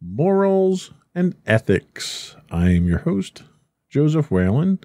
Morals 0.00 0.92
and 1.14 1.34
Ethics. 1.44 2.36
I 2.52 2.70
am 2.70 2.86
your 2.86 2.98
host, 2.98 3.42
Joseph 3.90 4.30
Whalen, 4.30 4.78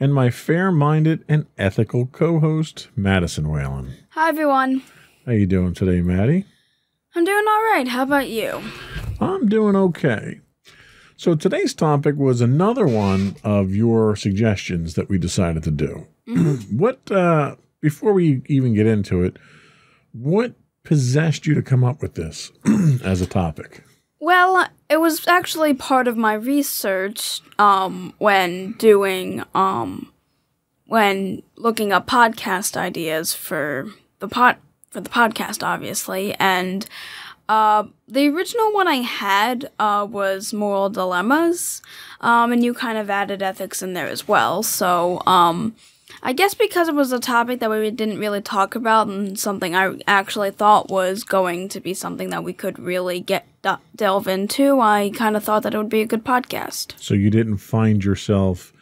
and 0.00 0.14
my 0.14 0.30
fair 0.30 0.72
minded 0.72 1.22
and 1.28 1.46
ethical 1.58 2.06
co 2.06 2.40
host, 2.40 2.88
Madison 2.96 3.50
Whalen. 3.50 3.94
Hi, 4.10 4.30
everyone. 4.30 4.82
How 5.26 5.32
are 5.32 5.34
you 5.34 5.46
doing 5.46 5.74
today, 5.74 6.00
Maddie? 6.00 6.46
I'm 7.14 7.24
doing 7.24 7.44
all 7.46 7.62
right. 7.64 7.88
How 7.88 8.04
about 8.04 8.28
you? 8.28 8.62
I'm 9.20 9.48
doing 9.48 9.76
okay. 9.76 10.40
So 11.16 11.34
today's 11.34 11.74
topic 11.74 12.16
was 12.16 12.40
another 12.40 12.86
one 12.86 13.36
of 13.44 13.74
your 13.74 14.16
suggestions 14.16 14.94
that 14.94 15.10
we 15.10 15.18
decided 15.18 15.62
to 15.64 15.70
do. 15.70 16.06
what 16.70 17.10
uh 17.10 17.56
before 17.80 18.12
we 18.14 18.42
even 18.46 18.74
get 18.74 18.86
into 18.86 19.22
it, 19.22 19.36
what 20.12 20.54
possessed 20.84 21.46
you 21.46 21.54
to 21.54 21.62
come 21.62 21.84
up 21.84 22.00
with 22.00 22.14
this 22.14 22.50
as 23.04 23.20
a 23.20 23.26
topic? 23.26 23.82
Well, 24.20 24.66
it 24.88 25.00
was 25.00 25.26
actually 25.28 25.74
part 25.74 26.08
of 26.08 26.16
my 26.16 26.34
research 26.34 27.40
um, 27.58 28.14
when 28.18 28.72
doing 28.72 29.44
um, 29.54 30.12
when 30.86 31.42
looking 31.56 31.92
up 31.92 32.06
podcast 32.06 32.76
ideas 32.76 33.32
for 33.34 33.90
the 34.18 34.28
pod 34.28 34.56
for 34.90 35.00
the 35.00 35.10
podcast, 35.10 35.62
obviously, 35.62 36.34
and 36.34 36.86
uh, 37.48 37.84
the 38.08 38.28
original 38.28 38.72
one 38.72 38.88
I 38.88 38.96
had 38.96 39.70
uh, 39.78 40.06
was 40.10 40.52
moral 40.52 40.90
dilemmas, 40.90 41.80
um, 42.20 42.52
and 42.52 42.64
you 42.64 42.74
kind 42.74 42.98
of 42.98 43.08
added 43.10 43.42
ethics 43.42 43.82
in 43.82 43.92
there 43.92 44.08
as 44.08 44.26
well. 44.26 44.62
So 44.62 45.22
um, 45.26 45.76
I 46.22 46.32
guess 46.32 46.54
because 46.54 46.88
it 46.88 46.94
was 46.94 47.12
a 47.12 47.20
topic 47.20 47.60
that 47.60 47.70
we 47.70 47.90
didn't 47.90 48.18
really 48.18 48.40
talk 48.40 48.74
about 48.74 49.06
and 49.06 49.38
something 49.38 49.74
I 49.74 49.98
actually 50.06 50.50
thought 50.50 50.90
was 50.90 51.22
going 51.24 51.68
to 51.70 51.80
be 51.80 51.94
something 51.94 52.30
that 52.30 52.42
we 52.42 52.52
could 52.52 52.78
really 52.78 53.20
get 53.20 53.46
delve 53.94 54.26
into, 54.26 54.80
I 54.80 55.10
kind 55.14 55.36
of 55.36 55.44
thought 55.44 55.62
that 55.62 55.74
it 55.74 55.78
would 55.78 55.88
be 55.88 56.00
a 56.00 56.06
good 56.06 56.24
podcast. 56.24 56.94
So 56.96 57.14
you 57.14 57.30
didn't 57.30 57.58
find 57.58 58.04
yourself 58.04 58.72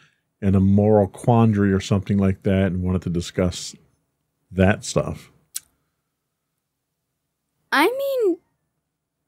in 0.41 0.55
a 0.55 0.59
moral 0.59 1.07
quandary 1.07 1.71
or 1.73 1.79
something 1.79 2.17
like 2.17 2.43
that 2.43 2.67
and 2.67 2.81
wanted 2.81 3.01
to 3.03 3.09
discuss 3.09 3.75
that 4.51 4.83
stuff. 4.83 5.31
I 7.71 7.85
mean, 7.85 8.37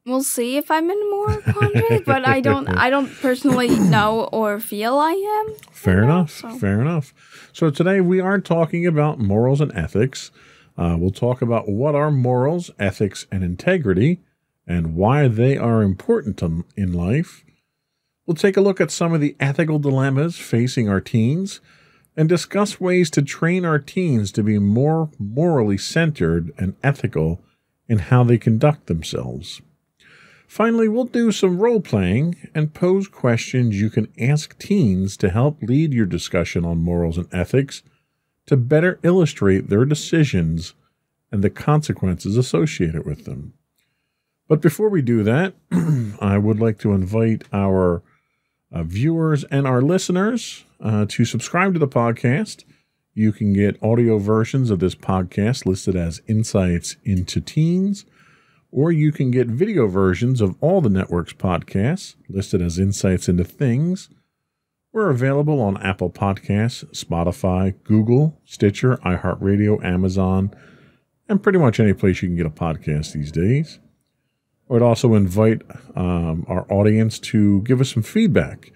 we'll 0.09 0.23
see 0.23 0.57
if 0.57 0.69
I'm 0.71 0.89
in 0.89 1.09
more 1.09 1.37
quandary, 1.41 1.99
but 2.05 2.27
I 2.27 2.41
don't. 2.41 2.67
I 2.67 2.89
don't 2.89 3.09
personally 3.21 3.69
know 3.79 4.25
or 4.31 4.59
feel 4.59 4.97
I 4.97 5.11
am. 5.47 5.55
Fair 5.71 6.03
enough. 6.03 6.31
so- 6.31 6.49
Fair 6.57 6.81
enough. 6.81 7.13
So 7.53 7.69
today 7.69 8.01
we 8.01 8.19
are 8.19 8.39
talking 8.39 8.85
about 8.85 9.19
morals 9.19 9.61
and 9.61 9.71
ethics. 9.75 10.31
Uh, 10.77 10.95
we'll 10.97 11.11
talk 11.11 11.41
about 11.41 11.67
what 11.67 11.93
are 11.95 12.09
morals, 12.11 12.71
ethics, 12.79 13.27
and 13.31 13.43
integrity, 13.43 14.21
and 14.65 14.95
why 14.95 15.27
they 15.27 15.57
are 15.57 15.81
important 15.83 16.37
to, 16.37 16.65
in 16.77 16.93
life. 16.93 17.43
We'll 18.25 18.35
take 18.35 18.55
a 18.57 18.61
look 18.61 18.79
at 18.79 18.91
some 18.91 19.13
of 19.13 19.19
the 19.21 19.35
ethical 19.39 19.79
dilemmas 19.79 20.37
facing 20.37 20.87
our 20.87 21.01
teens 21.01 21.59
and 22.15 22.29
discuss 22.29 22.79
ways 22.79 23.09
to 23.11 23.21
train 23.21 23.65
our 23.65 23.79
teens 23.79 24.31
to 24.33 24.43
be 24.43 24.59
more 24.59 25.09
morally 25.17 25.77
centered 25.77 26.51
and 26.57 26.75
ethical 26.83 27.41
in 27.87 27.97
how 27.99 28.23
they 28.23 28.37
conduct 28.37 28.85
themselves. 28.87 29.61
Finally, 30.49 30.87
we'll 30.87 31.05
do 31.05 31.31
some 31.31 31.59
role 31.59 31.79
playing 31.79 32.35
and 32.55 32.73
pose 32.73 33.07
questions 33.07 33.79
you 33.79 33.87
can 33.87 34.11
ask 34.19 34.57
teens 34.57 35.15
to 35.15 35.29
help 35.29 35.61
lead 35.61 35.93
your 35.93 36.07
discussion 36.07 36.65
on 36.65 36.79
morals 36.79 37.19
and 37.19 37.27
ethics 37.31 37.83
to 38.47 38.57
better 38.57 38.99
illustrate 39.03 39.69
their 39.69 39.85
decisions 39.85 40.73
and 41.31 41.43
the 41.43 41.51
consequences 41.51 42.35
associated 42.35 43.05
with 43.05 43.25
them. 43.25 43.53
But 44.47 44.59
before 44.59 44.89
we 44.89 45.03
do 45.03 45.21
that, 45.21 45.53
I 46.19 46.39
would 46.39 46.59
like 46.59 46.79
to 46.79 46.93
invite 46.93 47.43
our 47.53 48.01
uh, 48.71 48.81
viewers 48.81 49.43
and 49.51 49.67
our 49.67 49.83
listeners 49.83 50.65
uh, 50.81 51.05
to 51.09 51.25
subscribe 51.25 51.73
to 51.73 51.79
the 51.79 51.87
podcast. 51.87 52.63
You 53.13 53.31
can 53.33 53.53
get 53.53 53.81
audio 53.83 54.17
versions 54.17 54.71
of 54.71 54.79
this 54.79 54.95
podcast 54.95 55.67
listed 55.67 55.95
as 55.95 56.23
Insights 56.27 56.95
into 57.05 57.39
Teens 57.39 58.03
or 58.71 58.91
you 58.91 59.11
can 59.11 59.31
get 59.31 59.47
video 59.47 59.87
versions 59.87 60.41
of 60.41 60.55
all 60.61 60.81
the 60.81 60.89
network's 60.89 61.33
podcasts 61.33 62.15
listed 62.27 62.61
as 62.61 62.79
Insights 62.79 63.27
into 63.27 63.43
Things. 63.43 64.09
We're 64.91 65.09
available 65.09 65.61
on 65.61 65.77
Apple 65.77 66.09
Podcasts, 66.09 66.85
Spotify, 66.93 67.75
Google, 67.83 68.39
Stitcher, 68.45 68.97
iHeartRadio, 68.97 69.83
Amazon, 69.83 70.51
and 71.27 71.41
pretty 71.41 71.59
much 71.59 71.79
any 71.79 71.93
place 71.93 72.21
you 72.21 72.27
can 72.27 72.37
get 72.37 72.45
a 72.45 72.49
podcast 72.49 73.13
these 73.13 73.31
days. 73.31 73.79
I 74.69 74.73
would 74.73 74.81
also 74.81 75.15
invite 75.15 75.61
um, 75.95 76.45
our 76.47 76.71
audience 76.71 77.19
to 77.19 77.61
give 77.61 77.81
us 77.81 77.93
some 77.93 78.03
feedback. 78.03 78.71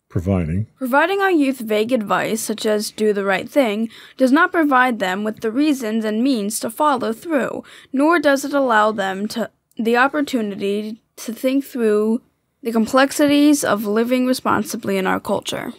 Providing. 0.08 0.68
Providing 0.78 1.20
our 1.20 1.30
youth 1.30 1.60
vague 1.60 1.92
advice, 1.92 2.40
such 2.40 2.66
as 2.66 2.92
do 2.92 3.12
the 3.12 3.26
right 3.26 3.50
thing, 3.50 3.90
does 4.16 4.32
not 4.32 4.54
provide 4.54 5.00
them 5.00 5.26
with 5.26 5.42
the 5.42 5.52
reasons 5.52 6.06
and 6.06 6.24
means 6.24 6.58
to 6.62 6.70
follow 6.70 7.12
through, 7.12 7.66
nor 7.92 8.20
does 8.20 8.46
it 8.46 8.54
allow 8.54 8.94
them 8.94 9.28
to 9.28 9.52
the 9.76 9.98
opportunity 9.98 11.02
to 11.18 11.34
think 11.34 11.66
through 11.66 12.22
the 12.64 12.72
complexities 12.72 13.66
of 13.66 13.86
living 13.86 14.26
responsibly 14.26 14.98
in 14.98 15.06
our 15.06 15.20
culture. 15.20 15.74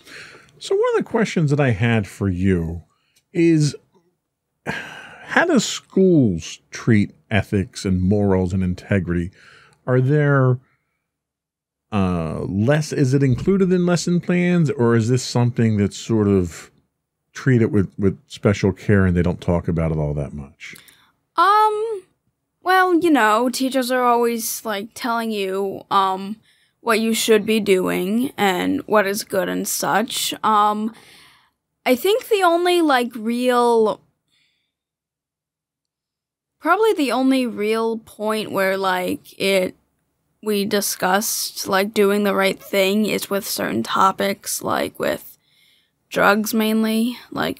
So 0.58 0.74
one 0.74 0.90
of 0.90 1.04
the 1.04 1.10
questions 1.10 1.48
that 1.48 1.58
I 1.58 1.70
had 1.70 2.06
for 2.06 2.28
you 2.28 2.82
is 3.32 3.76
how 5.30 5.44
do 5.44 5.58
schools 5.60 6.60
treat 6.70 7.12
ethics 7.30 7.84
and 7.84 8.02
morals 8.02 8.52
and 8.52 8.62
integrity? 8.62 9.30
Are 9.86 10.00
there 10.00 10.58
uh, 11.92 12.40
less? 12.40 12.92
Is 12.92 13.14
it 13.14 13.22
included 13.22 13.72
in 13.72 13.86
lesson 13.86 14.20
plans, 14.20 14.70
or 14.70 14.96
is 14.96 15.08
this 15.08 15.22
something 15.22 15.76
that's 15.76 15.96
sort 15.96 16.28
of 16.28 16.70
treated 17.32 17.72
with 17.72 17.92
with 17.98 18.18
special 18.26 18.72
care 18.72 19.06
and 19.06 19.16
they 19.16 19.22
don't 19.22 19.40
talk 19.40 19.68
about 19.68 19.92
it 19.92 19.98
all 19.98 20.14
that 20.14 20.32
much? 20.32 20.74
Um, 21.36 22.02
well, 22.62 22.98
you 22.98 23.10
know, 23.10 23.48
teachers 23.48 23.90
are 23.90 24.04
always 24.04 24.64
like 24.64 24.88
telling 24.94 25.30
you 25.30 25.84
um 25.90 26.36
what 26.80 26.98
you 26.98 27.12
should 27.12 27.44
be 27.44 27.60
doing 27.60 28.32
and 28.36 28.80
what 28.86 29.06
is 29.06 29.22
good 29.22 29.48
and 29.48 29.68
such. 29.68 30.34
Um, 30.42 30.94
I 31.84 31.96
think 31.96 32.28
the 32.28 32.42
only 32.42 32.82
like 32.82 33.12
real 33.14 34.00
probably 36.60 36.92
the 36.92 37.12
only 37.12 37.46
real 37.46 37.98
point 37.98 38.52
where 38.52 38.76
like 38.76 39.38
it 39.40 39.74
we 40.42 40.64
discussed 40.64 41.66
like 41.66 41.94
doing 41.94 42.24
the 42.24 42.34
right 42.34 42.62
thing 42.62 43.06
is 43.06 43.30
with 43.30 43.46
certain 43.46 43.82
topics 43.82 44.62
like 44.62 44.98
with 44.98 45.38
drugs 46.08 46.52
mainly. 46.52 47.18
Like 47.30 47.58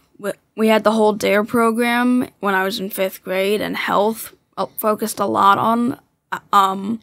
we 0.61 0.69
had 0.69 0.85
the 0.85 0.93
whole 0.93 1.15
DARE 1.15 1.43
program 1.43 2.29
when 2.41 2.55
i 2.55 2.63
was 2.63 2.79
in 2.79 2.91
fifth 2.91 3.25
grade 3.25 3.63
and 3.63 3.79
health 3.79 4.35
uh, 4.59 4.67
focused 4.77 5.19
a 5.19 5.25
lot 5.25 5.57
on 5.57 5.99
uh, 6.33 6.39
um 6.53 7.01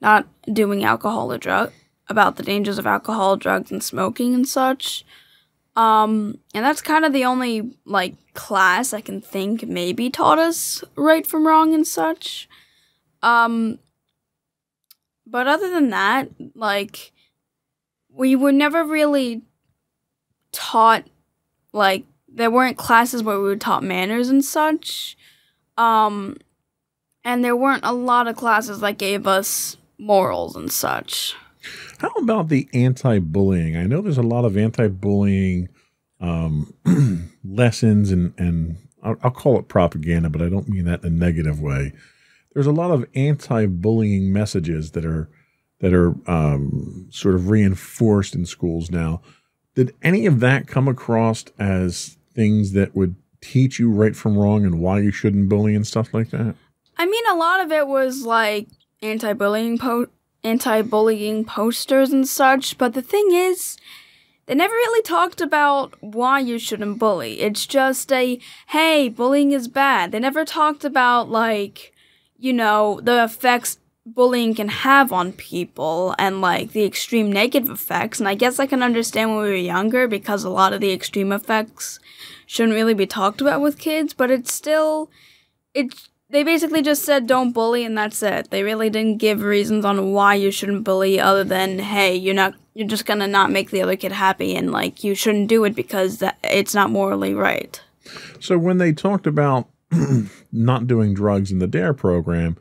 not 0.00 0.26
doing 0.52 0.84
alcohol 0.84 1.32
or 1.32 1.38
drug 1.38 1.72
about 2.08 2.36
the 2.36 2.42
dangers 2.42 2.78
of 2.78 2.86
alcohol 2.86 3.36
drugs 3.38 3.70
and 3.70 3.82
smoking 3.82 4.34
and 4.34 4.46
such 4.46 5.06
um 5.76 6.38
and 6.54 6.64
that's 6.64 6.80
kind 6.82 7.04
of 7.04 7.12
the 7.12 7.24
only 7.24 7.76
like 7.84 8.14
class 8.34 8.92
i 8.92 9.00
can 9.00 9.20
think 9.20 9.66
maybe 9.66 10.10
taught 10.10 10.38
us 10.38 10.82
right 10.96 11.26
from 11.26 11.46
wrong 11.46 11.74
and 11.74 11.86
such 11.86 12.48
um 13.22 13.78
but 15.30 15.46
other 15.46 15.70
than 15.70 15.90
that, 15.90 16.28
like, 16.54 17.12
we 18.08 18.34
were 18.34 18.52
never 18.52 18.82
really 18.82 19.42
taught, 20.52 21.04
like, 21.72 22.04
there 22.26 22.50
weren't 22.50 22.78
classes 22.78 23.22
where 23.22 23.38
we 23.38 23.44
were 23.44 23.56
taught 23.56 23.82
manners 23.82 24.28
and 24.30 24.44
such. 24.44 25.16
Um, 25.76 26.38
and 27.24 27.44
there 27.44 27.56
weren't 27.56 27.84
a 27.84 27.92
lot 27.92 28.26
of 28.26 28.36
classes 28.36 28.80
that 28.80 28.96
gave 28.96 29.26
us 29.26 29.76
morals 29.98 30.56
and 30.56 30.72
such. 30.72 31.36
How 31.98 32.08
about 32.10 32.48
the 32.48 32.68
anti 32.72 33.18
bullying? 33.18 33.76
I 33.76 33.84
know 33.84 34.00
there's 34.00 34.18
a 34.18 34.22
lot 34.22 34.44
of 34.44 34.56
anti 34.56 34.88
bullying 34.88 35.68
um, 36.20 36.74
lessons 37.44 38.10
and, 38.10 38.34
and 38.38 38.76
I'll, 39.02 39.16
I'll 39.22 39.30
call 39.30 39.58
it 39.58 39.68
propaganda, 39.68 40.30
but 40.30 40.42
I 40.42 40.48
don't 40.48 40.68
mean 40.68 40.84
that 40.84 41.04
in 41.04 41.12
a 41.12 41.16
negative 41.16 41.60
way 41.60 41.92
there's 42.58 42.66
a 42.66 42.72
lot 42.72 42.90
of 42.90 43.06
anti-bullying 43.14 44.32
messages 44.32 44.90
that 44.90 45.04
are 45.04 45.28
that 45.78 45.94
are 45.94 46.12
um, 46.28 47.06
sort 47.08 47.36
of 47.36 47.50
reinforced 47.50 48.34
in 48.34 48.44
schools 48.44 48.90
now. 48.90 49.22
Did 49.76 49.94
any 50.02 50.26
of 50.26 50.40
that 50.40 50.66
come 50.66 50.88
across 50.88 51.44
as 51.56 52.16
things 52.34 52.72
that 52.72 52.96
would 52.96 53.14
teach 53.40 53.78
you 53.78 53.92
right 53.92 54.16
from 54.16 54.36
wrong 54.36 54.64
and 54.64 54.80
why 54.80 54.98
you 54.98 55.12
shouldn't 55.12 55.48
bully 55.48 55.76
and 55.76 55.86
stuff 55.86 56.12
like 56.12 56.30
that? 56.30 56.56
I 56.96 57.06
mean, 57.06 57.24
a 57.30 57.36
lot 57.36 57.60
of 57.60 57.70
it 57.70 57.86
was 57.86 58.26
like 58.26 58.66
anti-bullying 59.02 59.78
anti-bullying 60.44 61.44
posters 61.44 62.12
and 62.12 62.26
such, 62.26 62.78
but 62.78 62.94
the 62.94 63.02
thing 63.02 63.28
is, 63.32 63.76
they 64.46 64.54
never 64.54 64.72
really 64.72 65.02
talked 65.02 65.40
about 65.40 65.94
why 66.00 66.40
you 66.40 66.58
shouldn't 66.58 66.98
bully. 66.98 67.40
It's 67.40 67.66
just 67.66 68.10
a 68.12 68.40
hey, 68.68 69.08
bullying 69.08 69.52
is 69.52 69.68
bad. 69.68 70.10
They 70.10 70.18
never 70.20 70.44
talked 70.44 70.84
about 70.84 71.28
like 71.28 71.92
you 72.38 72.52
know, 72.52 73.00
the 73.02 73.24
effects 73.24 73.78
bullying 74.06 74.54
can 74.54 74.68
have 74.68 75.12
on 75.12 75.32
people 75.32 76.14
and 76.18 76.40
like 76.40 76.72
the 76.72 76.84
extreme 76.84 77.30
negative 77.30 77.68
effects. 77.68 78.20
And 78.20 78.28
I 78.28 78.34
guess 78.34 78.58
I 78.58 78.66
can 78.66 78.82
understand 78.82 79.30
when 79.30 79.40
we 79.40 79.50
were 79.50 79.54
younger 79.56 80.08
because 80.08 80.44
a 80.44 80.50
lot 80.50 80.72
of 80.72 80.80
the 80.80 80.92
extreme 80.92 81.32
effects 81.32 81.98
shouldn't 82.46 82.74
really 82.74 82.94
be 82.94 83.06
talked 83.06 83.40
about 83.40 83.60
with 83.60 83.78
kids, 83.78 84.14
but 84.14 84.30
it's 84.30 84.52
still 84.52 85.10
it's 85.74 86.08
they 86.30 86.42
basically 86.42 86.82
just 86.82 87.04
said 87.04 87.26
don't 87.26 87.52
bully 87.52 87.84
and 87.84 87.96
that's 87.96 88.22
it. 88.22 88.50
They 88.50 88.62
really 88.62 88.90
didn't 88.90 89.18
give 89.18 89.42
reasons 89.42 89.84
on 89.84 90.12
why 90.12 90.34
you 90.34 90.50
shouldn't 90.50 90.84
bully 90.84 91.18
other 91.18 91.44
than 91.44 91.78
hey, 91.78 92.14
you're 92.14 92.34
not 92.34 92.54
you're 92.74 92.88
just 92.88 93.06
going 93.06 93.18
to 93.18 93.26
not 93.26 93.50
make 93.50 93.70
the 93.70 93.82
other 93.82 93.96
kid 93.96 94.12
happy 94.12 94.54
and 94.54 94.70
like 94.70 95.02
you 95.02 95.14
shouldn't 95.14 95.48
do 95.48 95.64
it 95.64 95.74
because 95.74 96.18
that, 96.18 96.38
it's 96.44 96.74
not 96.74 96.90
morally 96.90 97.34
right. 97.34 97.82
So 98.40 98.58
when 98.58 98.78
they 98.78 98.92
talked 98.92 99.26
about 99.26 99.68
not 100.52 100.86
doing 100.86 101.14
drugs 101.14 101.50
in 101.50 101.58
the 101.58 101.66
DARE 101.66 101.94
program, 101.94 102.56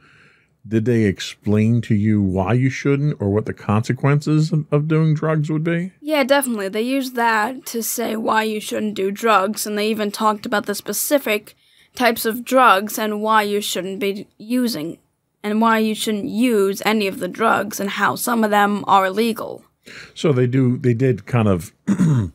did 0.67 0.85
they 0.85 1.03
explain 1.03 1.81
to 1.81 1.95
you 1.95 2.21
why 2.21 2.53
you 2.53 2.69
shouldn't 2.69 3.21
or 3.21 3.29
what 3.29 3.45
the 3.45 3.53
consequences 3.53 4.51
of, 4.51 4.65
of, 4.71 4.87
doing 4.87 5.13
drugs 5.13 5.49
would 5.49 5.63
be? 5.63 5.91
Yeah, 6.01 6.23
definitely. 6.23 6.67
They 6.67 6.81
used 6.81 7.15
that 7.15 7.65
to 7.67 7.81
say 7.81 8.15
why 8.15 8.43
you 8.43 8.59
shouldn't 8.59 8.95
do 8.95 9.11
drugs, 9.11 9.65
and 9.65 9.77
they 9.77 9.89
even 9.89 10.11
talked 10.11 10.45
about 10.45 10.65
the 10.65 10.75
specific 10.75 11.55
types 11.95 12.25
of 12.25 12.43
drugs 12.43 12.97
and 12.97 13.21
why 13.21 13.43
you 13.43 13.61
shouldn't 13.61 13.99
be 13.99 14.27
using, 14.37 14.97
and 15.43 15.61
why 15.61 15.79
you 15.79 15.95
shouldn't 15.95 16.25
use 16.29 16.81
any 16.85 17.07
of 17.07 17.19
the 17.19 17.27
drugs, 17.27 17.79
and 17.79 17.89
how 17.91 18.15
some 18.15 18.43
of 18.43 18.51
them 18.51 18.83
are 18.87 19.05
illegal. 19.05 19.63
So 20.13 20.31
they 20.31 20.47
do. 20.47 20.77
They 20.77 20.93
did 20.93 21.25
kind 21.25 21.47
of 21.47 21.73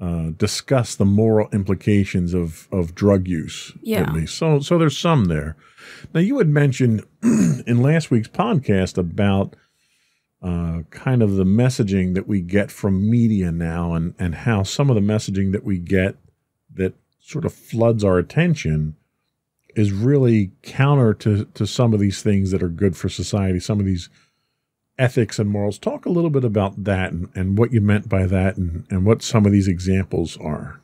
uh, 0.00 0.30
discuss 0.36 0.96
the 0.96 1.04
moral 1.04 1.48
implications 1.52 2.34
of, 2.34 2.66
of 2.72 2.94
drug 2.94 3.28
use. 3.28 3.72
Yeah. 3.82 4.02
At 4.02 4.12
least. 4.12 4.36
So, 4.36 4.58
so 4.58 4.76
there's 4.76 4.98
some 4.98 5.26
there. 5.26 5.56
Now, 6.12 6.20
you 6.20 6.38
had 6.38 6.48
mentioned 6.48 7.04
in 7.22 7.82
last 7.82 8.10
week's 8.10 8.28
podcast 8.28 8.98
about 8.98 9.54
uh, 10.42 10.80
kind 10.90 11.22
of 11.22 11.36
the 11.36 11.44
messaging 11.44 12.14
that 12.14 12.26
we 12.26 12.40
get 12.40 12.70
from 12.72 13.08
media 13.08 13.52
now 13.52 13.94
and, 13.94 14.14
and 14.18 14.34
how 14.34 14.64
some 14.64 14.90
of 14.90 14.96
the 14.96 15.00
messaging 15.00 15.52
that 15.52 15.62
we 15.62 15.78
get 15.78 16.16
that 16.74 16.94
sort 17.22 17.44
of 17.44 17.54
floods 17.54 18.04
our 18.04 18.18
attention 18.18 18.96
is 19.74 19.92
really 19.92 20.50
counter 20.62 21.14
to, 21.14 21.46
to 21.54 21.66
some 21.66 21.94
of 21.94 22.00
these 22.00 22.22
things 22.22 22.50
that 22.50 22.62
are 22.62 22.68
good 22.68 22.96
for 22.96 23.08
society, 23.08 23.58
some 23.58 23.80
of 23.80 23.86
these 23.86 24.10
ethics 24.98 25.38
and 25.38 25.48
morals. 25.48 25.78
Talk 25.78 26.04
a 26.04 26.10
little 26.10 26.30
bit 26.30 26.44
about 26.44 26.84
that 26.84 27.12
and, 27.12 27.30
and 27.34 27.56
what 27.56 27.72
you 27.72 27.80
meant 27.80 28.08
by 28.08 28.26
that 28.26 28.56
and, 28.56 28.84
and 28.90 29.06
what 29.06 29.22
some 29.22 29.46
of 29.46 29.52
these 29.52 29.68
examples 29.68 30.36
are. 30.38 30.80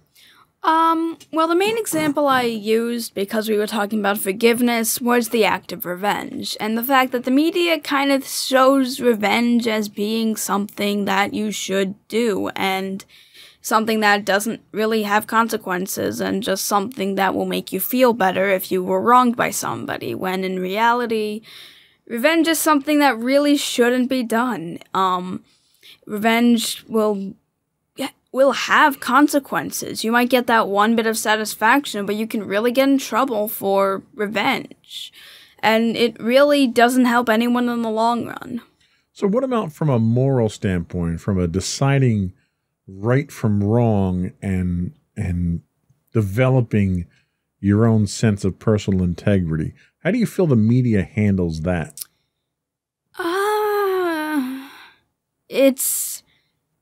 Um, 0.62 1.18
well, 1.32 1.48
the 1.48 1.54
main 1.54 1.78
example 1.78 2.26
I 2.26 2.42
used 2.42 3.14
because 3.14 3.48
we 3.48 3.56
were 3.56 3.66
talking 3.66 4.00
about 4.00 4.18
forgiveness 4.18 5.00
was 5.00 5.28
the 5.28 5.44
act 5.44 5.72
of 5.72 5.86
revenge, 5.86 6.56
and 6.58 6.76
the 6.76 6.82
fact 6.82 7.12
that 7.12 7.24
the 7.24 7.30
media 7.30 7.78
kind 7.78 8.10
of 8.10 8.26
shows 8.26 9.00
revenge 9.00 9.68
as 9.68 9.88
being 9.88 10.34
something 10.34 11.04
that 11.04 11.32
you 11.32 11.52
should 11.52 11.94
do 12.08 12.48
and 12.56 13.04
something 13.68 14.00
that 14.00 14.24
doesn't 14.24 14.60
really 14.72 15.02
have 15.02 15.26
consequences 15.26 16.20
and 16.20 16.42
just 16.42 16.64
something 16.64 17.14
that 17.16 17.34
will 17.34 17.46
make 17.46 17.72
you 17.72 17.78
feel 17.78 18.12
better 18.12 18.48
if 18.48 18.72
you 18.72 18.82
were 18.82 19.00
wronged 19.00 19.36
by 19.36 19.50
somebody, 19.50 20.14
when 20.14 20.42
in 20.42 20.58
reality, 20.58 21.42
revenge 22.06 22.48
is 22.48 22.58
something 22.58 22.98
that 22.98 23.18
really 23.18 23.56
shouldn't 23.56 24.08
be 24.08 24.22
done. 24.22 24.78
Um, 24.94 25.44
revenge 26.06 26.84
will 26.88 27.34
will 28.30 28.52
have 28.52 29.00
consequences. 29.00 30.04
You 30.04 30.12
might 30.12 30.28
get 30.28 30.46
that 30.46 30.68
one 30.68 30.94
bit 30.96 31.06
of 31.06 31.16
satisfaction, 31.16 32.06
but 32.06 32.16
you 32.16 32.26
can 32.26 32.46
really 32.46 32.70
get 32.70 32.88
in 32.88 32.98
trouble 32.98 33.48
for 33.48 34.02
revenge. 34.14 35.12
And 35.60 35.96
it 35.96 36.20
really 36.20 36.66
doesn't 36.66 37.06
help 37.06 37.28
anyone 37.28 37.68
in 37.68 37.82
the 37.82 37.90
long 37.90 38.26
run. 38.26 38.60
So, 39.12 39.26
what 39.26 39.42
about 39.42 39.72
from 39.72 39.88
a 39.88 39.98
moral 39.98 40.48
standpoint, 40.48 41.20
from 41.20 41.38
a 41.38 41.48
deciding 41.48 42.32
right 42.88 43.30
from 43.30 43.62
wrong 43.62 44.32
and 44.40 44.94
and 45.16 45.60
developing 46.12 47.06
your 47.60 47.86
own 47.86 48.06
sense 48.06 48.44
of 48.44 48.58
personal 48.58 49.02
integrity? 49.02 49.74
How 50.02 50.10
do 50.10 50.18
you 50.18 50.26
feel 50.26 50.46
the 50.46 50.56
media 50.56 51.02
handles 51.02 51.62
that? 51.62 52.00
Uh, 53.18 54.68
it's 55.48 56.22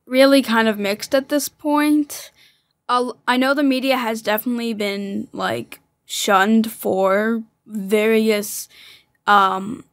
really 0.06 0.42
kind 0.42 0.68
of 0.68 0.78
mixed 0.78 1.14
at 1.14 1.28
this 1.28 1.48
point. 1.48 2.30
I'll, 2.88 3.18
I 3.26 3.36
know 3.36 3.54
the 3.54 3.62
media 3.62 3.96
has 3.96 4.22
definitely 4.22 4.74
been 4.74 5.28
like 5.32 5.80
shunned 6.04 6.70
for 6.70 7.42
various 7.66 8.68
um, 9.26 9.84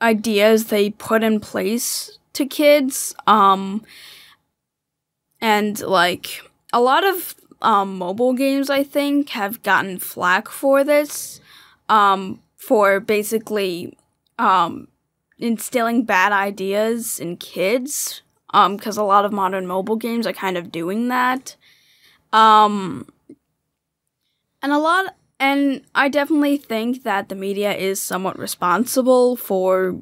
ideas 0.00 0.66
they 0.66 0.90
put 0.90 1.24
in 1.24 1.40
place 1.40 2.18
to 2.34 2.46
kids. 2.46 3.14
Um, 3.26 3.82
and 5.44 5.78
like 5.80 6.40
a 6.72 6.80
lot 6.80 7.04
of 7.04 7.34
um, 7.60 7.98
mobile 7.98 8.32
games, 8.32 8.70
I 8.70 8.82
think, 8.82 9.28
have 9.30 9.62
gotten 9.62 9.98
flack 9.98 10.48
for 10.48 10.82
this. 10.82 11.40
Um, 11.90 12.40
for 12.56 12.98
basically 12.98 13.98
um, 14.38 14.88
instilling 15.38 16.04
bad 16.04 16.32
ideas 16.32 17.20
in 17.20 17.36
kids. 17.36 18.22
Um, 18.54 18.76
because 18.76 18.96
a 18.96 19.02
lot 19.02 19.26
of 19.26 19.32
modern 19.32 19.66
mobile 19.66 19.96
games 19.96 20.26
are 20.26 20.32
kind 20.32 20.56
of 20.56 20.72
doing 20.72 21.08
that. 21.08 21.56
Um, 22.32 23.06
and 24.62 24.72
a 24.72 24.78
lot, 24.78 25.16
and 25.38 25.82
I 25.94 26.08
definitely 26.08 26.56
think 26.56 27.02
that 27.02 27.28
the 27.28 27.34
media 27.34 27.74
is 27.74 28.00
somewhat 28.00 28.38
responsible 28.38 29.36
for, 29.36 30.00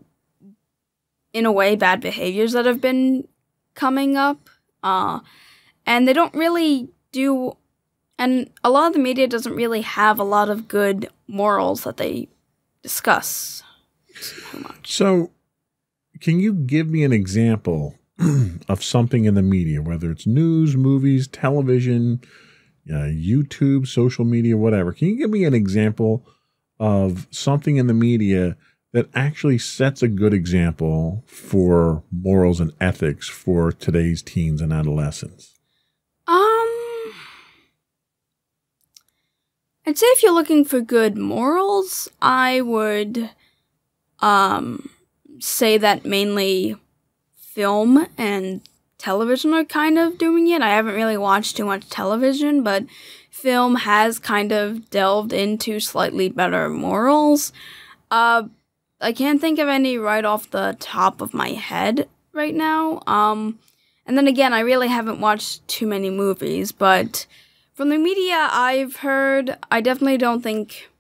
in 1.33 1.47
a 1.47 1.53
way, 1.53 1.75
bad 1.75 2.01
behaviors 2.01 2.53
that 2.53 2.67
have 2.67 2.81
been 2.81 3.27
coming 3.75 4.17
up. 4.17 4.51
Uh, 4.83 5.21
and 5.87 6.07
they 6.07 6.13
don't 6.13 6.35
really 6.35 6.91
do, 7.13 7.57
and 8.19 8.51
a 8.65 8.71
lot 8.71 8.89
of 8.89 8.93
the 8.93 8.99
media 8.99 9.27
doesn't 9.27 9.55
really 9.55 9.83
have 9.83 10.19
a 10.19 10.25
lot 10.25 10.49
of 10.51 10.69
good 10.69 11.09
morals 11.27 11.85
that 11.85 11.97
they 11.97 12.29
discuss 12.83 13.63
so 14.21 14.59
much. 14.59 14.93
So, 14.93 15.31
can 16.21 16.39
you 16.39 16.53
give 16.53 16.89
me 16.89 17.05
an 17.05 17.13
example 17.13 17.99
of 18.69 18.83
something 18.83 19.25
in 19.25 19.35
the 19.35 19.43
media, 19.43 19.83
whether 19.83 20.11
it's 20.11 20.27
news, 20.27 20.77
movies, 20.77 21.27
television, 21.27 22.21
uh, 22.91 23.11
YouTube, 23.11 23.87
social 23.87 24.25
media, 24.25 24.57
whatever? 24.57 24.93
Can 24.93 25.09
you 25.09 25.17
give 25.17 25.31
me 25.31 25.45
an 25.45 25.55
example 25.55 26.27
of 26.79 27.27
something 27.31 27.77
in 27.77 27.87
the 27.87 27.95
media 27.95 28.57
that 28.93 29.09
actually 29.15 29.59
sets 29.59 30.03
a 30.03 30.09
good 30.09 30.35
example 30.35 31.25
for 31.27 32.03
morals 32.11 32.61
and 32.61 32.73
ethics 32.81 33.29
for 33.29 33.73
today's 33.73 34.23
teens 34.23 34.61
and 34.61 34.73
adolescents? 34.73 35.59
Um, 36.27 36.69
I'd 39.87 39.97
say 39.99 40.07
if 40.07 40.23
you're 40.23 40.33
looking 40.35 40.65
for 40.65 40.81
good 40.81 41.17
morals, 41.17 42.09
I 42.21 42.61
would 42.61 43.31
um 44.21 44.89
say 45.41 45.77
that 45.79 46.05
mainly 46.05 46.77
film 47.35 48.07
and 48.17 48.61
television 48.99 49.53
are 49.53 49.65
kind 49.65 49.99
of 49.99 50.17
doing 50.19 50.49
it. 50.49 50.63
I 50.63 50.69
haven't 50.69 50.95
really 50.95 51.17
watched 51.17 51.57
too 51.57 51.65
much 51.65 51.89
television, 51.89 52.63
but 52.63 52.85
film 53.31 53.75
has 53.77 54.21
kind 54.21 54.53
of 54.53 54.89
delved 54.91 55.33
into 55.33 55.81
slightly 55.81 56.29
better 56.29 56.69
morals. 56.69 57.53
Uh 58.11 58.45
I 59.03 59.13
can't 59.13 59.41
think 59.41 59.59
of 59.59 59.69
any 59.69 59.99
right 59.99 60.25
off 60.25 60.51
the 60.51 60.77
top 60.81 61.21
of 61.21 61.35
my 61.35 61.51
head 61.51 62.09
right 62.33 62.55
now. 62.55 63.03
Um 63.07 63.59
and 64.07 64.17
then 64.17 64.27
again, 64.27 64.53
I 64.53 64.61
really 64.61 64.89
haven't 64.89 65.21
watched 65.21 65.67
too 65.69 65.87
many 65.87 66.11
movies, 66.11 66.73
but 66.73 67.27
from 67.75 67.89
the 67.89 67.99
media 67.99 68.49
I've 68.51 68.97
heard, 68.97 69.57
I 69.71 69.81
definitely 69.81 70.19
don't 70.19 70.43
think 70.43 70.91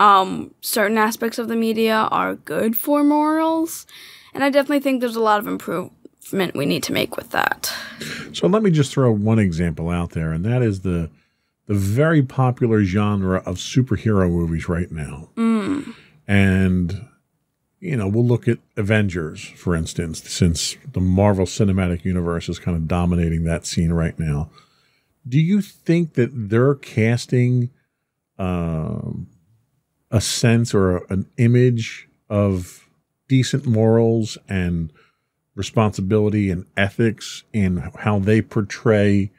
um, 0.00 0.54
certain 0.60 0.98
aspects 0.98 1.38
of 1.38 1.48
the 1.48 1.56
media 1.56 1.94
are 2.10 2.34
good 2.34 2.76
for 2.76 3.04
morals, 3.04 3.86
and 4.34 4.42
I 4.42 4.50
definitely 4.50 4.80
think 4.80 5.00
there's 5.00 5.16
a 5.16 5.20
lot 5.20 5.38
of 5.38 5.46
improvement 5.46 6.56
we 6.56 6.66
need 6.66 6.82
to 6.84 6.92
make 6.92 7.16
with 7.16 7.30
that. 7.30 7.72
So 8.32 8.48
let 8.48 8.62
me 8.62 8.70
just 8.70 8.92
throw 8.92 9.12
one 9.12 9.38
example 9.38 9.90
out 9.90 10.10
there, 10.10 10.32
and 10.32 10.44
that 10.44 10.62
is 10.62 10.80
the 10.80 11.10
the 11.66 11.74
very 11.74 12.22
popular 12.22 12.82
genre 12.82 13.38
of 13.46 13.56
superhero 13.56 14.28
movies 14.28 14.68
right 14.68 14.90
now. 14.90 15.28
Mm. 15.36 15.94
And 16.26 17.06
you 17.82 17.96
know, 17.96 18.06
we'll 18.06 18.24
look 18.24 18.46
at 18.46 18.58
Avengers, 18.76 19.42
for 19.56 19.74
instance, 19.74 20.22
since 20.30 20.76
the 20.92 21.00
Marvel 21.00 21.46
Cinematic 21.46 22.04
Universe 22.04 22.48
is 22.48 22.60
kind 22.60 22.76
of 22.76 22.86
dominating 22.86 23.42
that 23.42 23.66
scene 23.66 23.92
right 23.92 24.16
now. 24.20 24.50
Do 25.28 25.40
you 25.40 25.60
think 25.60 26.14
that 26.14 26.30
they're 26.32 26.76
casting 26.76 27.70
um, 28.38 29.26
a 30.12 30.20
sense 30.20 30.72
or 30.72 30.98
a, 30.98 31.12
an 31.12 31.26
image 31.38 32.08
of 32.30 32.88
decent 33.26 33.66
morals 33.66 34.38
and 34.48 34.92
responsibility 35.56 36.52
and 36.52 36.66
ethics 36.76 37.42
in 37.52 37.78
how 37.98 38.20
they 38.20 38.40
portray 38.40 39.32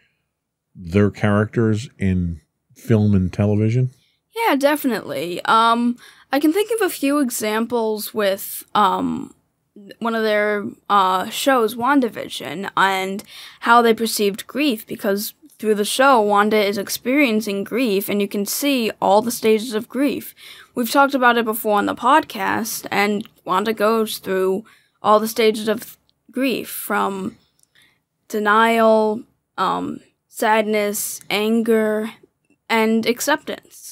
their 0.76 1.10
characters 1.10 1.90
in 1.98 2.42
film 2.76 3.16
and 3.16 3.32
television? 3.32 3.92
Yeah, 4.36 4.56
definitely. 4.56 5.42
Um, 5.46 5.98
I 6.34 6.40
can 6.40 6.52
think 6.52 6.72
of 6.72 6.82
a 6.82 6.90
few 6.90 7.20
examples 7.20 8.12
with 8.12 8.64
um, 8.74 9.36
one 10.00 10.16
of 10.16 10.24
their 10.24 10.66
uh, 10.90 11.30
shows, 11.30 11.76
WandaVision, 11.76 12.72
and 12.76 13.24
how 13.60 13.84
they 13.84 13.94
perceived 13.94 14.48
grief 14.48 14.88
because 14.88 15.36
through 15.60 15.76
the 15.76 15.86
show, 15.86 16.20
Wanda 16.20 16.58
is 16.58 16.80
experiencing 16.80 17.64
grief, 17.64 18.10
and 18.10 18.20
you 18.20 18.28
can 18.28 18.48
see 18.48 18.90
all 19.00 19.22
the 19.22 19.30
stages 19.30 19.76
of 19.76 19.88
grief. 19.88 20.34
We've 20.74 20.90
talked 20.90 21.14
about 21.14 21.38
it 21.38 21.46
before 21.46 21.78
on 21.78 21.86
the 21.86 21.94
podcast, 21.94 22.88
and 22.90 23.30
Wanda 23.46 23.72
goes 23.72 24.18
through 24.18 24.66
all 25.04 25.20
the 25.20 25.28
stages 25.28 25.68
of 25.68 26.00
grief 26.32 26.68
from 26.68 27.38
denial, 28.28 29.22
um, 29.60 30.00
sadness, 30.30 31.22
anger, 31.30 32.10
and 32.68 33.06
acceptance. 33.06 33.83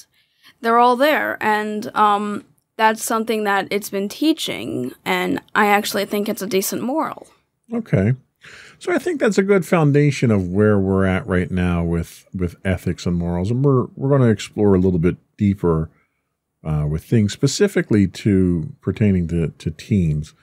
They're 0.61 0.79
all 0.79 0.95
there, 0.95 1.37
and 1.41 1.93
um, 1.95 2.45
that's 2.77 3.03
something 3.03 3.43
that 3.43 3.67
it's 3.71 3.89
been 3.89 4.09
teaching, 4.09 4.93
and 5.05 5.41
I 5.53 5.67
actually 5.67 6.05
think 6.05 6.29
it's 6.29 6.41
a 6.41 6.47
decent 6.47 6.81
moral. 6.81 7.27
Okay. 7.73 8.13
So 8.79 8.91
I 8.91 8.97
think 8.97 9.19
that's 9.19 9.37
a 9.37 9.43
good 9.43 9.65
foundation 9.65 10.31
of 10.31 10.47
where 10.47 10.79
we're 10.79 11.05
at 11.05 11.27
right 11.27 11.51
now 11.51 11.83
with 11.83 12.25
with 12.33 12.55
ethics 12.65 13.05
and 13.05 13.15
morals, 13.15 13.51
and 13.51 13.63
we're 13.63 13.85
we're 13.95 14.09
going 14.09 14.21
to 14.21 14.29
explore 14.29 14.73
a 14.73 14.79
little 14.79 14.99
bit 14.99 15.17
deeper 15.37 15.89
uh, 16.63 16.85
with 16.89 17.03
things 17.03 17.33
specifically 17.33 18.07
to 18.07 18.73
pertaining 18.81 19.27
to 19.27 19.49
to 19.49 19.71
teens. 19.71 20.33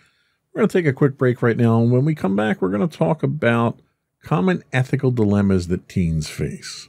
We're 0.53 0.61
going 0.61 0.69
to 0.69 0.79
take 0.79 0.87
a 0.87 0.93
quick 0.93 1.19
break 1.19 1.43
right 1.43 1.57
now, 1.57 1.81
and 1.81 1.91
when 1.91 2.05
we 2.05 2.15
come 2.15 2.37
back, 2.37 2.63
we're 2.63 2.71
going 2.71 2.89
to 2.89 2.97
talk 2.97 3.23
about 3.23 3.81
common 4.23 4.63
ethical 4.73 5.11
dilemmas 5.11 5.69
that 5.69 5.89
teens 5.89 6.29
face. 6.29 6.89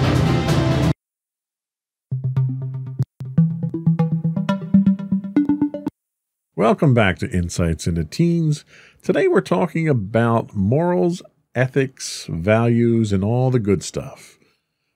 Welcome 6.61 6.93
back 6.93 7.17
to 7.17 7.31
Insights 7.31 7.87
into 7.87 8.03
Teens. 8.03 8.65
Today 9.01 9.27
we're 9.27 9.41
talking 9.41 9.89
about 9.89 10.55
morals, 10.55 11.23
ethics, 11.55 12.27
values, 12.29 13.11
and 13.11 13.23
all 13.23 13.49
the 13.49 13.57
good 13.57 13.83
stuff. 13.83 14.37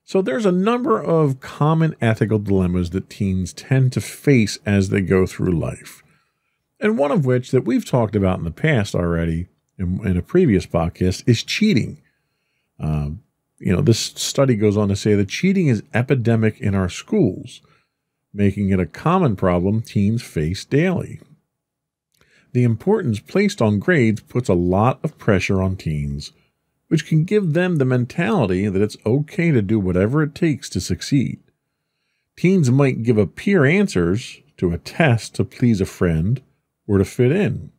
So 0.04 0.22
there's 0.22 0.46
a 0.46 0.52
number 0.52 1.02
of 1.02 1.40
common 1.40 1.96
ethical 2.00 2.38
dilemmas 2.38 2.92
that 2.92 3.10
teens 3.10 3.52
tend 3.52 3.94
to 3.94 4.02
face 4.02 4.60
as 4.64 4.90
they 4.90 5.02
go 5.02 5.26
through 5.26 5.58
life. 5.58 6.04
And 6.80 7.00
one 7.00 7.12
of 7.12 7.26
which 7.26 7.50
that 7.50 7.66
we've 7.66 7.84
talked 7.84 8.16
about 8.16 8.38
in 8.38 8.46
the 8.46 8.52
past 8.52 8.94
already 8.94 9.48
in, 9.80 10.06
in 10.06 10.18
a 10.18 10.22
previous 10.22 10.68
podcast 10.68 11.28
is 11.28 11.42
cheating. 11.42 12.00
Um, 12.80 13.24
you 13.58 13.76
know, 13.76 13.82
this 13.82 14.00
study 14.00 14.56
goes 14.56 14.78
on 14.78 14.90
to 14.90 14.96
say 14.96 15.16
that 15.16 15.30
cheating 15.30 15.66
is 15.66 15.82
epidemic 15.96 16.62
in 16.62 16.76
our 16.76 16.90
schools, 16.90 17.62
making 18.32 18.70
it 18.70 18.80
a 18.80 18.86
common 18.86 19.36
problem 19.36 19.82
teens 19.82 20.22
face 20.22 20.64
daily. 20.64 21.22
The 22.56 22.64
importance 22.64 23.20
placed 23.20 23.62
on 23.62 23.80
grades 23.80 24.22
puts 24.22 24.48
a 24.48 24.54
lot 24.54 25.04
of 25.04 25.18
pressure 25.18 25.62
on 25.62 25.76
teens, 25.76 26.32
which 26.88 27.06
can 27.06 27.26
give 27.26 27.52
them 27.52 27.76
the 27.76 27.84
mentality 27.84 28.70
that 28.70 28.82
it's 28.82 28.96
okay 29.06 29.52
to 29.52 29.62
do 29.62 29.78
whatever 29.78 30.24
it 30.24 30.34
takes 30.34 30.70
to 30.70 30.80
succeed. 30.80 31.42
Teens 32.38 32.72
might 32.72 33.04
give 33.04 33.20
up 33.20 33.36
peer 33.36 33.66
answers 33.66 34.40
to 34.56 34.72
a 34.72 34.78
test 34.78 35.36
to 35.36 35.44
please 35.44 35.82
a 35.82 35.86
friend 35.86 36.42
or 36.88 36.98
to 36.98 37.04
fit 37.04 37.34
in. 37.34 37.74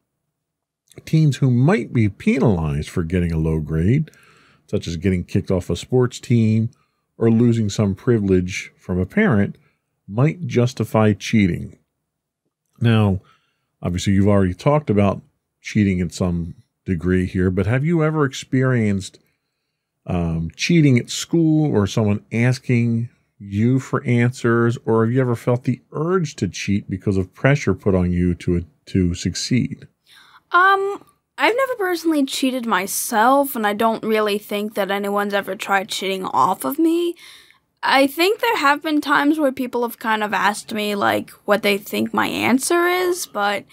Teens 1.07 1.39
who 1.39 1.51
might 1.51 1.95
be 1.95 2.11
penalized 2.11 2.91
for 2.91 3.03
getting 3.03 3.33
a 3.33 3.39
low 3.39 3.61
grade, 3.61 4.11
such 4.67 4.87
as 4.87 4.99
getting 4.99 5.25
kicked 5.25 5.51
off 5.51 5.71
a 5.71 5.77
sports 5.77 6.21
team 6.21 6.69
or 7.17 7.31
losing 7.31 7.71
some 7.71 7.95
privilege 7.95 8.73
from 8.77 8.99
a 8.99 9.07
parent, 9.07 9.57
might 10.07 10.47
justify 10.47 11.15
cheating. 11.15 11.79
Now, 12.79 13.23
obviously, 13.83 14.13
you've 14.13 14.29
already 14.29 14.55
talked 14.55 14.91
about 14.91 15.23
cheating 15.61 15.99
in 15.99 16.11
some 16.11 16.55
degree 16.85 17.27
here, 17.27 17.51
but 17.51 17.67
have 17.67 17.85
you 17.85 18.05
ever 18.05 18.25
experienced 18.25 19.19
um, 20.07 20.51
cheating 20.55 20.99
at 20.99 21.11
school 21.11 21.71
or 21.75 21.87
someone 21.87 22.25
asking 22.33 23.09
you 23.39 23.79
for 23.79 24.05
answers, 24.05 24.79
or 24.87 25.05
have 25.05 25.13
you 25.13 25.21
ever 25.21 25.37
felt 25.37 25.65
the 25.65 25.81
urge 25.93 26.37
to 26.37 26.49
cheat 26.49 26.89
because 26.89 27.17
of 27.17 27.35
pressure 27.35 27.75
put 27.75 27.95
on 27.95 28.13
you 28.13 28.35
to 28.35 28.65
to 28.87 29.15
succeed? 29.15 29.87
Um, 30.53 31.05
I've 31.37 31.57
never 31.57 31.75
personally 31.77 32.25
cheated 32.25 32.67
myself, 32.67 33.55
and 33.55 33.67
I 33.67 33.75
don't 33.75 34.03
really 34.03 34.39
think 34.39 34.75
that 34.75 34.91
anyone's 34.91 35.35
ever 35.35 35.55
tried 35.55 35.89
cheating 35.89 36.25
off 36.25 36.65
of 36.65 36.79
me. 36.79 37.15
I 37.83 38.07
think 38.07 38.41
there 38.41 38.57
have 38.57 38.83
been 38.83 39.01
times 39.01 39.39
where 39.39 39.53
people 39.53 39.83
have 39.83 39.99
kind 39.99 40.23
of 40.25 40.33
asked 40.33 40.73
me 40.75 40.95
like 40.95 41.31
what 41.45 41.63
they 41.63 41.79
think 41.79 42.13
my 42.13 42.27
answer 42.27 42.87
is, 42.87 43.27
but 43.27 43.65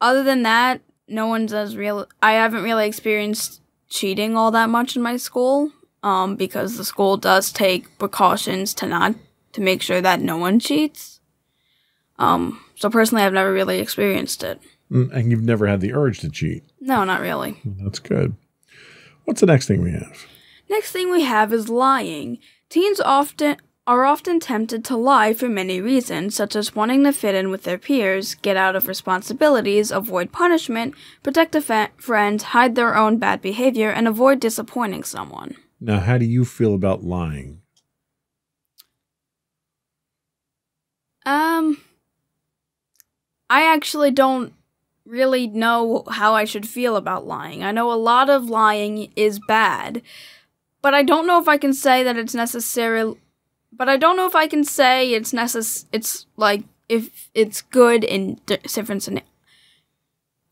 other 0.00 0.22
than 0.22 0.42
that, 0.44 0.80
no 1.08 1.26
one's 1.26 1.52
as 1.52 1.76
real. 1.76 2.06
I 2.22 2.32
haven't 2.32 2.62
really 2.62 2.86
experienced 2.86 3.60
cheating 3.88 4.36
all 4.36 4.50
that 4.52 4.70
much 4.70 4.96
in 4.96 5.02
my 5.02 5.16
school, 5.16 5.72
um, 6.02 6.36
because 6.36 6.76
the 6.76 6.84
school 6.84 7.16
does 7.16 7.52
take 7.52 7.98
precautions 7.98 8.72
to 8.74 8.86
not 8.86 9.14
to 9.52 9.60
make 9.60 9.82
sure 9.82 10.00
that 10.00 10.20
no 10.20 10.36
one 10.36 10.60
cheats. 10.60 11.20
Um, 12.18 12.60
so 12.76 12.88
personally, 12.88 13.24
I've 13.24 13.32
never 13.32 13.52
really 13.52 13.80
experienced 13.80 14.42
it. 14.44 14.60
Mm, 14.90 15.12
And 15.12 15.30
you've 15.30 15.42
never 15.42 15.66
had 15.66 15.80
the 15.80 15.92
urge 15.92 16.20
to 16.20 16.30
cheat. 16.30 16.62
No, 16.80 17.04
not 17.04 17.20
really. 17.20 17.60
That's 17.64 17.98
good. 17.98 18.34
What's 19.24 19.40
the 19.40 19.46
next 19.46 19.66
thing 19.66 19.82
we 19.82 19.90
have? 19.92 20.24
Next 20.68 20.92
thing 20.92 21.10
we 21.10 21.22
have 21.22 21.52
is 21.52 21.68
lying. 21.68 22.38
Teens 22.70 23.00
often 23.00 23.56
are 23.84 24.04
often 24.04 24.38
tempted 24.38 24.84
to 24.84 24.96
lie 24.96 25.34
for 25.34 25.48
many 25.48 25.80
reasons, 25.80 26.36
such 26.36 26.54
as 26.54 26.76
wanting 26.76 27.02
to 27.02 27.12
fit 27.12 27.34
in 27.34 27.50
with 27.50 27.64
their 27.64 27.78
peers, 27.78 28.36
get 28.36 28.56
out 28.56 28.76
of 28.76 28.86
responsibilities, 28.86 29.90
avoid 29.90 30.30
punishment, 30.30 30.94
protect 31.24 31.56
a 31.56 31.60
fa- 31.60 31.90
friend, 31.96 32.40
hide 32.40 32.76
their 32.76 32.96
own 32.96 33.18
bad 33.18 33.42
behavior, 33.42 33.90
and 33.90 34.06
avoid 34.06 34.38
disappointing 34.38 35.02
someone. 35.02 35.56
Now, 35.80 35.98
how 35.98 36.18
do 36.18 36.24
you 36.24 36.44
feel 36.44 36.72
about 36.72 37.02
lying? 37.02 37.62
Um, 41.26 41.78
I 43.48 43.62
actually 43.62 44.12
don't 44.12 44.54
really 45.04 45.48
know 45.48 46.04
how 46.08 46.34
I 46.34 46.44
should 46.44 46.68
feel 46.68 46.94
about 46.94 47.26
lying. 47.26 47.64
I 47.64 47.72
know 47.72 47.90
a 47.90 47.94
lot 47.94 48.30
of 48.30 48.48
lying 48.48 49.12
is 49.16 49.40
bad, 49.40 50.02
but 50.82 50.94
I 50.94 51.02
don't 51.02 51.26
know 51.26 51.40
if 51.40 51.48
I 51.48 51.58
can 51.58 51.72
say 51.72 52.02
that 52.02 52.16
it's 52.16 52.34
necessary. 52.34 53.14
But 53.72 53.88
I 53.88 53.96
don't 53.96 54.16
know 54.16 54.26
if 54.26 54.34
I 54.34 54.46
can 54.46 54.64
say 54.64 55.12
it's 55.12 55.32
necess. 55.32 55.84
It's 55.92 56.26
like 56.36 56.64
if 56.88 57.30
it's 57.34 57.62
good 57.62 58.02
in 58.04 58.40
di- 58.46 58.58
different 58.58 59.02
scenarios. 59.02 59.28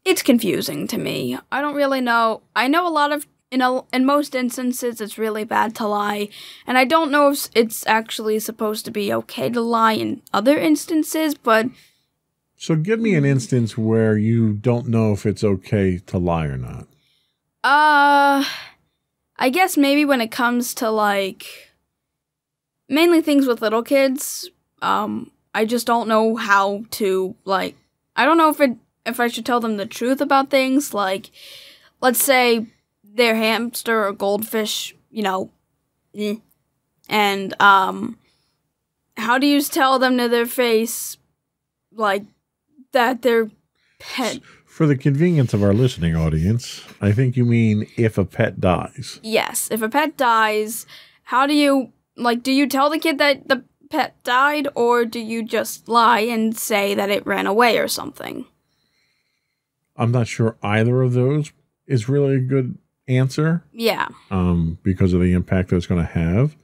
It's 0.04 0.22
confusing 0.22 0.86
to 0.88 0.98
me. 0.98 1.38
I 1.50 1.60
don't 1.60 1.74
really 1.74 2.00
know. 2.00 2.42
I 2.54 2.68
know 2.68 2.86
a 2.86 2.90
lot 2.90 3.12
of 3.12 3.26
in 3.50 3.62
a, 3.62 3.82
in 3.92 4.04
most 4.04 4.34
instances 4.34 5.00
it's 5.00 5.18
really 5.18 5.44
bad 5.44 5.74
to 5.76 5.86
lie, 5.86 6.28
and 6.66 6.78
I 6.78 6.84
don't 6.84 7.10
know 7.10 7.30
if 7.30 7.48
it's 7.54 7.86
actually 7.86 8.38
supposed 8.38 8.84
to 8.84 8.90
be 8.90 9.12
okay 9.12 9.48
to 9.50 9.60
lie 9.60 9.94
in 9.94 10.22
other 10.32 10.56
instances, 10.58 11.34
but 11.34 11.66
So, 12.56 12.76
give 12.76 13.00
me 13.00 13.14
an 13.14 13.24
instance 13.24 13.78
where 13.78 14.18
you 14.18 14.52
don't 14.52 14.88
know 14.88 15.12
if 15.12 15.24
it's 15.24 15.44
okay 15.44 15.98
to 16.06 16.18
lie 16.18 16.46
or 16.46 16.56
not. 16.56 16.88
Uh, 17.64 18.44
I 19.38 19.50
guess 19.50 19.76
maybe 19.76 20.04
when 20.04 20.20
it 20.20 20.30
comes 20.30 20.74
to 20.74 20.90
like 20.90 21.70
mainly 22.88 23.20
things 23.20 23.46
with 23.46 23.62
little 23.62 23.82
kids, 23.82 24.50
um, 24.82 25.30
I 25.54 25.64
just 25.64 25.86
don't 25.86 26.08
know 26.08 26.36
how 26.36 26.84
to 26.92 27.34
like. 27.44 27.76
I 28.16 28.24
don't 28.24 28.38
know 28.38 28.50
if 28.50 28.60
it 28.60 28.76
if 29.06 29.20
I 29.20 29.28
should 29.28 29.46
tell 29.46 29.60
them 29.60 29.76
the 29.76 29.86
truth 29.86 30.20
about 30.20 30.50
things. 30.50 30.92
Like, 30.92 31.30
let's 32.00 32.22
say 32.22 32.66
their 33.04 33.36
hamster 33.36 34.06
or 34.06 34.12
goldfish, 34.12 34.94
you 35.10 35.22
know, 35.22 35.50
eh, 36.16 36.36
and 37.08 37.60
um, 37.60 38.18
how 39.16 39.38
do 39.38 39.46
you 39.46 39.62
tell 39.62 39.98
them 39.98 40.18
to 40.18 40.28
their 40.28 40.46
face, 40.46 41.16
like 41.92 42.24
that 42.92 43.22
their 43.22 43.50
pet 43.98 44.40
For 44.78 44.86
the 44.86 44.96
convenience 44.96 45.52
of 45.54 45.64
our 45.64 45.74
listening 45.74 46.14
audience, 46.14 46.84
I 47.00 47.10
think 47.10 47.36
you 47.36 47.44
mean 47.44 47.88
if 47.96 48.16
a 48.16 48.24
pet 48.24 48.60
dies. 48.60 49.18
Yes, 49.24 49.66
if 49.72 49.82
a 49.82 49.88
pet 49.88 50.16
dies, 50.16 50.86
how 51.24 51.48
do 51.48 51.52
you 51.52 51.92
like 52.16 52.44
do 52.44 52.52
you 52.52 52.68
tell 52.68 52.88
the 52.88 53.00
kid 53.00 53.18
that 53.18 53.48
the 53.48 53.64
pet 53.90 54.22
died 54.22 54.68
or 54.76 55.04
do 55.04 55.18
you 55.18 55.42
just 55.42 55.88
lie 55.88 56.20
and 56.20 56.56
say 56.56 56.94
that 56.94 57.10
it 57.10 57.26
ran 57.26 57.48
away 57.48 57.76
or 57.76 57.88
something? 57.88 58.44
I'm 59.96 60.12
not 60.12 60.28
sure 60.28 60.56
either 60.62 61.02
of 61.02 61.12
those 61.12 61.50
is 61.88 62.08
really 62.08 62.36
a 62.36 62.40
good 62.40 62.78
answer 63.08 63.64
Yeah. 63.72 64.06
um, 64.30 64.78
because 64.84 65.12
of 65.12 65.20
the 65.20 65.32
impact 65.32 65.70
that 65.70 65.76
it's 65.76 65.86
going 65.88 66.06
to 66.06 66.12
have. 66.12 66.54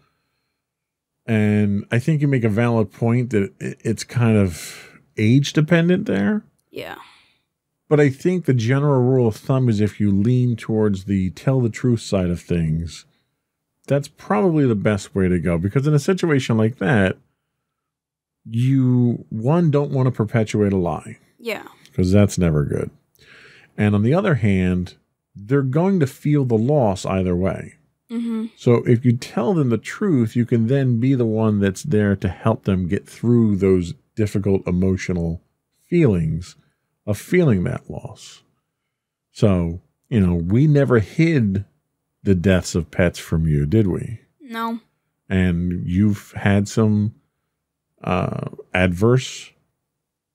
And 1.27 1.85
I 1.91 1.99
think 1.99 2.21
you 2.23 2.29
make 2.29 2.45
a 2.45 2.49
valid 2.49 2.93
point 2.93 3.31
that 3.31 3.53
it's 3.59 4.05
kind 4.05 4.37
of 4.39 5.01
age 5.17 5.53
dependent 5.53 6.07
there. 6.07 6.45
Yeah. 6.71 6.95
But 7.89 8.01
I 8.01 8.09
think 8.09 8.45
the 8.47 8.55
general 8.55 9.03
rule 9.03 9.29
of 9.29 9.37
thumb 9.37 9.69
is 9.69 9.81
if 9.81 10.01
you 10.01 10.11
lean 10.11 10.57
towards 10.57 11.05
the 11.05 11.31
tell 11.31 11.61
the 11.61 11.69
truth 11.69 12.01
side 12.01 12.31
of 12.31 12.41
things, 12.41 13.05
that's 13.87 14.09
probably 14.09 14.67
the 14.67 14.75
best 14.75 15.15
way 15.15 15.29
to 15.29 15.39
go. 15.39 15.59
Because 15.59 15.87
in 15.87 15.93
a 15.95 15.99
situation 15.99 16.57
like 16.57 16.79
that, 16.79 17.19
you, 18.45 19.25
one, 19.31 19.71
don't 19.71 19.91
want 19.91 20.07
to 20.07 20.11
perpetuate 20.13 20.73
a 20.73 20.77
lie 20.79 21.19
Yeah. 21.39 21.67
because 21.87 22.13
that's 22.13 22.39
never 22.39 22.65
good. 22.65 22.91
And 23.77 23.95
on 23.95 24.03
the 24.03 24.15
other 24.15 24.37
hand, 24.37 24.95
they're 25.35 25.63
going 25.63 26.01
to 26.01 26.07
feel 26.07 26.45
the 26.45 26.59
loss 26.59 27.05
either 27.05 27.35
way. 27.35 27.75
Mhm. 28.11 28.51
So 28.57 28.77
if 28.87 29.05
you 29.05 29.17
tell 29.17 29.55
them 29.55 29.71
the 29.71 29.79
truth, 29.79 30.37
you 30.37 30.45
can 30.47 30.67
then 30.69 31.01
be 31.01 31.15
the 31.15 31.25
one 31.27 31.59
that's 31.59 31.83
there 31.83 32.15
to 32.17 32.29
help 32.29 32.65
them 32.65 32.87
get 32.87 33.07
through 33.07 33.57
those 33.57 33.95
difficult 34.15 34.67
emotional 34.69 35.43
feelings 35.89 36.55
of 37.07 37.19
feeling 37.19 37.65
that 37.65 37.91
loss. 37.91 38.43
So, 39.33 39.81
you 40.09 40.21
know, 40.21 40.35
we 40.35 40.67
never 40.67 41.01
hid 41.01 41.65
the 42.23 42.35
deaths 42.35 42.75
of 42.75 42.91
pets 42.91 43.19
from 43.19 43.47
you, 43.47 43.67
did 43.67 43.87
we? 43.87 44.21
No. 44.41 44.81
And 45.29 45.87
you've 45.87 46.33
had 46.33 46.69
some 46.69 47.15
uh, 48.03 48.49
adverse 48.73 49.51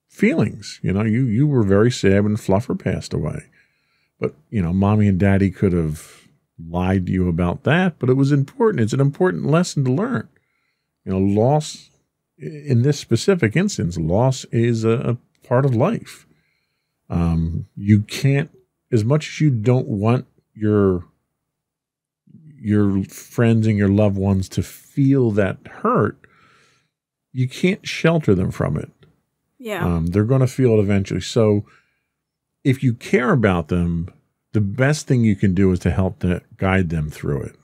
feelings. 0.07 0.79
You 0.83 0.93
know, 0.93 1.03
you 1.03 1.25
you 1.25 1.47
were 1.47 1.63
very 1.63 1.91
sad 1.91 2.23
when 2.23 2.35
Fluffer 2.35 2.77
passed 2.77 3.13
away. 3.13 3.45
But, 4.19 4.35
you 4.49 4.61
know, 4.61 4.73
mommy 4.73 5.07
and 5.07 5.19
daddy 5.19 5.49
could 5.49 5.71
have 5.71 6.27
lied 6.69 7.05
to 7.05 7.11
you 7.11 7.29
about 7.29 7.63
that, 7.63 7.99
but 7.99 8.09
it 8.09 8.15
was 8.15 8.31
important. 8.31 8.83
It's 8.83 8.93
an 8.93 8.99
important 8.99 9.45
lesson 9.45 9.85
to 9.85 9.91
learn. 9.91 10.27
You 11.05 11.13
know, 11.13 11.19
loss 11.19 11.89
in 12.37 12.81
this 12.83 12.99
specific 12.99 13.55
instance, 13.55 13.97
loss 13.97 14.45
is 14.45 14.83
a, 14.83 14.89
a 15.43 15.47
part 15.47 15.65
of 15.65 15.75
life. 15.75 16.25
Um, 17.09 17.65
you 17.75 18.01
can't, 18.01 18.49
as 18.91 19.03
much 19.03 19.27
as 19.29 19.41
you 19.41 19.49
don't 19.49 19.87
want 19.87 20.25
your 20.53 21.05
your 22.61 23.03
friends 23.05 23.65
and 23.67 23.77
your 23.77 23.87
loved 23.87 24.17
ones 24.17 24.49
to 24.49 24.61
feel 24.61 25.31
that 25.31 25.57
hurt, 25.81 26.19
you 27.31 27.47
can't 27.47 27.87
shelter 27.87 28.35
them 28.35 28.51
from 28.51 28.75
it. 28.77 28.91
Yeah. 29.57 29.85
Um, 29.85 30.07
they're 30.07 30.25
going 30.25 30.41
to 30.41 30.47
feel 30.47 30.71
it 30.77 30.79
eventually. 30.81 31.21
So, 31.21 31.65
if 32.65 32.83
you 32.83 32.93
care 32.93 33.31
about 33.31 33.69
them, 33.69 34.09
the 34.51 34.59
best 34.61 35.07
thing 35.07 35.23
you 35.23 35.35
can 35.37 35.53
do 35.53 35.71
is 35.71 35.79
to 35.79 35.91
help 35.91 36.19
to 36.19 36.41
guide 36.57 36.89
them 36.89 37.09
through 37.09 37.43
it. 37.43 37.55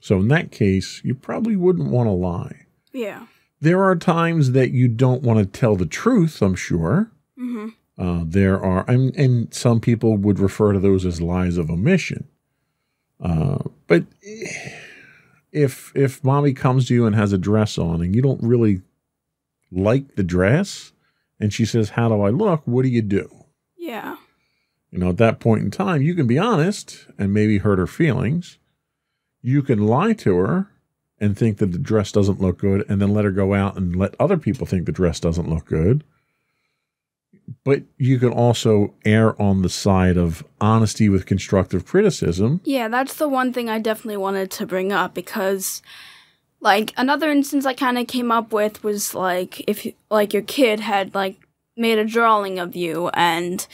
So, 0.00 0.18
in 0.20 0.28
that 0.28 0.50
case, 0.52 1.00
you 1.04 1.14
probably 1.14 1.56
wouldn't 1.56 1.90
want 1.90 2.06
to 2.06 2.12
lie. 2.12 2.66
yeah. 2.92 3.26
There 3.60 3.82
are 3.84 3.94
times 3.94 4.52
that 4.52 4.72
you 4.72 4.88
don't 4.88 5.22
want 5.22 5.38
to 5.38 5.46
tell 5.46 5.76
the 5.76 5.86
truth, 5.86 6.42
I'm 6.42 6.56
sure. 6.56 7.12
Mhm. 7.38 7.74
Uh, 7.98 8.22
there 8.24 8.60
are, 8.60 8.84
and, 8.88 9.14
and 9.16 9.52
some 9.52 9.80
people 9.80 10.16
would 10.16 10.38
refer 10.38 10.72
to 10.72 10.78
those 10.78 11.04
as 11.04 11.20
lies 11.20 11.58
of 11.58 11.70
omission. 11.70 12.26
Uh, 13.20 13.58
but 13.86 14.04
if 15.52 15.92
if 15.94 16.24
mommy 16.24 16.52
comes 16.52 16.88
to 16.88 16.94
you 16.94 17.06
and 17.06 17.14
has 17.14 17.32
a 17.32 17.38
dress 17.38 17.78
on 17.78 18.00
and 18.00 18.16
you 18.16 18.22
don't 18.22 18.42
really 18.42 18.80
like 19.70 20.16
the 20.16 20.24
dress, 20.24 20.92
and 21.38 21.52
she 21.52 21.64
says, 21.64 21.90
"How 21.90 22.08
do 22.08 22.22
I 22.22 22.30
look?" 22.30 22.62
What 22.66 22.82
do 22.82 22.88
you 22.88 23.02
do? 23.02 23.28
Yeah. 23.76 24.16
You 24.90 24.98
know, 24.98 25.10
at 25.10 25.18
that 25.18 25.40
point 25.40 25.62
in 25.62 25.70
time, 25.70 26.02
you 26.02 26.14
can 26.14 26.26
be 26.26 26.38
honest 26.38 27.06
and 27.18 27.32
maybe 27.32 27.58
hurt 27.58 27.78
her 27.78 27.86
feelings. 27.86 28.58
You 29.40 29.62
can 29.62 29.86
lie 29.86 30.12
to 30.14 30.36
her 30.36 30.68
and 31.18 31.36
think 31.36 31.58
that 31.58 31.72
the 31.72 31.78
dress 31.78 32.12
doesn't 32.12 32.40
look 32.40 32.58
good 32.58 32.84
and 32.88 33.00
then 33.00 33.14
let 33.14 33.24
her 33.24 33.30
go 33.30 33.54
out 33.54 33.76
and 33.76 33.96
let 33.96 34.14
other 34.20 34.36
people 34.36 34.66
think 34.66 34.84
the 34.84 34.92
dress 34.92 35.20
doesn't 35.20 35.48
look 35.48 35.64
good. 35.64 36.04
But 37.64 37.82
you 37.96 38.18
can 38.18 38.30
also 38.30 38.94
err 39.04 39.40
on 39.40 39.62
the 39.62 39.68
side 39.68 40.16
of 40.16 40.44
honesty 40.60 41.08
with 41.08 41.26
constructive 41.26 41.86
criticism. 41.86 42.60
Yeah, 42.64 42.88
that's 42.88 43.14
the 43.14 43.28
one 43.28 43.52
thing 43.52 43.68
I 43.68 43.78
definitely 43.78 44.16
wanted 44.16 44.50
to 44.52 44.66
bring 44.66 44.92
up 44.92 45.14
because 45.14 45.82
like 46.60 46.92
another 46.96 47.30
instance 47.30 47.66
I 47.66 47.74
kind 47.74 47.98
of 47.98 48.06
came 48.06 48.30
up 48.30 48.52
with 48.52 48.82
was 48.82 49.14
like 49.14 49.68
if 49.68 49.86
like 50.10 50.32
your 50.32 50.42
kid 50.42 50.80
had 50.80 51.14
like 51.14 51.36
made 51.76 51.98
a 51.98 52.04
drawing 52.04 52.58
of 52.58 52.76
you 52.76 53.08
and 53.14 53.66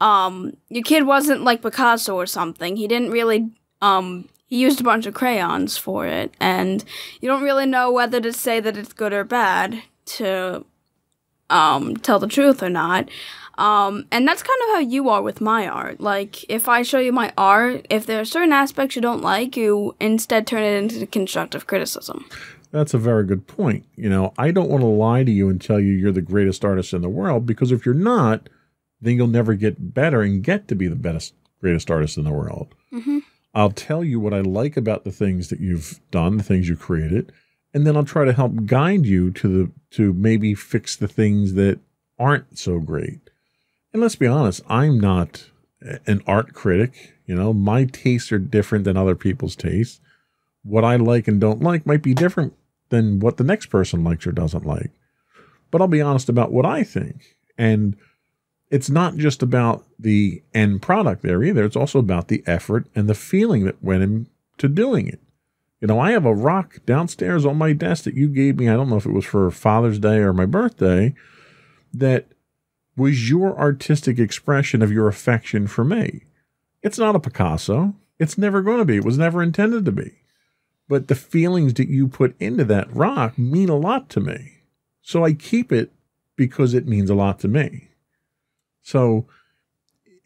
um 0.00 0.56
your 0.68 0.82
kid 0.82 1.04
wasn't 1.06 1.44
like 1.44 1.62
Picasso 1.62 2.14
or 2.16 2.26
something. 2.26 2.76
He 2.76 2.88
didn't 2.88 3.10
really 3.10 3.50
um 3.80 4.28
he 4.46 4.60
used 4.60 4.80
a 4.80 4.84
bunch 4.84 5.06
of 5.06 5.14
crayons 5.14 5.76
for 5.76 6.06
it 6.06 6.34
and 6.40 6.84
you 7.20 7.28
don't 7.28 7.42
really 7.42 7.66
know 7.66 7.92
whether 7.92 8.20
to 8.20 8.32
say 8.32 8.60
that 8.60 8.76
it's 8.76 8.92
good 8.92 9.12
or 9.12 9.24
bad 9.24 9.82
to 10.04 10.64
um 11.52 11.96
tell 11.96 12.18
the 12.18 12.26
truth 12.26 12.62
or 12.62 12.70
not. 12.70 13.08
Um, 13.58 14.06
and 14.10 14.26
that's 14.26 14.42
kind 14.42 14.58
of 14.62 14.68
how 14.74 14.80
you 14.80 15.10
are 15.10 15.22
with 15.22 15.40
my 15.40 15.68
art. 15.68 16.00
Like, 16.00 16.50
if 16.50 16.68
I 16.68 16.82
show 16.82 16.98
you 16.98 17.12
my 17.12 17.32
art, 17.36 17.86
if 17.90 18.06
there 18.06 18.18
are 18.20 18.24
certain 18.24 18.52
aspects 18.52 18.96
you 18.96 19.02
don't 19.02 19.20
like, 19.20 19.56
you 19.56 19.94
instead 20.00 20.46
turn 20.46 20.62
it 20.62 20.82
into 20.82 21.06
constructive 21.06 21.66
criticism. 21.66 22.24
That's 22.70 22.94
a 22.94 22.98
very 22.98 23.24
good 23.24 23.46
point. 23.46 23.84
You 23.94 24.08
know, 24.08 24.32
I 24.38 24.50
don't 24.50 24.70
want 24.70 24.80
to 24.80 24.86
lie 24.86 25.24
to 25.24 25.30
you 25.30 25.50
and 25.50 25.60
tell 25.60 25.78
you 25.78 25.92
you're 25.92 26.12
the 26.12 26.22
greatest 26.22 26.64
artist 26.64 26.94
in 26.94 27.02
the 27.02 27.08
world 27.10 27.44
because 27.44 27.70
if 27.70 27.84
you're 27.84 27.94
not, 27.94 28.48
then 29.00 29.16
you'll 29.16 29.26
never 29.26 29.54
get 29.54 29.92
better 29.94 30.22
and 30.22 30.42
get 30.42 30.68
to 30.68 30.74
be 30.74 30.88
the 30.88 30.96
best, 30.96 31.34
greatest 31.60 31.90
artist 31.90 32.16
in 32.16 32.24
the 32.24 32.32
world. 32.32 32.74
Mm-hmm. 32.92 33.18
I'll 33.54 33.70
tell 33.70 34.02
you 34.02 34.18
what 34.18 34.32
I 34.32 34.40
like 34.40 34.78
about 34.78 35.04
the 35.04 35.12
things 35.12 35.48
that 35.48 35.60
you've 35.60 36.00
done, 36.10 36.38
the 36.38 36.42
things 36.42 36.70
you 36.70 36.76
created, 36.76 37.32
and 37.74 37.86
then 37.86 37.96
I'll 37.96 38.04
try 38.04 38.24
to 38.24 38.32
help 38.32 38.66
guide 38.66 39.06
you 39.06 39.30
to 39.32 39.48
the 39.48 39.70
to 39.92 40.12
maybe 40.12 40.54
fix 40.54 40.96
the 40.96 41.08
things 41.08 41.54
that 41.54 41.78
aren't 42.18 42.58
so 42.58 42.78
great. 42.78 43.30
And 43.92 44.00
let's 44.00 44.16
be 44.16 44.26
honest, 44.26 44.62
I'm 44.68 44.98
not 44.98 45.50
an 46.06 46.22
art 46.26 46.54
critic. 46.54 47.14
You 47.26 47.34
know, 47.34 47.52
my 47.52 47.84
tastes 47.84 48.32
are 48.32 48.38
different 48.38 48.84
than 48.84 48.96
other 48.96 49.14
people's 49.14 49.56
tastes. 49.56 50.00
What 50.62 50.84
I 50.84 50.96
like 50.96 51.28
and 51.28 51.40
don't 51.40 51.62
like 51.62 51.86
might 51.86 52.02
be 52.02 52.14
different 52.14 52.54
than 52.88 53.20
what 53.20 53.36
the 53.36 53.44
next 53.44 53.66
person 53.66 54.04
likes 54.04 54.26
or 54.26 54.32
doesn't 54.32 54.66
like. 54.66 54.90
But 55.70 55.80
I'll 55.80 55.88
be 55.88 56.02
honest 56.02 56.28
about 56.28 56.52
what 56.52 56.66
I 56.66 56.84
think. 56.84 57.36
And 57.58 57.96
it's 58.70 58.90
not 58.90 59.16
just 59.16 59.42
about 59.42 59.84
the 59.98 60.42
end 60.54 60.82
product 60.82 61.22
there 61.22 61.42
either. 61.42 61.64
It's 61.64 61.76
also 61.76 61.98
about 61.98 62.28
the 62.28 62.42
effort 62.46 62.86
and 62.94 63.08
the 63.08 63.14
feeling 63.14 63.64
that 63.64 63.82
went 63.82 64.02
into 64.02 64.68
doing 64.68 65.08
it. 65.08 65.20
You 65.82 65.88
know, 65.88 65.98
I 65.98 66.12
have 66.12 66.24
a 66.24 66.32
rock 66.32 66.78
downstairs 66.86 67.44
on 67.44 67.58
my 67.58 67.72
desk 67.72 68.04
that 68.04 68.14
you 68.14 68.28
gave 68.28 68.56
me. 68.56 68.68
I 68.68 68.74
don't 68.74 68.88
know 68.88 68.98
if 68.98 69.04
it 69.04 69.12
was 69.12 69.24
for 69.24 69.50
Father's 69.50 69.98
Day 69.98 70.18
or 70.18 70.32
my 70.32 70.46
birthday 70.46 71.12
that 71.92 72.28
was 72.96 73.28
your 73.28 73.58
artistic 73.58 74.20
expression 74.20 74.80
of 74.80 74.92
your 74.92 75.08
affection 75.08 75.66
for 75.66 75.82
me. 75.82 76.22
It's 76.82 76.98
not 76.98 77.16
a 77.16 77.20
Picasso. 77.20 77.96
It's 78.20 78.38
never 78.38 78.62
going 78.62 78.78
to 78.78 78.84
be. 78.84 78.98
It 78.98 79.04
was 79.04 79.18
never 79.18 79.42
intended 79.42 79.84
to 79.86 79.92
be. 79.92 80.12
But 80.88 81.08
the 81.08 81.16
feelings 81.16 81.74
that 81.74 81.88
you 81.88 82.06
put 82.06 82.40
into 82.40 82.64
that 82.66 82.94
rock 82.94 83.36
mean 83.36 83.68
a 83.68 83.76
lot 83.76 84.08
to 84.10 84.20
me. 84.20 84.58
So 85.00 85.24
I 85.24 85.32
keep 85.32 85.72
it 85.72 85.90
because 86.36 86.74
it 86.74 86.86
means 86.86 87.10
a 87.10 87.16
lot 87.16 87.40
to 87.40 87.48
me. 87.48 87.88
So 88.82 89.26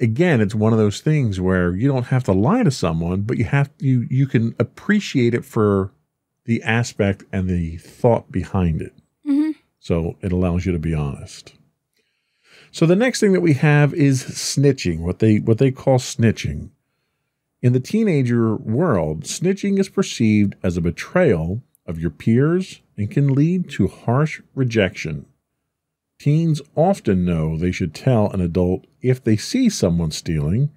again, 0.00 0.40
it's 0.40 0.54
one 0.54 0.72
of 0.72 0.78
those 0.78 1.00
things 1.00 1.40
where 1.40 1.74
you 1.74 1.88
don't 1.88 2.06
have 2.06 2.24
to 2.24 2.32
lie 2.32 2.62
to 2.62 2.70
someone, 2.70 3.22
but 3.22 3.38
you 3.38 3.44
have 3.44 3.70
you 3.78 4.06
you 4.10 4.26
can 4.26 4.54
appreciate 4.58 5.34
it 5.34 5.44
for 5.44 5.92
the 6.44 6.62
aspect 6.62 7.24
and 7.32 7.48
the 7.48 7.76
thought 7.78 8.30
behind 8.30 8.82
it. 8.82 8.92
Mm-hmm. 9.26 9.52
So 9.80 10.16
it 10.20 10.32
allows 10.32 10.66
you 10.66 10.72
to 10.72 10.78
be 10.78 10.94
honest. 10.94 11.54
So 12.70 12.86
the 12.86 12.96
next 12.96 13.20
thing 13.20 13.32
that 13.32 13.40
we 13.40 13.54
have 13.54 13.94
is 13.94 14.22
snitching, 14.22 15.00
what 15.00 15.18
they 15.18 15.38
what 15.38 15.58
they 15.58 15.70
call 15.70 15.98
snitching. 15.98 16.70
In 17.62 17.72
the 17.72 17.80
teenager 17.80 18.54
world, 18.54 19.24
snitching 19.24 19.78
is 19.78 19.88
perceived 19.88 20.54
as 20.62 20.76
a 20.76 20.82
betrayal 20.82 21.62
of 21.86 21.98
your 21.98 22.10
peers 22.10 22.82
and 22.96 23.10
can 23.10 23.32
lead 23.32 23.70
to 23.70 23.88
harsh 23.88 24.40
rejection. 24.54 25.26
Teens 26.18 26.62
often 26.74 27.24
know 27.24 27.56
they 27.56 27.72
should 27.72 27.94
tell 27.94 28.30
an 28.30 28.40
adult 28.40 28.86
if 29.02 29.22
they 29.22 29.36
see 29.36 29.68
someone 29.68 30.10
stealing, 30.10 30.70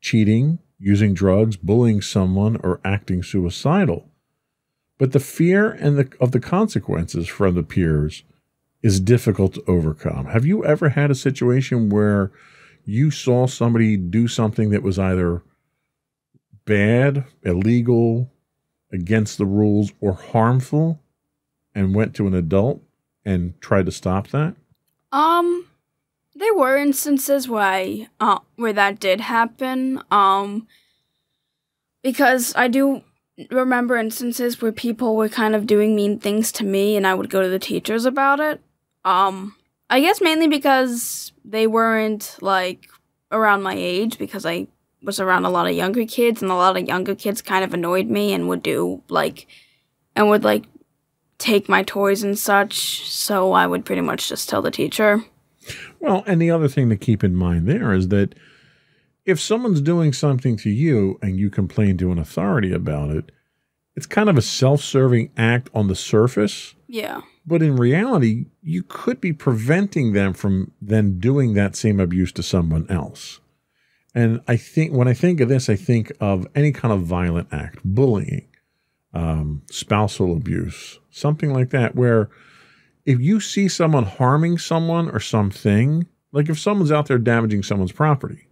cheating, 0.00 0.58
using 0.78 1.14
drugs, 1.14 1.56
bullying 1.56 2.00
someone, 2.00 2.56
or 2.56 2.80
acting 2.84 3.22
suicidal. 3.22 4.08
But 4.98 5.12
the 5.12 5.20
fear 5.20 5.70
and 5.70 5.98
the, 5.98 6.12
of 6.20 6.32
the 6.32 6.40
consequences 6.40 7.28
from 7.28 7.54
the 7.54 7.62
peers 7.62 8.24
is 8.82 9.00
difficult 9.00 9.54
to 9.54 9.64
overcome. 9.66 10.26
Have 10.26 10.44
you 10.44 10.64
ever 10.64 10.90
had 10.90 11.10
a 11.10 11.14
situation 11.14 11.90
where 11.90 12.32
you 12.84 13.10
saw 13.10 13.46
somebody 13.46 13.96
do 13.96 14.26
something 14.26 14.70
that 14.70 14.82
was 14.82 14.98
either 14.98 15.42
bad, 16.64 17.24
illegal, 17.42 18.32
against 18.92 19.38
the 19.38 19.46
rules, 19.46 19.92
or 20.00 20.14
harmful 20.14 21.00
and 21.74 21.94
went 21.94 22.14
to 22.16 22.26
an 22.26 22.34
adult 22.34 22.82
and 23.24 23.58
tried 23.60 23.86
to 23.86 23.92
stop 23.92 24.28
that? 24.28 24.56
Um, 25.12 25.66
there 26.34 26.54
were 26.54 26.76
instances 26.76 27.48
where 27.48 28.08
uh, 28.20 28.38
where 28.56 28.72
that 28.72 29.00
did 29.00 29.20
happen. 29.20 30.02
Um, 30.10 30.66
because 32.02 32.54
I 32.56 32.68
do 32.68 33.02
remember 33.50 33.96
instances 33.96 34.60
where 34.60 34.72
people 34.72 35.16
were 35.16 35.28
kind 35.28 35.54
of 35.54 35.66
doing 35.66 35.94
mean 35.94 36.18
things 36.18 36.52
to 36.52 36.64
me, 36.64 36.96
and 36.96 37.06
I 37.06 37.14
would 37.14 37.30
go 37.30 37.42
to 37.42 37.48
the 37.48 37.58
teachers 37.58 38.04
about 38.04 38.40
it. 38.40 38.60
Um, 39.04 39.56
I 39.88 40.00
guess 40.00 40.20
mainly 40.20 40.46
because 40.46 41.32
they 41.44 41.66
weren't 41.66 42.36
like 42.40 42.88
around 43.32 43.62
my 43.62 43.74
age 43.74 44.18
because 44.18 44.46
I 44.46 44.68
was 45.02 45.18
around 45.18 45.44
a 45.44 45.50
lot 45.50 45.66
of 45.66 45.74
younger 45.74 46.04
kids 46.04 46.42
and 46.42 46.50
a 46.50 46.54
lot 46.54 46.76
of 46.76 46.86
younger 46.86 47.14
kids 47.14 47.42
kind 47.42 47.64
of 47.64 47.72
annoyed 47.72 48.08
me 48.08 48.32
and 48.32 48.48
would 48.48 48.62
do 48.62 49.02
like 49.08 49.46
and 50.14 50.28
would 50.28 50.44
like 50.44 50.64
take 51.40 51.68
my 51.68 51.82
toys 51.82 52.22
and 52.22 52.38
such, 52.38 53.08
so 53.08 53.52
I 53.52 53.66
would 53.66 53.84
pretty 53.84 54.02
much 54.02 54.28
just 54.28 54.48
tell 54.48 54.62
the 54.62 54.70
teacher. 54.70 55.24
Well, 55.98 56.22
and 56.26 56.40
the 56.40 56.50
other 56.50 56.68
thing 56.68 56.88
to 56.90 56.96
keep 56.96 57.24
in 57.24 57.34
mind 57.34 57.66
there 57.66 57.92
is 57.92 58.08
that 58.08 58.34
if 59.24 59.40
someone's 59.40 59.80
doing 59.80 60.12
something 60.12 60.56
to 60.58 60.70
you 60.70 61.18
and 61.22 61.38
you 61.38 61.50
complain 61.50 61.96
to 61.98 62.12
an 62.12 62.18
authority 62.18 62.72
about 62.72 63.10
it, 63.10 63.32
it's 63.96 64.06
kind 64.06 64.28
of 64.28 64.38
a 64.38 64.42
self 64.42 64.82
serving 64.82 65.30
act 65.36 65.68
on 65.74 65.88
the 65.88 65.96
surface. 65.96 66.74
Yeah. 66.86 67.22
But 67.46 67.62
in 67.62 67.76
reality, 67.76 68.46
you 68.62 68.82
could 68.82 69.20
be 69.20 69.32
preventing 69.32 70.12
them 70.12 70.32
from 70.32 70.72
then 70.80 71.18
doing 71.18 71.54
that 71.54 71.76
same 71.76 72.00
abuse 72.00 72.32
to 72.32 72.42
someone 72.42 72.86
else. 72.88 73.40
And 74.14 74.40
I 74.48 74.56
think 74.56 74.92
when 74.92 75.08
I 75.08 75.14
think 75.14 75.40
of 75.40 75.48
this, 75.48 75.68
I 75.68 75.76
think 75.76 76.12
of 76.20 76.46
any 76.54 76.72
kind 76.72 76.92
of 76.92 77.02
violent 77.02 77.48
act, 77.52 77.78
bullying, 77.84 78.46
um, 79.12 79.62
spousal 79.70 80.36
abuse, 80.36 80.98
something 81.10 81.52
like 81.52 81.70
that, 81.70 81.94
where 81.94 82.30
if 83.04 83.20
you 83.20 83.40
see 83.40 83.68
someone 83.68 84.04
harming 84.04 84.58
someone 84.58 85.10
or 85.10 85.20
something, 85.20 86.06
like 86.32 86.48
if 86.48 86.58
someone's 86.58 86.92
out 86.92 87.06
there 87.06 87.18
damaging 87.18 87.62
someone's 87.62 87.92
property, 87.92 88.48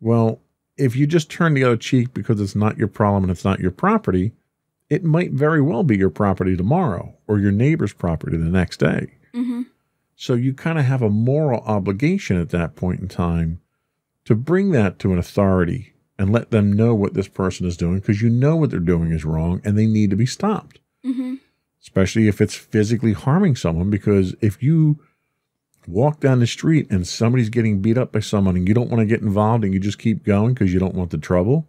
well, 0.00 0.40
if 0.76 0.96
you 0.96 1.06
just 1.06 1.30
turn 1.30 1.54
the 1.54 1.64
other 1.64 1.76
cheek 1.76 2.14
because 2.14 2.40
it's 2.40 2.56
not 2.56 2.78
your 2.78 2.88
problem 2.88 3.24
and 3.24 3.30
it's 3.30 3.44
not 3.44 3.60
your 3.60 3.70
property, 3.70 4.32
it 4.88 5.04
might 5.04 5.32
very 5.32 5.60
well 5.60 5.84
be 5.84 5.96
your 5.96 6.10
property 6.10 6.56
tomorrow 6.56 7.14
or 7.28 7.38
your 7.38 7.52
neighbor's 7.52 7.92
property 7.92 8.36
the 8.36 8.44
next 8.44 8.78
day. 8.78 9.12
Mm-hmm. 9.34 9.62
So 10.16 10.34
you 10.34 10.52
kind 10.52 10.78
of 10.78 10.84
have 10.84 11.02
a 11.02 11.10
moral 11.10 11.60
obligation 11.60 12.40
at 12.40 12.50
that 12.50 12.76
point 12.76 13.00
in 13.00 13.08
time 13.08 13.60
to 14.24 14.34
bring 14.34 14.72
that 14.72 14.98
to 14.98 15.12
an 15.12 15.18
authority 15.18 15.89
and 16.20 16.34
let 16.34 16.50
them 16.50 16.70
know 16.70 16.94
what 16.94 17.14
this 17.14 17.28
person 17.28 17.66
is 17.66 17.78
doing 17.78 17.98
because 17.98 18.20
you 18.20 18.28
know 18.28 18.54
what 18.54 18.68
they're 18.68 18.78
doing 18.78 19.10
is 19.10 19.24
wrong 19.24 19.58
and 19.64 19.78
they 19.78 19.86
need 19.86 20.10
to 20.10 20.16
be 20.16 20.26
stopped. 20.26 20.78
Mm-hmm. 21.02 21.36
Especially 21.80 22.28
if 22.28 22.42
it's 22.42 22.54
physically 22.54 23.14
harming 23.14 23.56
someone, 23.56 23.88
because 23.88 24.34
if 24.42 24.62
you 24.62 25.00
walk 25.86 26.20
down 26.20 26.40
the 26.40 26.46
street 26.46 26.86
and 26.90 27.08
somebody's 27.08 27.48
getting 27.48 27.80
beat 27.80 27.96
up 27.96 28.12
by 28.12 28.20
someone 28.20 28.54
and 28.54 28.68
you 28.68 28.74
don't 28.74 28.90
want 28.90 29.00
to 29.00 29.06
get 29.06 29.22
involved 29.22 29.64
and 29.64 29.72
you 29.72 29.80
just 29.80 29.98
keep 29.98 30.22
going 30.22 30.52
because 30.52 30.74
you 30.74 30.78
don't 30.78 30.94
want 30.94 31.10
the 31.10 31.16
trouble, 31.16 31.66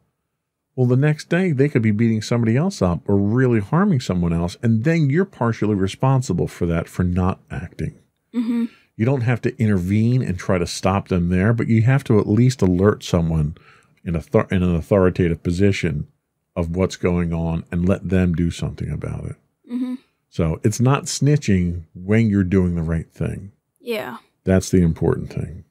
well, 0.75 0.85
the 0.85 0.97
next 0.97 1.29
day 1.29 1.53
they 1.53 1.69
could 1.69 1.81
be 1.81 1.91
beating 1.91 2.21
somebody 2.21 2.57
else 2.57 2.81
up 2.81 3.07
or 3.07 3.15
really 3.15 3.61
harming 3.61 4.01
someone 4.01 4.33
else. 4.33 4.57
And 4.61 4.83
then 4.83 5.09
you're 5.09 5.23
partially 5.23 5.75
responsible 5.75 6.49
for 6.49 6.65
that 6.65 6.89
for 6.89 7.05
not 7.05 7.39
acting. 7.49 7.97
Mm-hmm. 8.35 8.65
You 8.97 9.05
don't 9.05 9.21
have 9.21 9.39
to 9.43 9.57
intervene 9.57 10.21
and 10.21 10.37
try 10.37 10.57
to 10.57 10.67
stop 10.67 11.07
them 11.07 11.29
there, 11.29 11.53
but 11.53 11.69
you 11.69 11.83
have 11.83 12.03
to 12.03 12.19
at 12.19 12.27
least 12.27 12.61
alert 12.61 13.01
someone 13.01 13.55
in, 14.03 14.15
a 14.15 14.21
th- 14.21 14.51
in 14.51 14.63
an 14.63 14.75
authoritative 14.75 15.43
position 15.43 16.07
of 16.55 16.75
what's 16.75 16.95
going 16.95 17.33
on 17.33 17.63
and 17.71 17.87
let 17.87 18.09
them 18.09 18.33
do 18.33 18.51
something 18.51 18.91
about 18.91 19.25
it. 19.25 19.35
Mm-hmm. 19.71 19.95
So 20.29 20.59
it's 20.63 20.79
not 20.79 21.03
snitching 21.05 21.83
when 21.93 22.29
you're 22.29 22.43
doing 22.43 22.75
the 22.75 22.81
right 22.81 23.11
thing. 23.11 23.51
Yeah. 23.79 24.17
That's 24.43 24.69
the 24.69 24.81
important 24.81 25.31
thing. 25.31 25.65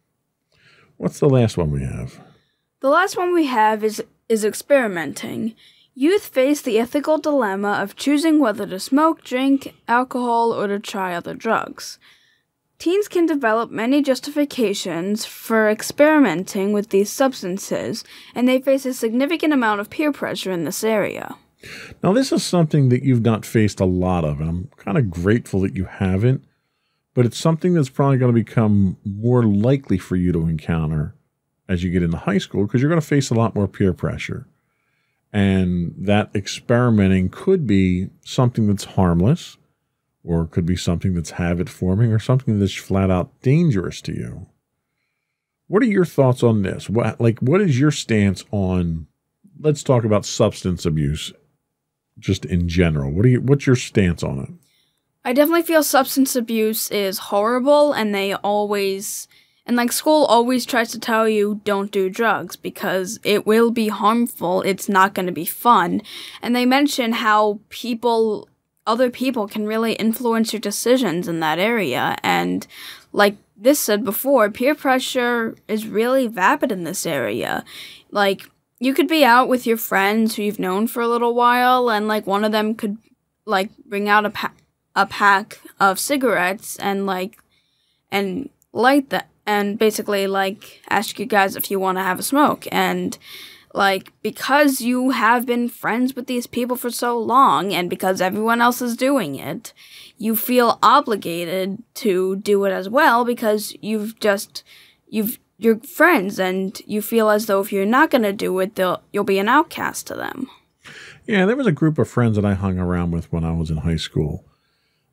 What's 0.96 1.18
the 1.18 1.28
last 1.28 1.56
one 1.56 1.70
we 1.70 1.82
have? 1.82 2.20
The 2.80 2.88
last 2.90 3.16
one 3.16 3.32
we 3.32 3.46
have 3.46 3.82
is 3.82 4.02
is 4.28 4.44
experimenting. 4.44 5.54
Youth 5.94 6.26
face 6.26 6.62
the 6.62 6.78
ethical 6.78 7.18
dilemma 7.18 7.72
of 7.82 7.96
choosing 7.96 8.38
whether 8.38 8.66
to 8.66 8.78
smoke, 8.78 9.24
drink 9.24 9.74
alcohol, 9.88 10.52
or 10.52 10.68
to 10.68 10.78
try 10.78 11.14
other 11.14 11.34
drugs. 11.34 11.98
Teens 12.80 13.08
can 13.08 13.26
develop 13.26 13.70
many 13.70 14.00
justifications 14.00 15.26
for 15.26 15.68
experimenting 15.68 16.72
with 16.72 16.88
these 16.88 17.12
substances, 17.12 18.04
and 18.34 18.48
they 18.48 18.58
face 18.58 18.86
a 18.86 18.94
significant 18.94 19.52
amount 19.52 19.82
of 19.82 19.90
peer 19.90 20.12
pressure 20.12 20.50
in 20.50 20.64
this 20.64 20.82
area. 20.82 21.36
Now, 22.02 22.14
this 22.14 22.32
is 22.32 22.42
something 22.42 22.88
that 22.88 23.02
you've 23.02 23.20
not 23.20 23.44
faced 23.44 23.80
a 23.80 23.84
lot 23.84 24.24
of, 24.24 24.40
and 24.40 24.48
I'm 24.48 24.70
kind 24.78 24.96
of 24.96 25.10
grateful 25.10 25.60
that 25.60 25.76
you 25.76 25.84
haven't, 25.84 26.42
but 27.12 27.26
it's 27.26 27.36
something 27.36 27.74
that's 27.74 27.90
probably 27.90 28.16
going 28.16 28.34
to 28.34 28.44
become 28.44 28.96
more 29.04 29.42
likely 29.42 29.98
for 29.98 30.16
you 30.16 30.32
to 30.32 30.48
encounter 30.48 31.14
as 31.68 31.84
you 31.84 31.90
get 31.90 32.02
into 32.02 32.16
high 32.16 32.38
school 32.38 32.64
because 32.64 32.80
you're 32.80 32.88
going 32.88 32.98
to 32.98 33.06
face 33.06 33.28
a 33.28 33.34
lot 33.34 33.54
more 33.54 33.68
peer 33.68 33.92
pressure. 33.92 34.46
And 35.34 35.94
that 35.98 36.30
experimenting 36.34 37.28
could 37.28 37.66
be 37.66 38.08
something 38.24 38.68
that's 38.68 38.84
harmless, 38.84 39.58
or 40.22 40.42
it 40.42 40.50
could 40.50 40.66
be 40.66 40.76
something 40.76 41.14
that's 41.14 41.32
habit 41.32 41.68
forming, 41.68 42.12
or 42.12 42.18
something 42.18 42.58
that's 42.58 42.74
flat 42.74 43.10
out 43.10 43.40
dangerous 43.42 44.00
to 44.02 44.12
you. 44.12 44.46
What 45.66 45.82
are 45.82 45.86
your 45.86 46.04
thoughts 46.04 46.42
on 46.42 46.62
this? 46.62 46.90
What 46.90 47.20
like 47.20 47.38
what 47.40 47.60
is 47.60 47.78
your 47.78 47.90
stance 47.90 48.44
on 48.50 49.06
let's 49.60 49.82
talk 49.82 50.04
about 50.04 50.24
substance 50.24 50.86
abuse 50.86 51.32
just 52.18 52.44
in 52.44 52.68
general. 52.68 53.10
What 53.10 53.22
do 53.22 53.28
you 53.30 53.40
what's 53.40 53.66
your 53.66 53.76
stance 53.76 54.22
on 54.22 54.38
it? 54.40 54.50
I 55.24 55.32
definitely 55.32 55.62
feel 55.62 55.82
substance 55.82 56.34
abuse 56.34 56.90
is 56.90 57.18
horrible 57.18 57.92
and 57.92 58.14
they 58.14 58.34
always 58.34 59.28
and 59.66 59.76
like 59.76 59.92
school 59.92 60.24
always 60.24 60.66
tries 60.66 60.90
to 60.92 60.98
tell 60.98 61.28
you 61.28 61.60
don't 61.64 61.92
do 61.92 62.10
drugs 62.10 62.56
because 62.56 63.20
it 63.22 63.46
will 63.46 63.70
be 63.70 63.88
harmful, 63.88 64.62
it's 64.62 64.88
not 64.88 65.14
going 65.14 65.26
to 65.26 65.32
be 65.32 65.44
fun. 65.44 66.02
And 66.42 66.56
they 66.56 66.66
mention 66.66 67.12
how 67.12 67.60
people 67.68 68.48
other 68.90 69.10
people 69.10 69.46
can 69.46 69.66
really 69.66 69.92
influence 69.94 70.52
your 70.52 70.60
decisions 70.60 71.28
in 71.28 71.40
that 71.40 71.58
area 71.58 72.16
and 72.22 72.66
like 73.12 73.36
this 73.60 73.78
said 73.78 74.04
before, 74.04 74.50
peer 74.50 74.74
pressure 74.74 75.54
is 75.68 75.86
really 75.86 76.26
vapid 76.26 76.72
in 76.72 76.84
this 76.84 77.04
area. 77.04 77.62
Like 78.10 78.48
you 78.78 78.94
could 78.94 79.06
be 79.06 79.22
out 79.22 79.48
with 79.48 79.66
your 79.66 79.76
friends 79.76 80.34
who 80.34 80.42
you've 80.42 80.58
known 80.58 80.86
for 80.86 81.02
a 81.02 81.08
little 81.08 81.34
while 81.34 81.90
and 81.90 82.08
like 82.08 82.26
one 82.26 82.42
of 82.42 82.52
them 82.52 82.74
could 82.74 82.96
like 83.44 83.70
bring 83.84 84.08
out 84.08 84.24
a 84.24 84.30
pa- 84.30 84.52
a 84.96 85.06
pack 85.06 85.60
of 85.78 85.98
cigarettes 85.98 86.76
and 86.78 87.04
like 87.04 87.38
and 88.10 88.48
light 88.72 89.10
that 89.10 89.28
and 89.46 89.78
basically 89.78 90.26
like 90.26 90.80
ask 90.88 91.18
you 91.18 91.26
guys 91.26 91.54
if 91.54 91.70
you 91.70 91.78
want 91.78 91.98
to 91.98 92.02
have 92.02 92.18
a 92.18 92.24
smoke 92.24 92.66
and 92.72 93.18
like 93.72 94.12
because 94.22 94.80
you 94.80 95.10
have 95.10 95.46
been 95.46 95.68
friends 95.68 96.16
with 96.16 96.26
these 96.26 96.46
people 96.46 96.76
for 96.76 96.90
so 96.90 97.18
long 97.18 97.72
and 97.72 97.88
because 97.88 98.20
everyone 98.20 98.60
else 98.60 98.82
is 98.82 98.96
doing 98.96 99.36
it 99.36 99.72
you 100.18 100.34
feel 100.34 100.78
obligated 100.82 101.82
to 101.94 102.36
do 102.36 102.64
it 102.64 102.72
as 102.72 102.88
well 102.88 103.24
because 103.24 103.74
you've 103.80 104.18
just 104.18 104.64
you've 105.08 105.38
you're 105.58 105.78
friends 105.80 106.38
and 106.38 106.80
you 106.86 107.02
feel 107.02 107.28
as 107.30 107.46
though 107.46 107.60
if 107.60 107.72
you're 107.72 107.86
not 107.86 108.10
going 108.10 108.22
to 108.22 108.32
do 108.32 108.58
it 108.58 108.74
they'll 108.74 109.02
you'll 109.12 109.24
be 109.24 109.38
an 109.38 109.48
outcast 109.48 110.06
to 110.06 110.14
them. 110.14 110.48
Yeah 111.26 111.46
there 111.46 111.56
was 111.56 111.66
a 111.66 111.72
group 111.72 111.98
of 111.98 112.08
friends 112.08 112.36
that 112.36 112.44
i 112.44 112.54
hung 112.54 112.78
around 112.78 113.12
with 113.12 113.30
when 113.32 113.44
i 113.44 113.52
was 113.52 113.70
in 113.70 113.78
high 113.78 113.96
school. 113.96 114.44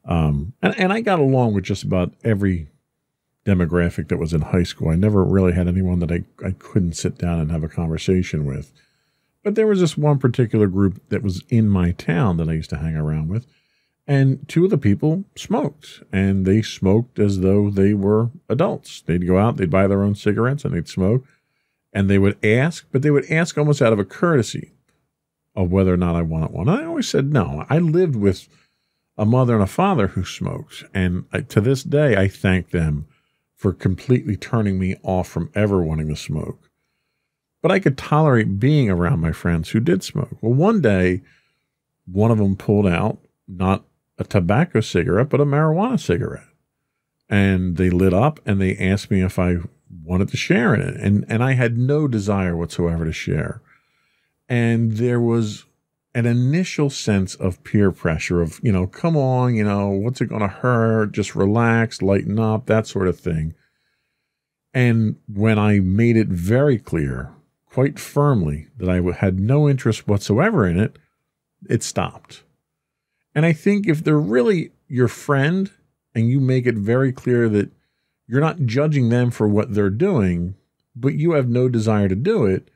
Um, 0.05 0.53
and, 0.61 0.77
and 0.79 0.93
i 0.93 1.01
got 1.01 1.19
along 1.19 1.53
with 1.53 1.63
just 1.63 1.83
about 1.83 2.13
every 2.23 2.69
demographic 3.47 4.09
that 4.09 4.17
was 4.17 4.33
in 4.33 4.41
high 4.41 4.63
school 4.63 4.89
i 4.89 4.95
never 4.95 5.23
really 5.23 5.53
had 5.53 5.67
anyone 5.67 5.99
that 5.99 6.11
I, 6.11 6.23
I 6.45 6.51
couldn't 6.51 6.93
sit 6.93 7.17
down 7.17 7.39
and 7.39 7.51
have 7.51 7.63
a 7.63 7.69
conversation 7.69 8.45
with 8.45 8.71
but 9.43 9.55
there 9.55 9.67
was 9.67 9.79
this 9.79 9.97
one 9.97 10.19
particular 10.19 10.67
group 10.67 11.01
that 11.09 11.23
was 11.23 11.43
in 11.49 11.69
my 11.69 11.91
town 11.91 12.37
that 12.37 12.49
i 12.49 12.53
used 12.53 12.69
to 12.71 12.77
hang 12.77 12.95
around 12.95 13.29
with 13.29 13.47
and 14.07 14.47
two 14.47 14.63
of 14.63 14.71
the 14.71 14.77
people 14.77 15.25
smoked, 15.35 16.01
and 16.13 16.45
they 16.45 16.61
smoked 16.61 17.19
as 17.19 17.41
though 17.41 17.69
they 17.69 17.93
were 17.93 18.29
adults. 18.47 19.01
They'd 19.01 19.27
go 19.27 19.37
out, 19.37 19.57
they'd 19.57 19.69
buy 19.69 19.87
their 19.87 20.01
own 20.01 20.15
cigarettes, 20.15 20.63
and 20.63 20.73
they'd 20.73 20.87
smoke. 20.87 21.25
And 21.91 22.09
they 22.09 22.17
would 22.17 22.43
ask, 22.43 22.85
but 22.91 23.01
they 23.01 23.11
would 23.11 23.29
ask 23.29 23.57
almost 23.57 23.81
out 23.81 23.91
of 23.91 23.99
a 23.99 24.05
courtesy 24.05 24.71
of 25.55 25.71
whether 25.71 25.93
or 25.93 25.97
not 25.97 26.15
I 26.15 26.21
wanted 26.21 26.51
one. 26.51 26.69
I 26.69 26.85
always 26.85 27.09
said 27.09 27.33
no. 27.33 27.65
I 27.69 27.79
lived 27.79 28.15
with 28.15 28.47
a 29.17 29.25
mother 29.25 29.55
and 29.55 29.63
a 29.63 29.67
father 29.67 30.07
who 30.07 30.23
smoked. 30.23 30.85
And 30.93 31.25
I, 31.33 31.41
to 31.41 31.59
this 31.59 31.83
day, 31.83 32.15
I 32.15 32.29
thank 32.29 32.69
them 32.69 33.07
for 33.57 33.73
completely 33.73 34.37
turning 34.37 34.79
me 34.79 34.95
off 35.03 35.27
from 35.27 35.49
ever 35.55 35.81
wanting 35.81 36.07
to 36.07 36.15
smoke. 36.15 36.69
But 37.61 37.71
I 37.71 37.79
could 37.79 37.97
tolerate 37.97 38.59
being 38.59 38.89
around 38.89 39.19
my 39.19 39.31
friends 39.31 39.69
who 39.69 39.79
did 39.79 40.03
smoke. 40.03 40.37
Well, 40.41 40.53
one 40.53 40.79
day, 40.79 41.23
one 42.05 42.29
of 42.29 42.37
them 42.37 42.55
pulled 42.55 42.87
out 42.87 43.17
not 43.47 43.83
a 44.19 44.23
tobacco 44.23 44.79
cigarette, 44.79 45.29
but 45.29 45.41
a 45.41 45.45
marijuana 45.45 45.99
cigarette. 45.99 46.47
And 47.29 47.77
they 47.77 47.89
lit 47.89 48.13
up 48.13 48.39
and 48.45 48.61
they 48.61 48.77
asked 48.77 49.09
me 49.09 49.21
if 49.21 49.39
I 49.39 49.57
wanted 50.03 50.29
to 50.29 50.37
share 50.37 50.75
in 50.75 50.81
it. 50.81 50.95
And, 50.95 51.25
and 51.27 51.43
I 51.43 51.53
had 51.53 51.77
no 51.77 52.07
desire 52.07 52.55
whatsoever 52.55 53.05
to 53.05 53.11
share. 53.11 53.61
And 54.47 54.93
there 54.93 55.19
was 55.19 55.65
an 56.13 56.25
initial 56.25 56.89
sense 56.89 57.35
of 57.35 57.63
peer 57.63 57.91
pressure 57.91 58.41
of, 58.41 58.59
you 58.63 58.71
know, 58.71 58.87
come 58.87 59.15
on, 59.15 59.55
you 59.55 59.63
know, 59.63 59.89
what's 59.89 60.21
it 60.21 60.29
going 60.29 60.41
to 60.41 60.47
hurt? 60.47 61.11
Just 61.11 61.35
relax, 61.35 62.01
lighten 62.01 62.39
up, 62.39 62.65
that 62.65 62.87
sort 62.87 63.07
of 63.07 63.19
thing. 63.19 63.53
And 64.73 65.17
when 65.27 65.59
I 65.59 65.79
made 65.79 66.17
it 66.17 66.27
very 66.27 66.77
clear, 66.77 67.33
quite 67.69 67.99
firmly, 67.99 68.67
that 68.77 68.89
I 68.89 69.01
had 69.19 69.39
no 69.39 69.69
interest 69.69 70.07
whatsoever 70.07 70.65
in 70.65 70.79
it, 70.79 70.97
it 71.69 71.83
stopped. 71.83 72.43
And 73.35 73.45
I 73.45 73.53
think 73.53 73.87
if 73.87 74.03
they're 74.03 74.19
really 74.19 74.71
your 74.87 75.07
friend 75.07 75.71
and 76.15 76.29
you 76.29 76.39
make 76.39 76.65
it 76.65 76.75
very 76.75 77.11
clear 77.11 77.47
that 77.49 77.71
you're 78.27 78.41
not 78.41 78.65
judging 78.65 79.09
them 79.09 79.31
for 79.31 79.47
what 79.47 79.73
they're 79.73 79.89
doing, 79.89 80.55
but 80.95 81.13
you 81.13 81.33
have 81.33 81.47
no 81.47 81.69
desire 81.69 82.07
to 82.07 82.15
do 82.15 82.45
it, 82.45 82.69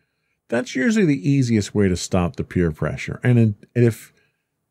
that's 0.51 0.75
usually 0.75 1.05
the 1.05 1.29
easiest 1.29 1.73
way 1.73 1.87
to 1.87 1.95
stop 1.95 2.35
the 2.35 2.43
peer 2.43 2.71
pressure. 2.71 3.19
And 3.23 3.55
if 3.73 4.13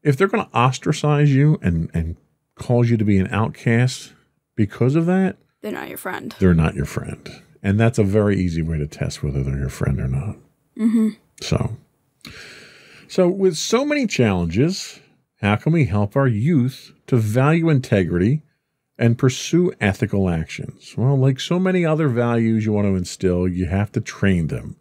if 0.02 0.16
they're 0.16 0.28
going 0.28 0.44
to 0.44 0.56
ostracize 0.56 1.34
you 1.34 1.58
and 1.62 1.90
and 1.92 2.16
cause 2.54 2.90
you 2.90 2.96
to 2.98 3.04
be 3.04 3.18
an 3.18 3.28
outcast 3.32 4.12
because 4.54 4.94
of 4.94 5.06
that, 5.06 5.38
they're 5.62 5.72
not 5.72 5.88
your 5.88 5.98
friend. 5.98 6.36
They're 6.38 6.54
not 6.54 6.74
your 6.74 6.84
friend. 6.84 7.42
And 7.62 7.80
that's 7.80 7.98
a 7.98 8.04
very 8.04 8.38
easy 8.38 8.62
way 8.62 8.78
to 8.78 8.86
test 8.86 9.22
whether 9.22 9.42
they're 9.42 9.58
your 9.58 9.68
friend 9.68 9.98
or 9.98 10.08
not. 10.08 10.36
Mm-hmm. 10.78 11.08
So, 11.40 11.76
so 13.08 13.28
with 13.28 13.56
so 13.56 13.84
many 13.84 14.06
challenges, 14.06 15.00
how 15.40 15.56
can 15.56 15.72
we 15.72 15.86
help 15.86 16.16
our 16.16 16.28
youth 16.28 16.92
to 17.06 17.16
value 17.16 17.68
integrity 17.68 18.42
and 18.98 19.18
pursue 19.18 19.72
ethical 19.80 20.28
actions? 20.28 20.94
Well, 20.96 21.16
like 21.16 21.40
so 21.40 21.58
many 21.58 21.84
other 21.84 22.08
values 22.08 22.64
you 22.64 22.72
want 22.72 22.86
to 22.86 22.96
instill, 22.96 23.48
you 23.48 23.66
have 23.66 23.92
to 23.92 24.00
train 24.00 24.46
them. 24.46 24.76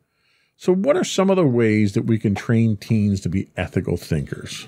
So, 0.61 0.75
what 0.75 0.97
are 0.97 1.05
some 1.05 1.29
of 1.29 1.37
the 1.37 1.45
ways 1.45 1.93
that 1.93 2.03
we 2.03 2.19
can 2.19 2.35
train 2.35 2.75
teens 2.75 3.21
to 3.21 3.29
be 3.29 3.49
ethical 3.55 3.95
thinkers? 3.95 4.67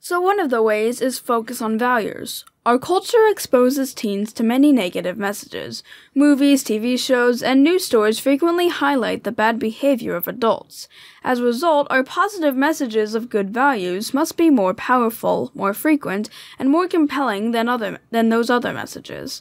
So, 0.00 0.20
one 0.20 0.40
of 0.40 0.50
the 0.50 0.60
ways 0.60 1.00
is 1.00 1.20
focus 1.20 1.62
on 1.62 1.78
values. 1.78 2.44
Our 2.66 2.76
culture 2.76 3.24
exposes 3.28 3.94
teens 3.94 4.32
to 4.32 4.42
many 4.42 4.72
negative 4.72 5.16
messages. 5.16 5.84
Movies, 6.12 6.64
TV 6.64 6.98
shows, 6.98 7.40
and 7.40 7.62
news 7.62 7.84
stories 7.84 8.18
frequently 8.18 8.66
highlight 8.68 9.22
the 9.22 9.30
bad 9.30 9.60
behavior 9.60 10.16
of 10.16 10.26
adults. 10.26 10.88
As 11.22 11.38
a 11.38 11.44
result, 11.44 11.86
our 11.88 12.02
positive 12.02 12.56
messages 12.56 13.14
of 13.14 13.30
good 13.30 13.50
values 13.54 14.12
must 14.12 14.36
be 14.36 14.50
more 14.50 14.74
powerful, 14.74 15.52
more 15.54 15.72
frequent, 15.72 16.28
and 16.58 16.68
more 16.68 16.88
compelling 16.88 17.52
than 17.52 17.68
other 17.68 18.00
than 18.10 18.28
those 18.28 18.50
other 18.50 18.72
messages. 18.72 19.40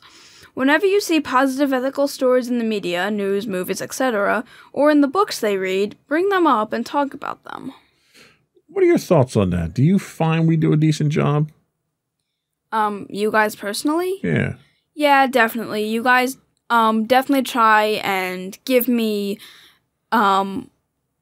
Whenever 0.57 0.87
you 0.87 0.99
see 0.99 1.19
positive 1.19 1.71
ethical 1.71 2.07
stories 2.07 2.47
in 2.47 2.57
the 2.57 2.63
media, 2.63 3.11
news, 3.11 3.45
movies, 3.45 3.79
etc., 3.79 4.43
or 4.73 4.89
in 4.89 5.01
the 5.01 5.07
books 5.07 5.39
they 5.39 5.55
read, 5.55 5.95
bring 6.07 6.29
them 6.29 6.47
up 6.47 6.73
and 6.73 6.83
talk 6.83 7.13
about 7.13 7.43
them. 7.43 7.71
What 8.65 8.83
are 8.83 8.87
your 8.87 8.97
thoughts 8.97 9.35
on 9.35 9.51
that? 9.51 9.75
Do 9.75 9.83
you 9.83 9.99
find 9.99 10.47
we 10.47 10.57
do 10.57 10.73
a 10.73 10.75
decent 10.75 11.11
job? 11.11 11.51
Um, 12.71 13.05
you 13.07 13.29
guys 13.29 13.55
personally? 13.55 14.19
Yeah. 14.23 14.55
Yeah, 14.95 15.27
definitely. 15.27 15.83
You 15.83 16.01
guys 16.01 16.37
um 16.71 17.05
definitely 17.05 17.43
try 17.43 18.01
and 18.03 18.57
give 18.65 18.87
me 18.87 19.37
um 20.11 20.71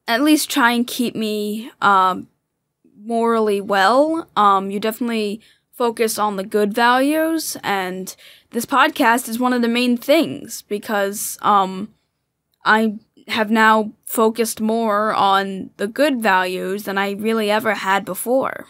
at 0.08 0.22
least 0.22 0.50
try 0.50 0.72
and 0.72 0.88
keep 0.88 1.14
me 1.14 1.72
um 1.82 2.30
morally 2.98 3.60
well. 3.60 4.30
Um 4.38 4.72
you 4.72 4.80
definitely 4.80 5.42
focus 5.76 6.18
on 6.18 6.38
the 6.38 6.44
good 6.44 6.74
values 6.74 7.58
and 7.64 8.16
this 8.52 8.66
podcast 8.66 9.28
is 9.28 9.38
one 9.38 9.54
of 9.54 9.62
the 9.62 9.68
main 9.68 9.98
things 9.98 10.62
because 10.64 11.38
um 11.42 11.94
I 12.64 12.96
have 13.28 13.52
now 13.52 13.92
focused 14.06 14.62
more 14.62 15.14
on 15.14 15.70
the 15.78 15.88
good 15.88 16.22
values 16.22 16.84
than 16.84 16.98
I 16.98 17.12
really 17.12 17.52
ever 17.52 17.74
had 17.74 18.06
before. 18.06 18.68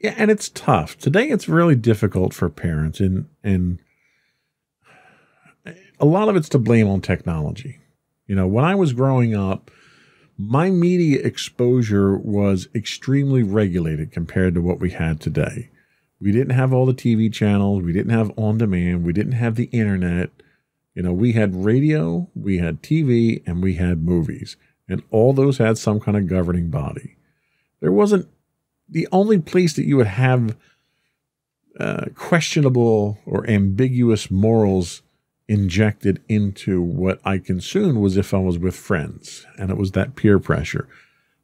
Yeah, 0.00 0.14
and 0.16 0.30
it's 0.30 0.48
tough. 0.48 0.96
Today 0.96 1.28
it's 1.28 1.48
really 1.48 1.76
difficult 1.76 2.32
for 2.32 2.48
parents 2.48 3.00
and 3.00 3.28
and 3.44 3.78
a 5.98 6.06
lot 6.06 6.28
of 6.28 6.36
it's 6.36 6.48
to 6.50 6.58
blame 6.58 6.88
on 6.88 7.02
technology. 7.02 7.78
You 8.26 8.34
know, 8.34 8.46
when 8.46 8.64
I 8.64 8.74
was 8.74 8.94
growing 8.94 9.34
up, 9.34 9.70
my 10.38 10.70
media 10.70 11.20
exposure 11.20 12.16
was 12.16 12.68
extremely 12.74 13.42
regulated 13.42 14.10
compared 14.10 14.54
to 14.54 14.62
what 14.62 14.80
we 14.80 14.90
had 14.90 15.20
today. 15.20 15.68
We 16.20 16.32
didn't 16.32 16.54
have 16.54 16.72
all 16.72 16.86
the 16.86 16.92
TV 16.92 17.32
channels, 17.32 17.82
we 17.82 17.92
didn't 17.92 18.12
have 18.12 18.30
on 18.36 18.58
demand, 18.58 19.04
we 19.04 19.12
didn't 19.12 19.32
have 19.32 19.56
the 19.56 19.70
internet. 19.72 20.30
You 20.94 21.02
know, 21.02 21.12
we 21.12 21.32
had 21.32 21.64
radio, 21.64 22.28
we 22.34 22.58
had 22.58 22.82
TV, 22.82 23.42
and 23.46 23.62
we 23.62 23.74
had 23.74 24.02
movies, 24.02 24.56
and 24.88 25.02
all 25.10 25.32
those 25.32 25.58
had 25.58 25.78
some 25.78 26.00
kind 26.00 26.16
of 26.16 26.26
governing 26.26 26.68
body. 26.68 27.16
There 27.80 27.92
wasn't 27.92 28.28
the 28.88 29.08
only 29.12 29.38
place 29.38 29.72
that 29.74 29.86
you 29.86 29.96
would 29.96 30.08
have 30.08 30.56
uh, 31.78 32.06
questionable 32.14 33.18
or 33.24 33.48
ambiguous 33.48 34.30
morals 34.30 35.02
injected 35.48 36.22
into 36.28 36.82
what 36.82 37.20
I 37.24 37.38
consumed 37.38 37.98
was 37.98 38.16
if 38.16 38.34
I 38.34 38.38
was 38.38 38.58
with 38.58 38.76
friends, 38.76 39.46
and 39.58 39.70
it 39.70 39.76
was 39.76 39.92
that 39.92 40.16
peer 40.16 40.38
pressure. 40.38 40.88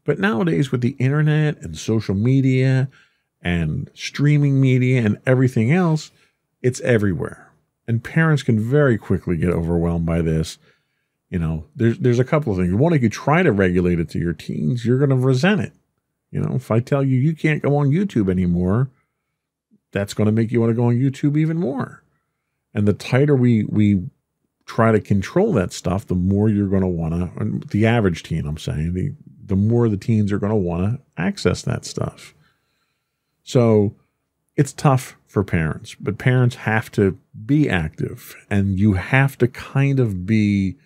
But 0.05 0.19
nowadays, 0.19 0.71
with 0.71 0.81
the 0.81 0.97
internet 0.99 1.61
and 1.63 1.77
social 1.77 2.15
media 2.15 2.89
and 3.47 3.89
streaming 3.95 4.61
media 4.61 5.01
and 5.07 5.21
everything 5.25 5.71
else, 5.71 6.11
it's 6.63 6.81
everywhere. 6.81 7.53
And 7.87 8.03
parents 8.03 8.43
can 8.43 8.59
very 8.59 8.99
quickly 8.99 9.37
get 9.37 9.51
overwhelmed 9.51 10.05
by 10.05 10.21
this. 10.21 10.59
You 11.31 11.39
know, 11.39 11.65
there's 11.77 11.97
there's 11.99 12.19
a 12.19 12.25
couple 12.25 12.53
of 12.53 12.59
things. 12.59 12.75
One, 12.75 12.93
if 12.93 13.03
you 13.03 13.09
try 13.09 13.45
to 13.45 13.53
regulate 13.53 14.01
it 14.01 14.09
to 14.11 14.19
your 14.19 14.33
teens, 14.33 14.85
you're 14.85 14.99
going 14.99 15.11
to 15.11 15.17
resent 15.17 15.61
it. 15.61 15.73
You 16.33 16.41
know, 16.41 16.57
if 16.57 16.73
I 16.73 16.81
tell 16.81 17.05
you 17.05 17.17
you 17.17 17.37
can't 17.37 17.63
go 17.63 17.77
on 17.77 17.91
YouTube 17.91 18.29
anymore, 18.29 18.91
that's 19.93 20.13
going 20.13 20.27
to 20.27 20.33
make 20.33 20.51
you 20.51 20.61
want 20.61 20.71
to 20.71 20.75
go 20.75 20.87
on 20.87 20.97
YouTube 20.97 21.39
even 21.39 21.57
more. 21.57 22.03
And 22.75 22.89
the 22.89 22.95
tighter 22.95 23.37
we 23.37 23.63
we 23.65 24.09
try 24.65 24.91
to 24.91 25.01
control 25.01 25.53
that 25.53 25.73
stuff, 25.73 26.05
the 26.05 26.17
more 26.17 26.49
you're 26.49 26.67
going 26.67 26.83
to 26.83 26.89
want 26.89 27.15
to. 27.15 27.69
The 27.69 27.87
average 27.87 28.25
teen, 28.25 28.45
I'm 28.45 28.59
saying, 28.59 28.95
the 28.95 29.15
the 29.45 29.57
more 29.57 29.89
the 29.89 29.97
teens 29.97 30.33
are 30.33 30.41
going 30.41 30.51
to 30.51 30.57
want 30.57 30.83
to 30.83 31.23
access 31.23 31.63
that 31.63 31.85
stuff. 31.85 32.35
So 33.47 33.95
it's 34.57 34.73
tough 34.73 35.17
for 35.29 35.45
parents, 35.45 35.95
but 35.95 36.19
parents 36.19 36.57
have 36.57 36.91
to 36.93 37.17
be 37.45 37.71
active, 37.71 38.35
and 38.51 38.77
you 38.77 38.95
have 38.95 39.39
to 39.39 39.47
kind 39.47 40.01
of 40.01 40.27
be 40.27 40.77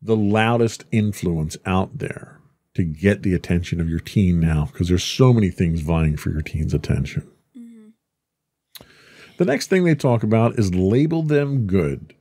the 0.00 0.14
loudest 0.14 0.84
influence 0.92 1.56
out 1.66 1.98
there 1.98 2.38
to 2.74 2.84
get 2.84 3.22
the 3.22 3.34
attention 3.34 3.80
of 3.80 3.88
your 3.88 3.98
teen 3.98 4.38
now 4.38 4.68
because 4.70 4.86
there's 4.86 5.02
so 5.02 5.32
many 5.32 5.50
things 5.50 5.80
vying 5.80 6.16
for 6.16 6.30
your 6.30 6.42
teen's 6.42 6.74
attention. 6.74 7.28
Mm-hmm. 7.58 8.84
The 9.38 9.44
next 9.44 9.66
thing 9.66 9.82
they 9.82 9.96
talk 9.96 10.22
about 10.22 10.56
is 10.56 10.76
label 10.76 11.24
them 11.24 11.66
good. 11.66 12.14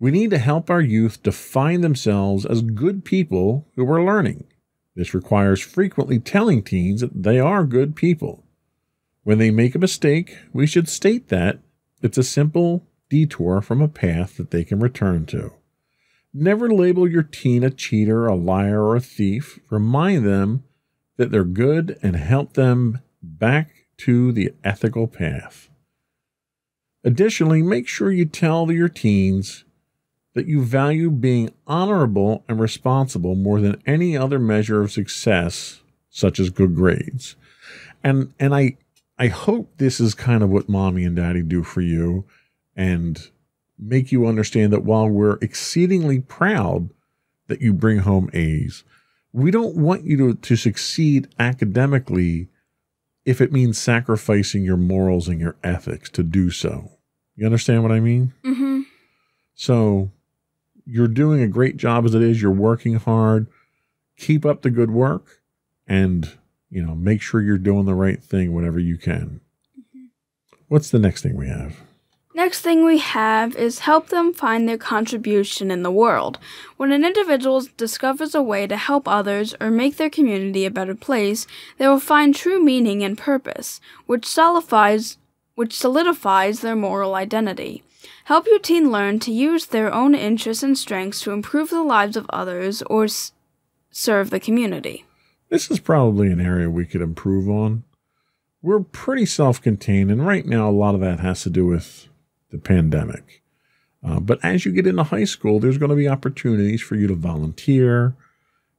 We 0.00 0.10
need 0.10 0.30
to 0.30 0.38
help 0.38 0.70
our 0.70 0.80
youth 0.80 1.22
define 1.22 1.82
themselves 1.82 2.46
as 2.46 2.62
good 2.62 3.04
people 3.04 3.68
who 3.76 3.90
are 3.90 4.02
learning. 4.02 4.44
This 4.94 5.12
requires 5.12 5.60
frequently 5.60 6.18
telling 6.18 6.62
teens 6.62 7.02
that 7.02 7.22
they 7.22 7.38
are 7.38 7.64
good 7.64 7.94
people. 7.94 8.45
When 9.26 9.38
they 9.38 9.50
make 9.50 9.74
a 9.74 9.80
mistake, 9.80 10.38
we 10.52 10.68
should 10.68 10.88
state 10.88 11.30
that 11.30 11.58
it's 12.00 12.16
a 12.16 12.22
simple 12.22 12.86
detour 13.10 13.60
from 13.60 13.82
a 13.82 13.88
path 13.88 14.36
that 14.36 14.52
they 14.52 14.62
can 14.62 14.78
return 14.78 15.26
to. 15.26 15.54
Never 16.32 16.72
label 16.72 17.08
your 17.08 17.24
teen 17.24 17.64
a 17.64 17.70
cheater, 17.70 18.28
a 18.28 18.36
liar, 18.36 18.84
or 18.84 18.94
a 18.94 19.00
thief. 19.00 19.58
Remind 19.68 20.24
them 20.24 20.62
that 21.16 21.32
they're 21.32 21.42
good 21.42 21.98
and 22.04 22.14
help 22.14 22.52
them 22.52 23.00
back 23.20 23.88
to 23.96 24.30
the 24.30 24.52
ethical 24.62 25.08
path. 25.08 25.70
Additionally, 27.02 27.62
make 27.62 27.88
sure 27.88 28.12
you 28.12 28.26
tell 28.26 28.70
your 28.70 28.88
teens 28.88 29.64
that 30.34 30.46
you 30.46 30.62
value 30.62 31.10
being 31.10 31.50
honorable 31.66 32.44
and 32.48 32.60
responsible 32.60 33.34
more 33.34 33.60
than 33.60 33.82
any 33.86 34.16
other 34.16 34.38
measure 34.38 34.82
of 34.82 34.92
success, 34.92 35.82
such 36.10 36.38
as 36.38 36.48
good 36.48 36.76
grades. 36.76 37.34
And 38.04 38.32
and 38.38 38.54
I 38.54 38.76
I 39.18 39.28
hope 39.28 39.78
this 39.78 40.00
is 40.00 40.14
kind 40.14 40.42
of 40.42 40.50
what 40.50 40.68
mommy 40.68 41.04
and 41.04 41.16
daddy 41.16 41.42
do 41.42 41.62
for 41.62 41.80
you 41.80 42.26
and 42.74 43.18
make 43.78 44.12
you 44.12 44.26
understand 44.26 44.72
that 44.72 44.84
while 44.84 45.08
we're 45.08 45.38
exceedingly 45.40 46.20
proud 46.20 46.90
that 47.46 47.60
you 47.60 47.72
bring 47.72 47.98
home 47.98 48.30
A's, 48.32 48.84
we 49.32 49.50
don't 49.50 49.76
want 49.76 50.04
you 50.04 50.16
to, 50.16 50.34
to 50.34 50.56
succeed 50.56 51.28
academically 51.38 52.48
if 53.24 53.40
it 53.40 53.52
means 53.52 53.78
sacrificing 53.78 54.62
your 54.64 54.76
morals 54.76 55.28
and 55.28 55.40
your 55.40 55.56
ethics 55.62 56.10
to 56.10 56.22
do 56.22 56.50
so. 56.50 56.92
You 57.34 57.44
understand 57.44 57.82
what 57.82 57.92
I 57.92 58.00
mean? 58.00 58.32
Mm-hmm. 58.44 58.82
So 59.54 60.10
you're 60.86 61.08
doing 61.08 61.42
a 61.42 61.48
great 61.48 61.76
job 61.76 62.04
as 62.04 62.14
it 62.14 62.22
is. 62.22 62.40
You're 62.40 62.52
working 62.52 62.94
hard. 62.94 63.48
Keep 64.16 64.46
up 64.46 64.62
the 64.62 64.70
good 64.70 64.90
work 64.90 65.42
and, 65.86 66.38
you 66.70 66.82
know, 66.82 66.94
make 66.94 67.22
sure 67.22 67.40
you're 67.40 67.58
doing 67.58 67.86
the 67.86 67.94
right 67.94 68.22
thing 68.22 68.52
whenever 68.52 68.78
you 68.78 68.96
can. 68.96 69.40
Mm-hmm. 69.78 70.06
What's 70.68 70.90
the 70.90 70.98
next 70.98 71.22
thing 71.22 71.36
we 71.36 71.48
have? 71.48 71.76
Next 72.34 72.60
thing 72.60 72.84
we 72.84 72.98
have 72.98 73.56
is 73.56 73.78
help 73.78 74.08
them 74.08 74.34
find 74.34 74.68
their 74.68 74.76
contribution 74.76 75.70
in 75.70 75.82
the 75.82 75.90
world. 75.90 76.38
When 76.76 76.92
an 76.92 77.02
individual 77.02 77.62
discovers 77.78 78.34
a 78.34 78.42
way 78.42 78.66
to 78.66 78.76
help 78.76 79.08
others 79.08 79.54
or 79.58 79.70
make 79.70 79.96
their 79.96 80.10
community 80.10 80.66
a 80.66 80.70
better 80.70 80.94
place, 80.94 81.46
they 81.78 81.88
will 81.88 81.98
find 81.98 82.34
true 82.34 82.62
meaning 82.62 83.02
and 83.02 83.16
purpose, 83.16 83.80
which 84.04 84.26
solidifies 84.26 85.16
which 85.54 85.74
solidifies 85.74 86.60
their 86.60 86.76
moral 86.76 87.14
identity. 87.14 87.82
Help 88.24 88.46
your 88.46 88.58
teen 88.58 88.92
learn 88.92 89.18
to 89.20 89.32
use 89.32 89.64
their 89.64 89.90
own 89.90 90.14
interests 90.14 90.62
and 90.62 90.76
strengths 90.76 91.22
to 91.22 91.30
improve 91.30 91.70
the 91.70 91.82
lives 91.82 92.18
of 92.18 92.26
others 92.28 92.82
or 92.82 93.04
s- 93.04 93.32
serve 93.90 94.28
the 94.28 94.38
community. 94.38 95.05
This 95.48 95.70
is 95.70 95.78
probably 95.78 96.30
an 96.30 96.40
area 96.40 96.68
we 96.68 96.86
could 96.86 97.02
improve 97.02 97.48
on. 97.48 97.84
We're 98.62 98.80
pretty 98.80 99.26
self 99.26 99.62
contained, 99.62 100.10
and 100.10 100.26
right 100.26 100.44
now, 100.44 100.68
a 100.68 100.72
lot 100.72 100.94
of 100.94 101.00
that 101.00 101.20
has 101.20 101.42
to 101.42 101.50
do 101.50 101.66
with 101.66 102.08
the 102.50 102.58
pandemic. 102.58 103.42
Uh, 104.04 104.20
but 104.20 104.38
as 104.44 104.64
you 104.64 104.72
get 104.72 104.86
into 104.86 105.04
high 105.04 105.24
school, 105.24 105.60
there's 105.60 105.78
going 105.78 105.90
to 105.90 105.96
be 105.96 106.08
opportunities 106.08 106.82
for 106.82 106.96
you 106.96 107.06
to 107.06 107.14
volunteer. 107.14 108.14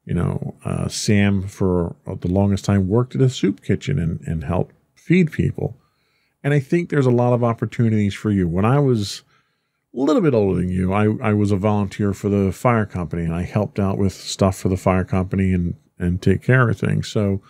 You 0.06 0.14
know, 0.14 0.56
uh, 0.64 0.88
Sam, 0.88 1.48
for 1.48 1.96
the 2.06 2.30
longest 2.30 2.66
time, 2.66 2.88
worked 2.88 3.16
at 3.16 3.22
a 3.22 3.30
soup 3.30 3.62
kitchen 3.62 4.00
and, 4.00 4.22
and 4.22 4.44
helped 4.44 4.74
feed 4.96 5.32
people. 5.32 5.78
And 6.44 6.54
I 6.54 6.60
think 6.60 6.90
there's 6.90 7.06
a 7.06 7.12
lot 7.12 7.34
of 7.34 7.44
opportunities 7.44 8.14
for 8.14 8.32
you. 8.32 8.48
When 8.48 8.64
I 8.64 8.80
was 8.80 9.24
a 9.94 10.00
little 10.00 10.22
bit 10.22 10.34
older 10.34 10.62
than 10.62 10.70
you, 10.70 10.94
I, 10.94 11.08
I 11.22 11.34
was 11.34 11.52
a 11.52 11.58
volunteer 11.58 12.14
for 12.14 12.30
the 12.30 12.54
fire 12.54 12.86
company 12.86 13.24
and 13.24 13.34
I 13.34 13.44
helped 13.44 13.80
out 13.80 13.98
with 13.98 14.14
stuff 14.14 14.58
for 14.58 14.70
the 14.70 14.78
fire 14.78 15.04
company 15.04 15.52
and, 15.52 15.76
and 16.00 16.22
take 16.22 16.44
care 16.44 16.70
of 16.70 16.80
things. 16.80 17.08
So 17.08 17.42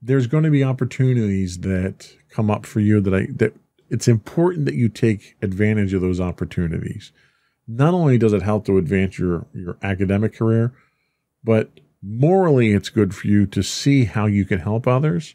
there's 0.00 0.26
going 0.26 0.44
to 0.44 0.50
be 0.50 0.64
opportunities 0.64 1.58
that 1.60 2.12
come 2.30 2.50
up 2.50 2.66
for 2.66 2.80
you 2.80 3.00
that 3.00 3.14
I 3.14 3.26
that 3.36 3.54
it's 3.90 4.08
important 4.08 4.66
that 4.66 4.74
you 4.74 4.88
take 4.88 5.36
advantage 5.42 5.94
of 5.94 6.02
those 6.02 6.20
opportunities. 6.20 7.12
Not 7.66 7.94
only 7.94 8.18
does 8.18 8.32
it 8.32 8.42
help 8.42 8.64
to 8.66 8.78
advance 8.78 9.18
your, 9.18 9.46
your 9.52 9.76
academic 9.82 10.34
career, 10.34 10.72
but 11.44 11.70
morally, 12.02 12.72
it's 12.72 12.88
good 12.88 13.14
for 13.14 13.26
you 13.26 13.46
to 13.46 13.62
see 13.62 14.04
how 14.04 14.26
you 14.26 14.44
can 14.44 14.60
help 14.60 14.86
others. 14.86 15.34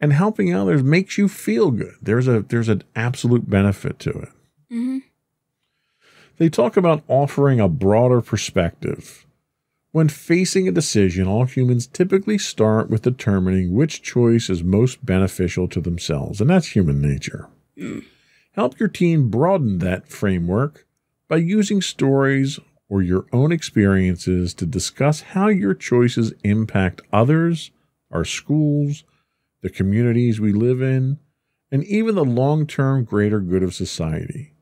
And 0.00 0.12
helping 0.12 0.54
others 0.54 0.84
makes 0.84 1.18
you 1.18 1.26
feel 1.26 1.72
good. 1.72 1.94
There's 2.00 2.28
a 2.28 2.42
there's 2.42 2.68
an 2.68 2.84
absolute 2.94 3.50
benefit 3.50 3.98
to 4.00 4.10
it. 4.10 4.28
Mm-hmm. 4.70 4.98
They 6.36 6.48
talk 6.48 6.76
about 6.76 7.02
offering 7.08 7.58
a 7.58 7.68
broader 7.68 8.20
perspective. 8.20 9.26
When 9.90 10.08
facing 10.08 10.68
a 10.68 10.72
decision, 10.72 11.26
all 11.26 11.46
humans 11.46 11.86
typically 11.86 12.36
start 12.36 12.90
with 12.90 13.02
determining 13.02 13.72
which 13.72 14.02
choice 14.02 14.50
is 14.50 14.62
most 14.62 15.04
beneficial 15.04 15.66
to 15.68 15.80
themselves, 15.80 16.40
and 16.40 16.50
that's 16.50 16.68
human 16.68 17.00
nature. 17.00 17.48
Help 18.52 18.78
your 18.78 18.88
teen 18.88 19.30
broaden 19.30 19.78
that 19.78 20.08
framework 20.08 20.86
by 21.26 21.36
using 21.36 21.80
stories 21.80 22.58
or 22.88 23.02
your 23.02 23.26
own 23.32 23.50
experiences 23.52 24.52
to 24.54 24.66
discuss 24.66 25.20
how 25.20 25.48
your 25.48 25.74
choices 25.74 26.32
impact 26.44 27.00
others, 27.12 27.70
our 28.10 28.24
schools, 28.24 29.04
the 29.62 29.70
communities 29.70 30.40
we 30.40 30.52
live 30.52 30.82
in, 30.82 31.18
and 31.70 31.84
even 31.84 32.14
the 32.14 32.24
long 32.24 32.66
term 32.66 33.04
greater 33.04 33.40
good 33.40 33.62
of 33.62 33.74
society. 33.74 34.52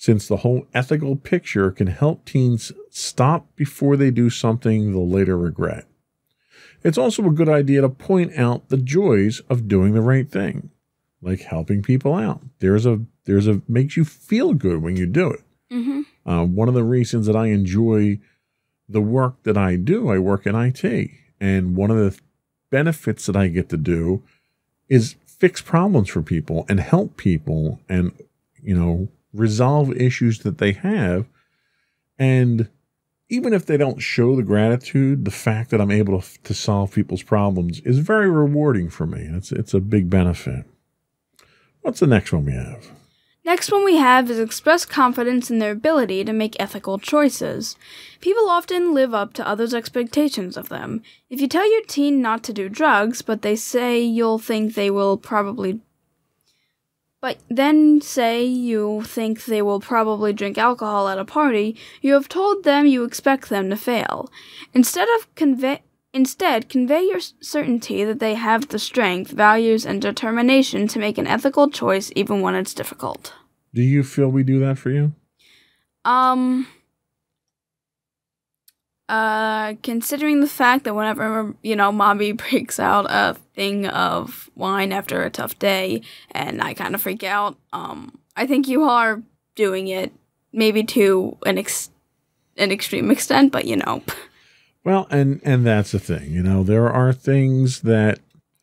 Since 0.00 0.28
the 0.28 0.38
whole 0.38 0.66
ethical 0.72 1.14
picture 1.14 1.70
can 1.70 1.88
help 1.88 2.24
teens 2.24 2.72
stop 2.88 3.54
before 3.54 3.98
they 3.98 4.10
do 4.10 4.30
something 4.30 4.92
they'll 4.92 5.06
later 5.06 5.36
regret. 5.36 5.84
It's 6.82 6.96
also 6.96 7.26
a 7.26 7.30
good 7.30 7.50
idea 7.50 7.82
to 7.82 7.90
point 7.90 8.34
out 8.34 8.70
the 8.70 8.78
joys 8.78 9.40
of 9.50 9.68
doing 9.68 9.92
the 9.92 10.00
right 10.00 10.26
thing. 10.26 10.70
like 11.20 11.42
helping 11.42 11.82
people 11.82 12.14
out. 12.14 12.40
There's 12.60 12.86
a 12.86 13.02
there's 13.26 13.46
a 13.46 13.60
makes 13.68 13.94
you 13.94 14.06
feel 14.06 14.54
good 14.54 14.80
when 14.80 14.96
you 14.96 15.04
do 15.04 15.32
it. 15.32 15.44
Mm-hmm. 15.70 16.00
Uh, 16.24 16.44
one 16.46 16.68
of 16.68 16.74
the 16.74 16.82
reasons 16.82 17.26
that 17.26 17.36
I 17.36 17.48
enjoy 17.48 18.20
the 18.88 19.02
work 19.02 19.42
that 19.42 19.58
I 19.58 19.76
do, 19.76 20.08
I 20.08 20.18
work 20.18 20.46
in 20.46 20.54
IT, 20.54 21.10
and 21.38 21.76
one 21.76 21.90
of 21.90 21.98
the 21.98 22.18
benefits 22.70 23.26
that 23.26 23.36
I 23.36 23.48
get 23.48 23.68
to 23.68 23.76
do 23.76 24.22
is 24.88 25.16
fix 25.26 25.60
problems 25.60 26.08
for 26.08 26.22
people 26.22 26.64
and 26.70 26.80
help 26.80 27.18
people, 27.18 27.80
and 27.86 28.12
you 28.62 28.74
know 28.74 29.08
resolve 29.32 29.92
issues 29.96 30.40
that 30.40 30.58
they 30.58 30.72
have, 30.72 31.26
and 32.18 32.68
even 33.28 33.52
if 33.52 33.64
they 33.64 33.76
don't 33.76 34.00
show 34.00 34.34
the 34.34 34.42
gratitude, 34.42 35.24
the 35.24 35.30
fact 35.30 35.70
that 35.70 35.80
I'm 35.80 35.92
able 35.92 36.20
to, 36.20 36.42
to 36.42 36.54
solve 36.54 36.92
people's 36.92 37.22
problems 37.22 37.80
is 37.80 37.98
very 37.98 38.28
rewarding 38.28 38.90
for 38.90 39.06
me. 39.06 39.20
It's 39.22 39.52
it's 39.52 39.72
a 39.74 39.80
big 39.80 40.10
benefit. 40.10 40.64
What's 41.82 42.00
the 42.00 42.06
next 42.06 42.32
one 42.32 42.44
we 42.44 42.52
have? 42.52 42.90
Next 43.42 43.72
one 43.72 43.84
we 43.84 43.96
have 43.96 44.30
is 44.30 44.38
express 44.38 44.84
confidence 44.84 45.50
in 45.50 45.60
their 45.60 45.72
ability 45.72 46.24
to 46.24 46.32
make 46.32 46.60
ethical 46.60 46.98
choices. 46.98 47.74
People 48.20 48.50
often 48.50 48.92
live 48.92 49.14
up 49.14 49.32
to 49.34 49.48
others' 49.48 49.72
expectations 49.72 50.58
of 50.58 50.68
them. 50.68 51.02
If 51.30 51.40
you 51.40 51.48
tell 51.48 51.70
your 51.70 51.82
teen 51.84 52.20
not 52.20 52.42
to 52.44 52.52
do 52.52 52.68
drugs, 52.68 53.22
but 53.22 53.40
they 53.40 53.56
say 53.56 54.00
you'll 54.00 54.38
think 54.38 54.74
they 54.74 54.90
will 54.90 55.16
probably 55.16 55.80
but 57.20 57.38
then 57.48 58.00
say 58.00 58.44
you 58.44 59.02
think 59.02 59.44
they 59.44 59.62
will 59.62 59.80
probably 59.80 60.32
drink 60.32 60.58
alcohol 60.58 61.08
at 61.08 61.18
a 61.18 61.24
party, 61.24 61.76
you 62.00 62.14
have 62.14 62.28
told 62.28 62.64
them 62.64 62.86
you 62.86 63.04
expect 63.04 63.48
them 63.48 63.70
to 63.70 63.76
fail. 63.76 64.30
Instead 64.74 65.08
of 65.18 65.34
convey 65.34 65.82
Instead, 66.12 66.68
convey 66.68 67.02
your 67.02 67.20
certainty 67.40 68.02
that 68.04 68.18
they 68.18 68.34
have 68.34 68.68
the 68.68 68.80
strength, 68.80 69.30
values, 69.30 69.86
and 69.86 70.02
determination 70.02 70.88
to 70.88 70.98
make 70.98 71.18
an 71.18 71.26
ethical 71.28 71.70
choice 71.70 72.10
even 72.16 72.40
when 72.40 72.56
it's 72.56 72.74
difficult. 72.74 73.32
Do 73.72 73.82
you 73.82 74.02
feel 74.02 74.28
we 74.28 74.42
do 74.42 74.58
that 74.58 74.76
for 74.76 74.90
you? 74.90 75.12
Um, 76.04 76.66
uh, 79.10 79.74
considering 79.82 80.40
the 80.40 80.46
fact 80.46 80.84
that 80.84 80.94
whenever, 80.94 81.54
you 81.62 81.74
know, 81.76 81.90
mommy 81.90 82.32
breaks 82.44 82.78
out 82.78 83.06
a 83.08 83.34
thing 83.54 83.86
of 83.86 84.48
wine 84.54 84.92
after 84.92 85.22
a 85.22 85.30
tough 85.30 85.58
day 85.58 86.02
and 86.30 86.62
I 86.62 86.74
kind 86.74 86.94
of 86.94 87.02
freak 87.02 87.24
out, 87.24 87.56
um, 87.72 88.18
I 88.36 88.46
think 88.46 88.68
you 88.68 88.84
are 88.84 89.20
doing 89.56 89.88
it 89.88 90.12
maybe 90.52 90.82
to 90.84 91.36
an 91.44 91.58
ex- 91.58 91.90
an 92.56 92.70
extreme 92.70 93.10
extent, 93.10 93.52
but 93.52 93.64
you 93.64 93.76
know. 93.76 94.02
Well, 94.84 95.06
and 95.10 95.40
and 95.44 95.66
that's 95.66 95.92
the 95.92 95.98
thing. 95.98 96.30
You 96.32 96.42
know, 96.42 96.62
there 96.62 96.88
are 96.90 97.12
things 97.12 97.80
that 97.82 98.20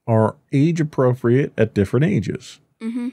are 0.08 0.36
age 0.52 0.80
appropriate 0.82 1.52
at 1.58 1.74
different 1.74 2.06
ages, 2.06 2.60
Mm-hmm. 2.82 3.10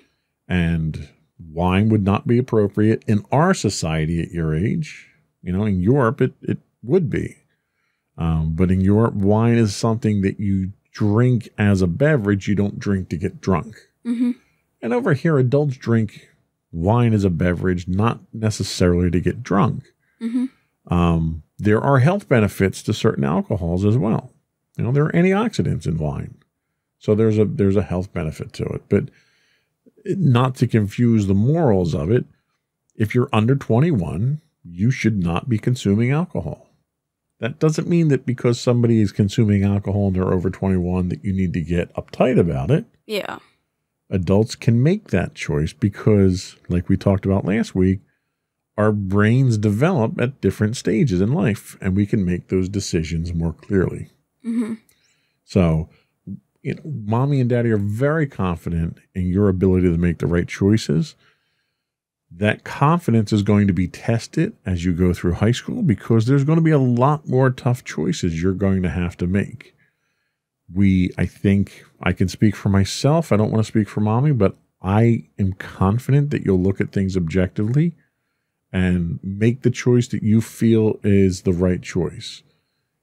and 0.49 1.09
wine 1.53 1.89
would 1.89 2.05
not 2.05 2.27
be 2.27 2.39
appropriate 2.39 3.03
in 3.07 3.25
our 3.33 3.55
society 3.55 4.21
at 4.23 4.31
your 4.31 4.55
age. 4.55 5.09
You 5.43 5.53
know, 5.53 5.65
in 5.65 5.81
Europe, 5.81 6.21
it 6.21 6.33
it 6.43 6.59
would 6.85 7.11
be, 7.11 7.37
um, 8.17 8.55
but 8.55 8.71
in 8.71 8.81
Europe, 8.81 9.15
wine 9.15 9.57
is 9.57 9.75
something 9.75 10.23
that 10.23 10.39
you 10.39 10.73
drink 10.93 11.49
as 11.59 11.83
a 11.83 11.87
beverage. 11.87 12.49
You 12.49 12.55
don't 12.55 12.79
drink 12.79 13.09
to 13.09 13.17
get 13.17 13.41
drunk. 13.41 13.77
Mm-hmm. 14.07 14.33
And 14.81 14.93
over 14.93 15.15
here, 15.15 15.39
adults 15.39 15.77
drink 15.77 16.29
wine 16.71 17.13
as 17.15 17.25
a 17.25 17.31
beverage, 17.31 17.89
not 17.89 18.21
necessarily 18.33 19.11
to 19.11 19.21
get 19.21 19.43
drunk. 19.43 19.93
Mm-hmm. 20.21 20.47
Um, 20.93 21.43
there 21.59 21.81
are 21.81 21.99
health 22.01 22.29
benefits 22.29 22.83
to 22.83 22.93
certain 22.93 23.25
alcohols 23.25 23.85
as 23.85 23.97
well. 23.97 24.33
You 24.77 24.85
know, 24.85 24.93
there 24.93 25.05
are 25.05 25.13
antioxidants 25.13 25.87
in 25.87 25.99
wine, 25.99 26.37
so 26.99 27.15
there's 27.15 27.39
a 27.39 27.45
there's 27.45 27.77
a 27.77 27.83
health 27.83 28.13
benefit 28.13 28.53
to 28.55 28.65
it. 28.65 28.83
But 28.89 29.09
not 30.05 30.57
to 30.57 30.67
confuse 30.67 31.27
the 31.27 31.35
morals 31.35 31.95
of 31.95 32.11
it, 32.11 32.25
if 32.97 33.15
you're 33.15 33.29
under 33.33 33.55
21, 33.55 34.41
you 34.65 34.91
should 34.91 35.23
not 35.23 35.49
be 35.49 35.59
consuming 35.59 36.11
alcohol. 36.11 36.69
That 37.41 37.59
doesn't 37.59 37.89
mean 37.89 38.09
that 38.09 38.25
because 38.27 38.61
somebody 38.61 39.01
is 39.01 39.13
consuming 39.13 39.65
alcohol 39.65 40.09
and 40.09 40.17
they're 40.17 40.33
over 40.33 40.51
21 40.51 41.09
that 41.09 41.25
you 41.25 41.33
need 41.33 41.53
to 41.55 41.61
get 41.61 41.95
uptight 41.95 42.39
about 42.39 42.71
it 42.71 42.87
Yeah. 43.07 43.39
adults 44.09 44.55
can 44.55 44.83
make 44.83 45.09
that 45.09 45.35
choice 45.35 45.73
because, 45.73 46.57
like 46.69 46.89
we 46.89 46.97
talked 46.97 47.27
about 47.27 47.45
last 47.45 47.75
week, 47.75 48.01
our 48.77 48.93
brains 48.93 49.57
develop 49.59 50.21
at 50.21 50.41
different 50.41 50.77
stages 50.77 51.21
in 51.21 51.33
life 51.33 51.77
and 51.81 51.97
we 51.97 52.07
can 52.07 52.25
make 52.25 52.49
those 52.49 52.69
decisions 52.69 53.33
more 53.35 53.53
clearly. 53.53 54.11
Mm-hmm. 54.45 54.75
So, 55.45 55.89
you 56.63 56.75
know, 56.75 56.83
mommy 56.85 57.41
and 57.41 57.51
daddy 57.51 57.71
are 57.71 57.77
very 57.77 58.27
confident 58.27 58.99
in 59.15 59.27
your 59.29 59.49
ability 59.49 59.89
to 59.91 59.99
make 59.99 60.19
the 60.19 60.27
right 60.27 60.49
choices. 60.49 61.15
That 62.37 62.65
confidence 62.65 63.33
is 63.33 63.43
going 63.43 63.69
to 63.69 63.73
be 63.73 63.87
tested 63.87 64.57
as 64.67 64.85
you 64.85 64.93
go 64.93 65.13
through 65.13 65.35
high 65.35 65.53
school 65.53 65.83
because 65.83 66.27
there's 66.27 66.45
going 66.45 66.59
to 66.59 66.65
be 66.65 66.73
a 66.73 66.79
lot 66.79 67.29
more 67.29 67.51
tough 67.51 67.85
choices 67.85 68.43
you're 68.43 68.53
going 68.53 68.83
to 68.83 68.91
have 68.91 69.17
to 69.19 69.27
make. 69.27 69.75
We 70.73 71.11
i 71.19 71.27
think 71.27 71.85
i 72.01 72.13
can 72.13 72.29
speak 72.29 72.57
for 72.57 72.71
myself. 72.71 73.31
I 73.31 73.37
don't 73.37 73.53
want 73.53 73.65
to 73.65 73.71
speak 73.71 73.89
for 73.89 74.01
mommy 74.01 74.33
but 74.33 74.57
i 74.83 75.25
am 75.39 75.53
confident 75.53 76.31
that 76.31 76.45
you'll 76.45 76.61
look 76.61 76.81
at 76.81 76.91
things 76.91 77.17
objectively 77.17 77.95
and 78.73 79.21
make 79.23 79.63
the 79.63 79.71
choice 79.71 80.09
that 80.09 80.25
you 80.25 80.41
feel 80.41 80.99
is 81.05 81.43
the 81.43 81.53
right 81.53 81.81
choice. 81.81 82.43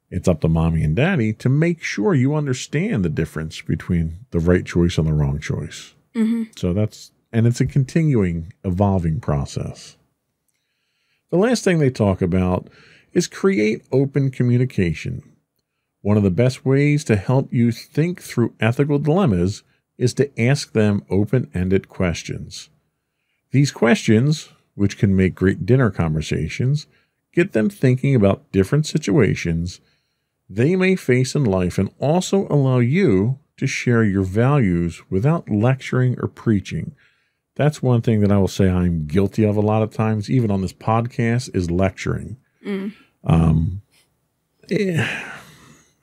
It's 0.09 0.27
up 0.27 0.41
to 0.41 0.49
mommy 0.49 0.83
and 0.83 0.93
daddy 0.93 1.31
to 1.33 1.47
make 1.47 1.81
sure 1.81 2.13
you 2.13 2.35
understand 2.35 3.05
the 3.05 3.09
difference 3.09 3.61
between 3.61 4.25
the 4.31 4.39
right 4.39 4.65
choice 4.65 4.97
and 4.97 5.07
the 5.07 5.13
wrong 5.13 5.39
choice. 5.39 5.93
Mm-hmm. 6.13 6.51
so 6.57 6.73
that's 6.73 7.13
and 7.31 7.47
it's 7.47 7.61
a 7.61 7.65
continuing 7.65 8.53
evolving 8.63 9.19
process 9.19 9.97
the 11.29 11.37
last 11.37 11.63
thing 11.63 11.79
they 11.79 11.89
talk 11.89 12.21
about 12.21 12.67
is 13.13 13.27
create 13.27 13.85
open 13.91 14.29
communication 14.29 15.23
one 16.01 16.17
of 16.17 16.23
the 16.23 16.31
best 16.31 16.65
ways 16.65 17.03
to 17.03 17.15
help 17.15 17.53
you 17.53 17.71
think 17.71 18.21
through 18.21 18.55
ethical 18.59 18.97
dilemmas 18.97 19.63
is 19.97 20.15
to 20.15 20.41
ask 20.41 20.73
them 20.73 21.05
open 21.11 21.49
ended 21.53 21.87
questions. 21.87 22.69
These 23.51 23.71
questions, 23.71 24.49
which 24.73 24.97
can 24.97 25.15
make 25.15 25.35
great 25.35 25.65
dinner 25.65 25.91
conversations, 25.91 26.87
get 27.33 27.53
them 27.53 27.69
thinking 27.69 28.15
about 28.15 28.51
different 28.51 28.87
situations 28.87 29.79
they 30.49 30.75
may 30.75 30.97
face 30.97 31.33
in 31.33 31.45
life 31.45 31.77
and 31.77 31.89
also 31.99 32.45
allow 32.49 32.79
you 32.79 33.39
to 33.55 33.67
share 33.67 34.03
your 34.03 34.23
values 34.23 35.01
without 35.09 35.49
lecturing 35.49 36.19
or 36.19 36.27
preaching. 36.27 36.93
That's 37.55 37.83
one 37.83 38.01
thing 38.01 38.21
that 38.21 38.31
I 38.31 38.37
will 38.37 38.47
say 38.47 38.69
I'm 38.69 39.05
guilty 39.05 39.43
of 39.43 39.57
a 39.57 39.61
lot 39.61 39.81
of 39.81 39.91
times, 39.91 40.29
even 40.29 40.51
on 40.51 40.61
this 40.61 40.73
podcast, 40.73 41.53
is 41.55 41.69
lecturing. 41.69 42.37
Mm. 42.65 42.93
Um, 43.23 43.81
eh, 44.69 45.05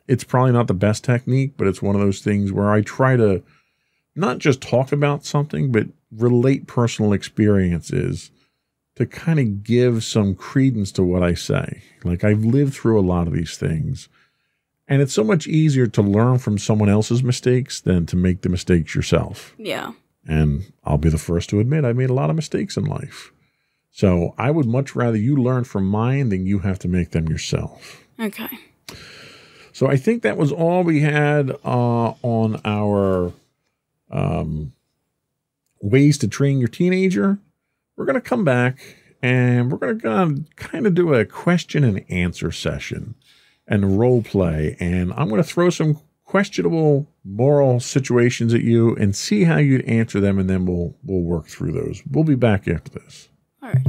it's 0.06 0.24
probably 0.24 0.52
not 0.52 0.66
the 0.66 0.74
best 0.74 1.04
technique, 1.04 1.54
but 1.56 1.66
it's 1.66 1.82
one 1.82 1.94
of 1.94 2.00
those 2.00 2.20
things 2.20 2.52
where 2.52 2.70
I 2.70 2.82
try 2.82 3.16
to 3.16 3.42
not 4.14 4.38
just 4.38 4.60
talk 4.60 4.92
about 4.92 5.24
something, 5.24 5.72
but 5.72 5.86
relate 6.10 6.66
personal 6.66 7.12
experiences 7.12 8.30
to 8.96 9.06
kind 9.06 9.38
of 9.38 9.62
give 9.62 10.02
some 10.02 10.34
credence 10.34 10.90
to 10.92 11.02
what 11.02 11.22
I 11.22 11.34
say. 11.34 11.82
Like 12.04 12.24
I've 12.24 12.44
lived 12.44 12.74
through 12.74 12.98
a 12.98 13.02
lot 13.02 13.26
of 13.26 13.32
these 13.32 13.56
things, 13.56 14.08
and 14.88 15.00
it's 15.00 15.12
so 15.12 15.22
much 15.22 15.46
easier 15.46 15.86
to 15.86 16.02
learn 16.02 16.38
from 16.38 16.58
someone 16.58 16.88
else's 16.88 17.22
mistakes 17.22 17.80
than 17.80 18.06
to 18.06 18.16
make 18.16 18.40
the 18.42 18.48
mistakes 18.48 18.94
yourself. 18.94 19.54
Yeah. 19.56 19.92
And 20.28 20.72
I'll 20.84 20.98
be 20.98 21.08
the 21.08 21.18
first 21.18 21.48
to 21.50 21.58
admit 21.58 21.84
I 21.84 21.94
made 21.94 22.10
a 22.10 22.14
lot 22.14 22.30
of 22.30 22.36
mistakes 22.36 22.76
in 22.76 22.84
life. 22.84 23.32
So 23.90 24.34
I 24.38 24.50
would 24.50 24.66
much 24.66 24.94
rather 24.94 25.16
you 25.16 25.34
learn 25.34 25.64
from 25.64 25.86
mine 25.86 26.28
than 26.28 26.46
you 26.46 26.60
have 26.60 26.78
to 26.80 26.88
make 26.88 27.10
them 27.10 27.28
yourself. 27.28 28.04
Okay. 28.20 28.48
So 29.72 29.86
I 29.86 29.96
think 29.96 30.22
that 30.22 30.36
was 30.36 30.52
all 30.52 30.84
we 30.84 31.00
had 31.00 31.50
uh, 31.64 32.12
on 32.22 32.60
our 32.64 33.32
um, 34.10 34.72
ways 35.80 36.18
to 36.18 36.28
train 36.28 36.58
your 36.58 36.68
teenager. 36.68 37.38
We're 37.96 38.04
going 38.04 38.14
to 38.14 38.20
come 38.20 38.44
back 38.44 38.96
and 39.22 39.72
we're 39.72 39.78
going 39.78 40.00
to 40.00 40.44
kind 40.56 40.86
of 40.86 40.94
do 40.94 41.14
a 41.14 41.24
question 41.24 41.84
and 41.84 42.04
answer 42.08 42.52
session 42.52 43.14
and 43.66 43.98
role 43.98 44.22
play. 44.22 44.76
And 44.78 45.12
I'm 45.14 45.28
going 45.28 45.42
to 45.42 45.48
throw 45.48 45.70
some 45.70 46.00
questionable 46.28 47.10
moral 47.24 47.80
situations 47.80 48.52
at 48.52 48.60
you 48.60 48.94
and 48.96 49.16
see 49.16 49.44
how 49.44 49.56
you'd 49.56 49.82
answer 49.86 50.20
them, 50.20 50.38
and 50.38 50.48
then 50.48 50.66
we'll 50.66 50.94
we'll 51.02 51.22
work 51.22 51.46
through 51.48 51.72
those. 51.72 52.02
We'll 52.08 52.24
be 52.24 52.34
back 52.34 52.68
after 52.68 52.90
this. 52.90 53.30
All 53.62 53.70
right. 53.70 53.84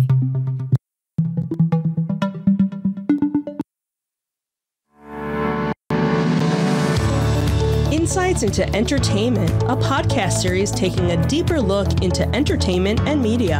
Insights 7.92 8.44
into 8.44 8.68
Entertainment, 8.76 9.52
a 9.64 9.76
podcast 9.76 10.42
series 10.42 10.72
taking 10.72 11.12
a 11.12 11.28
deeper 11.28 11.60
look 11.60 12.02
into 12.02 12.28
entertainment 12.34 13.02
and 13.02 13.22
media. 13.22 13.60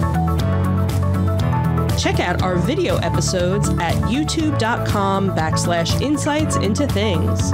Check 2.01 2.19
out 2.19 2.41
our 2.41 2.55
video 2.55 2.97
episodes 2.97 3.69
at 3.69 3.93
youtube.com 4.09 5.35
backslash 5.35 6.01
insights 6.01 6.55
into 6.55 6.87
things. 6.87 7.53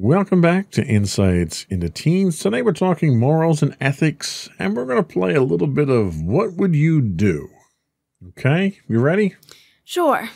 Welcome 0.09 0.40
back 0.40 0.70
to 0.70 0.82
Insights 0.86 1.66
into 1.68 1.90
Teens. 1.90 2.38
Today 2.38 2.62
we're 2.62 2.72
talking 2.72 3.18
morals 3.18 3.62
and 3.62 3.76
ethics, 3.78 4.48
and 4.59 4.74
we're 4.74 4.86
going 4.86 4.96
to 4.96 5.02
play 5.02 5.34
a 5.34 5.42
little 5.42 5.66
bit 5.66 5.90
of 5.90 6.22
What 6.22 6.54
Would 6.54 6.74
You 6.74 7.02
Do? 7.02 7.50
Okay, 8.28 8.78
you 8.88 9.00
ready? 9.00 9.34
Sure. 9.84 10.30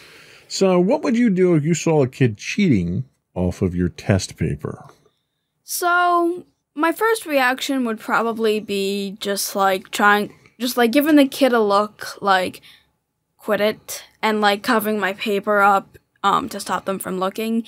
So, 0.47 0.79
what 0.79 1.03
would 1.03 1.17
you 1.17 1.31
do 1.31 1.55
if 1.55 1.65
you 1.65 1.73
saw 1.73 2.03
a 2.03 2.07
kid 2.07 2.37
cheating 2.37 3.07
off 3.35 3.63
of 3.63 3.75
your 3.75 3.89
test 3.89 4.37
paper? 4.37 4.91
So, 5.65 6.45
my 6.75 6.93
first 6.93 7.25
reaction 7.25 7.87
would 7.87 7.99
probably 7.99 8.61
be 8.61 9.17
just 9.21 9.57
like 9.57 9.91
trying, 9.91 10.35
just 10.61 10.77
like 10.77 10.91
giving 10.91 11.17
the 11.17 11.27
kid 11.27 11.55
a 11.55 11.61
look, 11.61 12.21
like, 12.21 12.61
quit 13.39 13.63
it, 13.63 14.05
and 14.21 14.43
like 14.43 14.63
covering 14.63 15.01
my 15.01 15.15
paper 15.15 15.61
up 15.61 15.97
um, 16.23 16.51
to 16.51 16.61
stop 16.61 16.85
them 16.85 16.99
from 16.99 17.19
looking. 17.19 17.65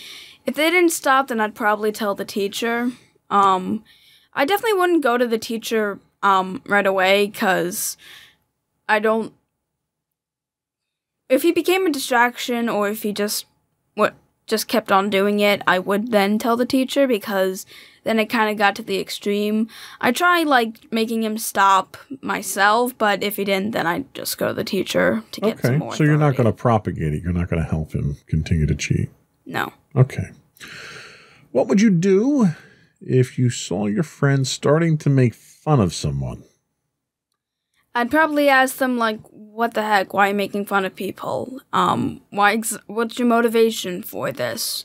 If 0.47 0.55
they 0.55 0.71
didn't 0.71 0.91
stop, 0.91 1.29
then 1.29 1.41
I'd 1.41 1.55
probably 1.55 1.91
tell 1.93 2.15
the 2.15 2.25
teacher. 2.25 2.93
Um, 3.31 3.83
I 4.35 4.45
definitely 4.45 4.79
wouldn't 4.79 5.03
go 5.03 5.17
to 5.17 5.27
the 5.27 5.39
teacher 5.39 6.01
um, 6.23 6.63
right 6.67 6.87
away 6.87 7.27
because 7.27 7.97
I 8.89 8.99
don't. 8.99 9.33
If 11.29 11.43
he 11.43 11.53
became 11.53 11.87
a 11.87 11.91
distraction 11.91 12.69
or 12.69 12.89
if 12.89 13.03
he 13.03 13.13
just 13.13 13.47
what 13.95 14.15
just 14.47 14.69
kept 14.69 14.93
on 14.93 15.09
doing 15.09 15.41
it, 15.41 15.63
I 15.67 15.79
would 15.79 16.11
then 16.11 16.39
tell 16.39 16.57
the 16.57 16.67
teacher 16.67 17.07
because 17.07 17.65
then 18.03 18.19
it 18.19 18.27
kind 18.27 18.51
of 18.51 18.59
got 18.59 18.77
to 18.77 18.83
the 18.83 19.01
extreme. 19.01 19.69
I 20.01 20.13
try 20.13 20.43
like 20.43 20.93
making 20.93 21.23
him 21.23 21.39
stop 21.39 21.97
myself, 22.21 22.97
but 22.99 23.23
if 23.23 23.37
he 23.37 23.45
didn't, 23.45 23.71
then 23.71 23.87
I'd 23.87 24.13
just 24.15 24.37
go 24.37 24.49
to 24.49 24.55
the 24.55 24.65
teacher 24.65 25.25
to 25.33 25.41
get 25.41 25.59
okay, 25.59 25.69
some 25.69 25.79
more. 25.79 25.95
so 25.95 26.05
you're 26.05 26.19
not 26.19 26.37
going 26.37 26.47
to 26.47 26.53
propagate 26.53 27.15
it. 27.15 27.23
You're 27.23 27.33
not 27.33 27.49
going 27.49 27.63
to 27.63 27.69
help 27.69 27.93
him 27.93 28.19
continue 28.27 28.67
to 28.67 28.75
cheat. 28.75 29.09
No. 29.47 29.73
Okay. 29.95 30.31
What 31.53 31.69
would 31.69 31.81
you 31.81 31.91
do 31.91 32.49
if 33.01 33.39
you 33.39 33.51
saw 33.51 33.87
your 33.87 34.03
friend 34.03 34.47
starting 34.47 34.99
to 34.99 35.11
make 35.11 35.35
fun 35.35 35.81
of 35.81 35.95
someone? 35.95 36.45
I'd 37.95 38.11
probably 38.11 38.49
ask 38.49 38.79
them 38.79 38.99
like, 38.99 39.21
"What 39.31 39.75
the 39.75 39.83
heck? 39.83 40.13
Why 40.13 40.27
are 40.27 40.29
you 40.31 40.35
making 40.35 40.67
fun 40.67 40.85
of 40.85 40.97
people? 40.97 41.61
Um, 41.73 42.23
why? 42.31 42.55
Ex- 42.55 42.79
what's 42.87 43.19
your 43.19 43.29
motivation 43.29 44.03
for 44.03 44.33
this? 44.33 44.85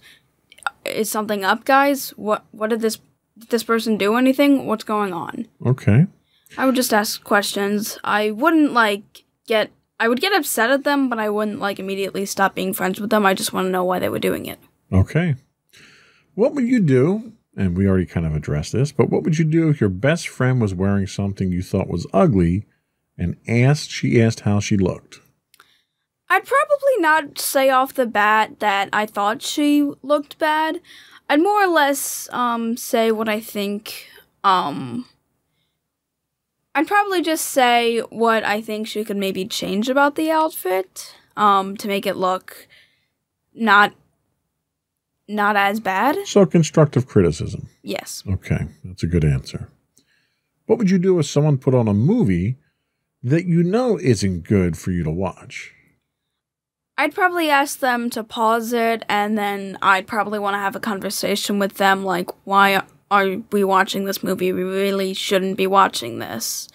Is 0.86 1.10
something 1.10 1.43
up, 1.43 1.66
guys? 1.66 2.12
What? 2.12 2.45
What 2.51 2.70
did 2.70 2.82
this? 2.82 2.99
Did 3.38 3.49
this 3.49 3.64
person 3.64 3.97
do 3.97 4.16
anything? 4.16 4.68
What's 4.68 4.84
going 4.84 5.12
on?" 5.12 5.47
Okay. 5.66 6.05
I 6.57 6.66
would 6.66 6.76
just 6.76 6.93
ask 6.93 7.24
questions. 7.24 7.97
I 8.03 8.30
wouldn't 8.32 8.74
like 8.74 9.24
get. 9.47 9.72
I 10.00 10.08
would 10.08 10.22
get 10.22 10.34
upset 10.34 10.70
at 10.70 10.84
them, 10.84 11.10
but 11.10 11.20
I 11.20 11.30
wouldn't 11.30 11.60
like 11.60 11.80
immediately 11.80 12.26
stop 12.26 12.56
being 12.56 12.74
friends 12.74 13.00
with 13.00 13.10
them. 13.10 13.26
I 13.26 13.34
just 13.34 13.54
want 13.54 13.66
to 13.66 13.72
know 13.72 13.84
why 13.84 14.00
they 14.00 14.10
were 14.10 14.20
doing 14.20 14.45
it. 14.45 14.60
Okay. 14.91 15.36
What 16.36 16.54
would 16.54 16.68
you 16.68 16.80
do? 16.80 17.34
And 17.58 17.76
we 17.76 17.88
already 17.88 18.06
kind 18.06 18.26
of 18.26 18.36
addressed 18.36 18.72
this, 18.72 18.93
but 18.93 19.10
what 19.10 19.24
would 19.24 19.38
you 19.38 19.43
do 19.43 19.68
if 19.70 19.82
your 19.82 19.89
best 19.89 20.30
friend 20.30 20.62
was 20.62 20.74
wearing 20.74 21.08
something 21.08 21.52
you 21.52 21.62
thought 21.62 21.89
was 21.89 22.08
ugly 22.14 22.66
and 23.18 23.36
asked 23.47 23.91
she 23.91 24.22
asked 24.22 24.41
how 24.41 24.62
she 24.62 24.78
looked? 24.78 25.20
I'd 26.30 26.45
probably 26.45 26.97
not 27.00 27.39
say 27.39 27.70
off 27.70 27.93
the 27.93 28.06
bat 28.06 28.60
that 28.60 28.89
I 28.93 29.06
thought 29.06 29.41
she 29.41 29.91
looked 30.04 30.38
bad. 30.38 30.80
I'd 31.28 31.41
more 31.41 31.64
or 31.64 31.68
less 31.68 32.30
um, 32.32 32.78
say 32.78 33.12
what 33.12 33.28
I 33.28 33.41
think. 33.41 34.08
Um, 34.43 35.06
I'd 36.80 36.88
probably 36.88 37.22
just 37.22 37.48
say 37.48 38.00
what 38.00 38.46
I 38.46 38.62
think 38.62 38.88
she 38.88 39.04
could 39.04 39.18
maybe 39.18 39.44
change 39.46 39.90
about 39.90 40.16
the 40.16 40.32
outfit 40.32 41.14
um, 41.36 41.76
to 41.76 41.90
make 41.90 42.06
it 42.06 42.16
look 42.16 42.70
not 43.54 43.94
not 45.28 45.58
as 45.58 45.82
bad. 45.82 46.26
So 46.26 46.46
constructive 46.46 47.06
criticism. 47.06 47.68
Yes. 47.84 48.24
Okay, 48.26 48.70
that's 48.86 49.04
a 49.04 49.08
good 49.08 49.26
answer. 49.26 49.70
What 50.68 50.80
would 50.80 50.90
you 50.90 51.00
do 51.00 51.20
if 51.20 51.26
someone 51.26 51.58
put 51.58 51.76
on 51.76 51.90
a 51.90 51.94
movie 51.94 52.56
that 53.24 53.44
you 53.44 53.62
know 53.62 54.00
isn't 54.00 54.46
good 54.48 54.78
for 54.78 54.92
you 54.92 55.04
to 55.04 55.12
watch? 55.12 55.74
I'd 56.98 57.14
probably 57.14 57.50
ask 57.50 57.80
them 57.80 58.10
to 58.12 58.24
pause 58.24 58.72
it 58.72 59.04
and 59.10 59.38
then 59.38 59.78
I'd 59.82 60.08
probably 60.08 60.40
want 60.40 60.54
to 60.54 60.60
have 60.60 60.78
a 60.78 60.80
conversation 60.80 61.60
with 61.60 61.74
them 61.74 62.06
like 62.06 62.30
why 62.46 62.84
are 63.12 63.38
we 63.51 63.64
watching 63.64 64.05
this 64.05 64.24
movie? 64.24 64.51
We 64.53 64.64
really 64.64 65.14
shouldn't 65.14 65.57
be 65.57 65.68
watching 65.68 66.20
this. 66.20 66.68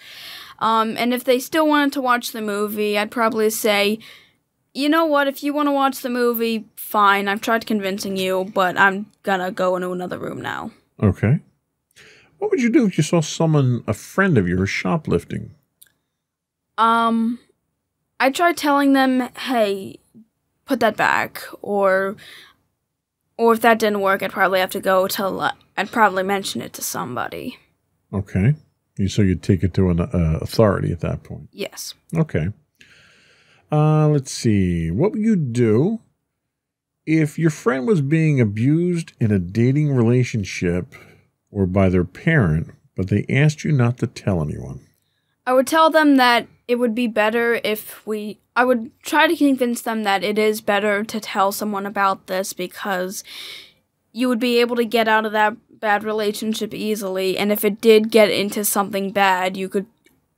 Um, 0.59 0.95
and 0.97 1.13
if 1.13 1.23
they 1.23 1.39
still 1.39 1.67
wanted 1.67 1.93
to 1.93 2.01
watch 2.01 2.31
the 2.31 2.41
movie, 2.41 2.97
I'd 2.97 3.11
probably 3.11 3.49
say, 3.49 3.99
you 4.73 4.89
know 4.89 5.05
what, 5.05 5.27
if 5.27 5.43
you 5.43 5.53
want 5.53 5.67
to 5.67 5.71
watch 5.71 6.01
the 6.01 6.09
movie, 6.09 6.65
fine. 6.75 7.27
I've 7.27 7.41
tried 7.41 7.65
convincing 7.65 8.17
you, 8.17 8.51
but 8.53 8.77
I'm 8.77 9.07
gonna 9.23 9.51
go 9.51 9.75
into 9.75 9.91
another 9.91 10.17
room 10.17 10.41
now. 10.41 10.71
Okay. 11.01 11.39
What 12.37 12.51
would 12.51 12.61
you 12.61 12.69
do 12.69 12.85
if 12.85 12.97
you 12.97 13.03
saw 13.03 13.21
someone, 13.21 13.83
a 13.87 13.93
friend 13.93 14.37
of 14.37 14.47
yours, 14.47 14.69
shoplifting? 14.69 15.55
Um, 16.77 17.39
I 18.19 18.29
tried 18.29 18.57
telling 18.57 18.93
them, 18.93 19.29
hey, 19.37 19.99
put 20.65 20.81
that 20.81 20.97
back, 20.97 21.41
or, 21.61 22.17
or 23.37 23.53
if 23.53 23.61
that 23.61 23.79
didn't 23.79 24.01
work, 24.01 24.21
I'd 24.21 24.31
probably 24.31 24.59
have 24.59 24.71
to 24.71 24.81
go 24.81 25.07
to, 25.07 25.51
I'd 25.77 25.91
probably 25.91 26.23
mention 26.23 26.61
it 26.61 26.73
to 26.73 26.81
somebody. 26.81 27.57
Okay. 28.13 28.55
You 28.97 29.09
so 29.09 29.21
you'd 29.21 29.43
take 29.43 29.63
it 29.63 29.73
to 29.73 29.89
an 29.89 29.99
uh, 29.99 30.39
authority 30.41 30.91
at 30.91 31.01
that 31.01 31.23
point. 31.23 31.49
Yes. 31.51 31.93
Okay. 32.15 32.49
Uh, 33.71 34.07
let's 34.07 34.31
see. 34.31 34.89
What 34.89 35.11
would 35.11 35.21
you 35.21 35.35
do 35.35 35.99
if 37.05 37.37
your 37.37 37.49
friend 37.49 37.85
was 37.85 38.01
being 38.01 38.39
abused 38.39 39.13
in 39.19 39.31
a 39.31 39.39
dating 39.39 39.93
relationship 39.93 40.95
or 41.51 41.65
by 41.65 41.89
their 41.89 42.05
parent, 42.05 42.71
but 42.95 43.09
they 43.09 43.25
asked 43.27 43.63
you 43.63 43.71
not 43.71 43.97
to 43.97 44.07
tell 44.07 44.41
anyone? 44.41 44.81
I 45.45 45.53
would 45.53 45.67
tell 45.67 45.89
them 45.89 46.15
that 46.15 46.47
it 46.67 46.75
would 46.75 46.95
be 46.95 47.07
better 47.07 47.59
if 47.63 48.05
we. 48.07 48.39
I 48.55 48.63
would 48.63 48.91
try 49.03 49.27
to 49.27 49.35
convince 49.35 49.81
them 49.81 50.03
that 50.03 50.23
it 50.23 50.39
is 50.39 50.61
better 50.61 51.03
to 51.03 51.19
tell 51.19 51.51
someone 51.51 51.85
about 51.85 52.27
this 52.27 52.53
because 52.53 53.23
you 54.13 54.29
would 54.29 54.39
be 54.39 54.61
able 54.61 54.77
to 54.77 54.85
get 54.85 55.09
out 55.09 55.25
of 55.25 55.33
that 55.33 55.57
bad 55.79 56.03
relationship 56.03 56.73
easily, 56.73 57.37
and 57.37 57.51
if 57.51 57.63
it 57.65 57.81
did 57.81 58.11
get 58.11 58.29
into 58.29 58.65
something 58.65 59.11
bad, 59.11 59.57
you 59.57 59.69
could 59.69 59.85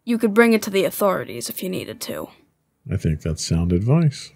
you 0.03 0.17
could 0.17 0.33
bring 0.33 0.53
it 0.53 0.61
to 0.61 0.69
the 0.69 0.85
authorities 0.85 1.49
if 1.49 1.61
you 1.61 1.69
needed 1.69 1.99
to. 1.99 2.29
I 2.91 2.95
think 2.95 3.21
that's 3.21 3.45
sound 3.45 3.73
advice. 3.73 4.31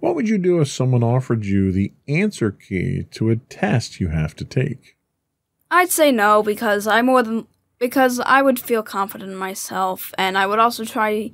What 0.00 0.14
would 0.14 0.28
you 0.28 0.38
do 0.38 0.60
if 0.60 0.68
someone 0.68 1.02
offered 1.02 1.44
you 1.44 1.72
the 1.72 1.92
answer 2.08 2.50
key 2.50 3.06
to 3.12 3.30
a 3.30 3.36
test 3.36 4.00
you 4.00 4.08
have 4.08 4.34
to 4.36 4.44
take? 4.44 4.96
I'd 5.70 5.90
say 5.90 6.10
no 6.10 6.42
because 6.42 6.86
I 6.86 7.02
more 7.02 7.22
than 7.22 7.46
because 7.78 8.20
I 8.20 8.42
would 8.42 8.58
feel 8.58 8.82
confident 8.82 9.30
in 9.30 9.36
myself 9.36 10.12
and 10.18 10.36
I 10.36 10.46
would 10.46 10.58
also 10.58 10.84
try 10.84 11.30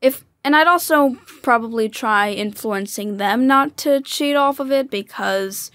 if 0.00 0.24
and 0.44 0.56
I'd 0.56 0.66
also 0.66 1.16
probably 1.42 1.88
try 1.88 2.30
influencing 2.30 3.18
them 3.18 3.46
not 3.46 3.76
to 3.78 4.00
cheat 4.00 4.36
off 4.36 4.58
of 4.58 4.72
it 4.72 4.90
because 4.90 5.70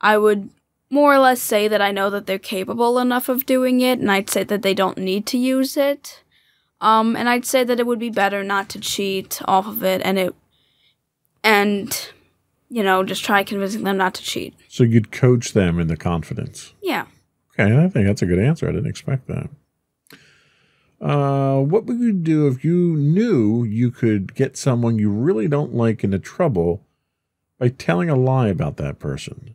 I 0.00 0.18
would 0.18 0.50
more 0.94 1.12
or 1.12 1.18
less 1.18 1.42
say 1.42 1.66
that 1.68 1.82
I 1.82 1.90
know 1.90 2.08
that 2.10 2.26
they're 2.26 2.38
capable 2.38 2.98
enough 2.98 3.28
of 3.28 3.44
doing 3.44 3.80
it 3.80 3.98
and 3.98 4.10
I'd 4.10 4.30
say 4.30 4.44
that 4.44 4.62
they 4.62 4.74
don't 4.74 4.96
need 4.96 5.26
to 5.26 5.38
use 5.38 5.76
it. 5.76 6.22
Um 6.80 7.16
and 7.16 7.28
I'd 7.28 7.44
say 7.44 7.64
that 7.64 7.80
it 7.80 7.86
would 7.86 7.98
be 7.98 8.10
better 8.10 8.42
not 8.44 8.68
to 8.70 8.80
cheat 8.80 9.42
off 9.46 9.66
of 9.66 9.82
it 9.82 10.00
and 10.04 10.18
it 10.18 10.34
and 11.42 12.10
you 12.70 12.82
know 12.82 13.02
just 13.02 13.24
try 13.24 13.42
convincing 13.42 13.82
them 13.82 13.96
not 13.96 14.14
to 14.14 14.22
cheat. 14.22 14.54
So 14.68 14.84
you'd 14.84 15.10
coach 15.10 15.52
them 15.52 15.80
into 15.80 15.96
confidence. 15.96 16.72
Yeah. 16.82 17.06
Okay, 17.52 17.76
I 17.76 17.88
think 17.88 18.06
that's 18.06 18.22
a 18.22 18.26
good 18.26 18.38
answer. 18.38 18.68
I 18.68 18.72
didn't 18.72 18.90
expect 18.90 19.28
that. 19.28 19.48
Uh, 21.00 21.60
what 21.60 21.84
would 21.84 22.00
you 22.00 22.12
do 22.12 22.46
if 22.46 22.64
you 22.64 22.96
knew 22.96 23.62
you 23.62 23.90
could 23.90 24.34
get 24.34 24.56
someone 24.56 24.98
you 24.98 25.10
really 25.10 25.46
don't 25.48 25.74
like 25.74 26.02
into 26.02 26.18
trouble 26.18 26.84
by 27.58 27.68
telling 27.68 28.08
a 28.08 28.16
lie 28.16 28.48
about 28.48 28.76
that 28.78 28.98
person? 28.98 29.54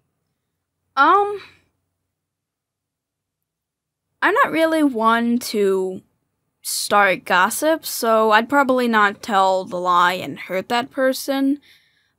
Um 0.99 1.39
I'm 4.21 4.33
not 4.33 4.51
really 4.51 4.83
one 4.83 5.39
to 5.39 6.01
start 6.61 7.23
gossip, 7.23 7.85
so 7.85 8.31
I'd 8.31 8.49
probably 8.49 8.89
not 8.89 9.23
tell 9.23 9.63
the 9.63 9.77
lie 9.77 10.13
and 10.13 10.37
hurt 10.37 10.67
that 10.67 10.91
person. 10.91 11.61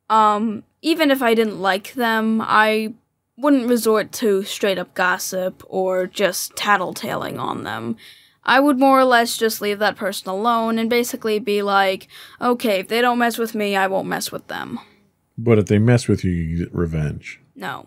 Um, 0.09 0.65
even 0.81 1.11
if 1.11 1.21
I 1.21 1.35
didn't 1.35 1.61
like 1.61 1.93
them, 1.93 2.41
I 2.41 2.95
wouldn't 3.37 3.69
resort 3.69 4.13
to 4.13 4.45
straight 4.45 4.79
up 4.79 4.95
gossip 4.95 5.63
or 5.69 6.07
just 6.07 6.55
tattletaling 6.55 7.39
on 7.39 7.65
them. 7.65 7.97
I 8.45 8.61
would 8.61 8.79
more 8.79 8.99
or 8.99 9.05
less 9.05 9.37
just 9.37 9.61
leave 9.61 9.79
that 9.81 9.97
person 9.97 10.31
alone 10.31 10.79
and 10.79 10.89
basically 10.89 11.39
be 11.39 11.61
like, 11.61 12.09
okay, 12.41 12.81
if 12.81 12.89
they 12.89 13.03
don't 13.03 13.19
mess 13.19 13.37
with 13.37 13.55
me, 13.55 13.77
I 13.77 13.87
won't 13.87 14.09
mess 14.09 14.33
with 14.33 14.47
them. 14.49 14.81
But 15.37 15.59
if 15.59 15.67
they 15.67 15.79
mess 15.79 16.09
with 16.09 16.25
you, 16.25 16.31
you 16.31 16.65
get 16.65 16.75
revenge. 16.75 17.41
No. 17.55 17.87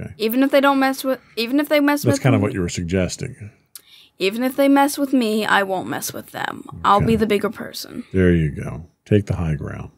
Okay. 0.00 0.12
Even 0.18 0.42
if 0.42 0.50
they 0.50 0.60
don't 0.60 0.78
mess 0.78 1.04
with, 1.04 1.20
even 1.36 1.60
if 1.60 1.68
they 1.68 1.80
mess 1.80 2.04
with 2.04 2.12
That's 2.12 2.18
with 2.18 2.22
kind 2.22 2.34
of 2.34 2.40
what 2.42 2.52
you 2.52 2.60
were 2.60 2.68
suggesting. 2.68 3.50
even 4.18 4.42
if 4.42 4.56
they 4.56 4.68
mess 4.68 4.96
with 4.96 5.12
me, 5.12 5.44
I 5.44 5.62
won't 5.62 5.88
mess 5.88 6.12
with 6.12 6.30
them. 6.30 6.64
I'll 6.84 7.00
be 7.00 7.16
the 7.16 7.26
bigger 7.26 7.50
person. 7.50 8.04
There 8.12 8.32
you 8.32 8.50
go. 8.50 8.86
Take 9.04 9.26
the 9.26 9.36
high 9.36 9.54
ground. 9.54 9.90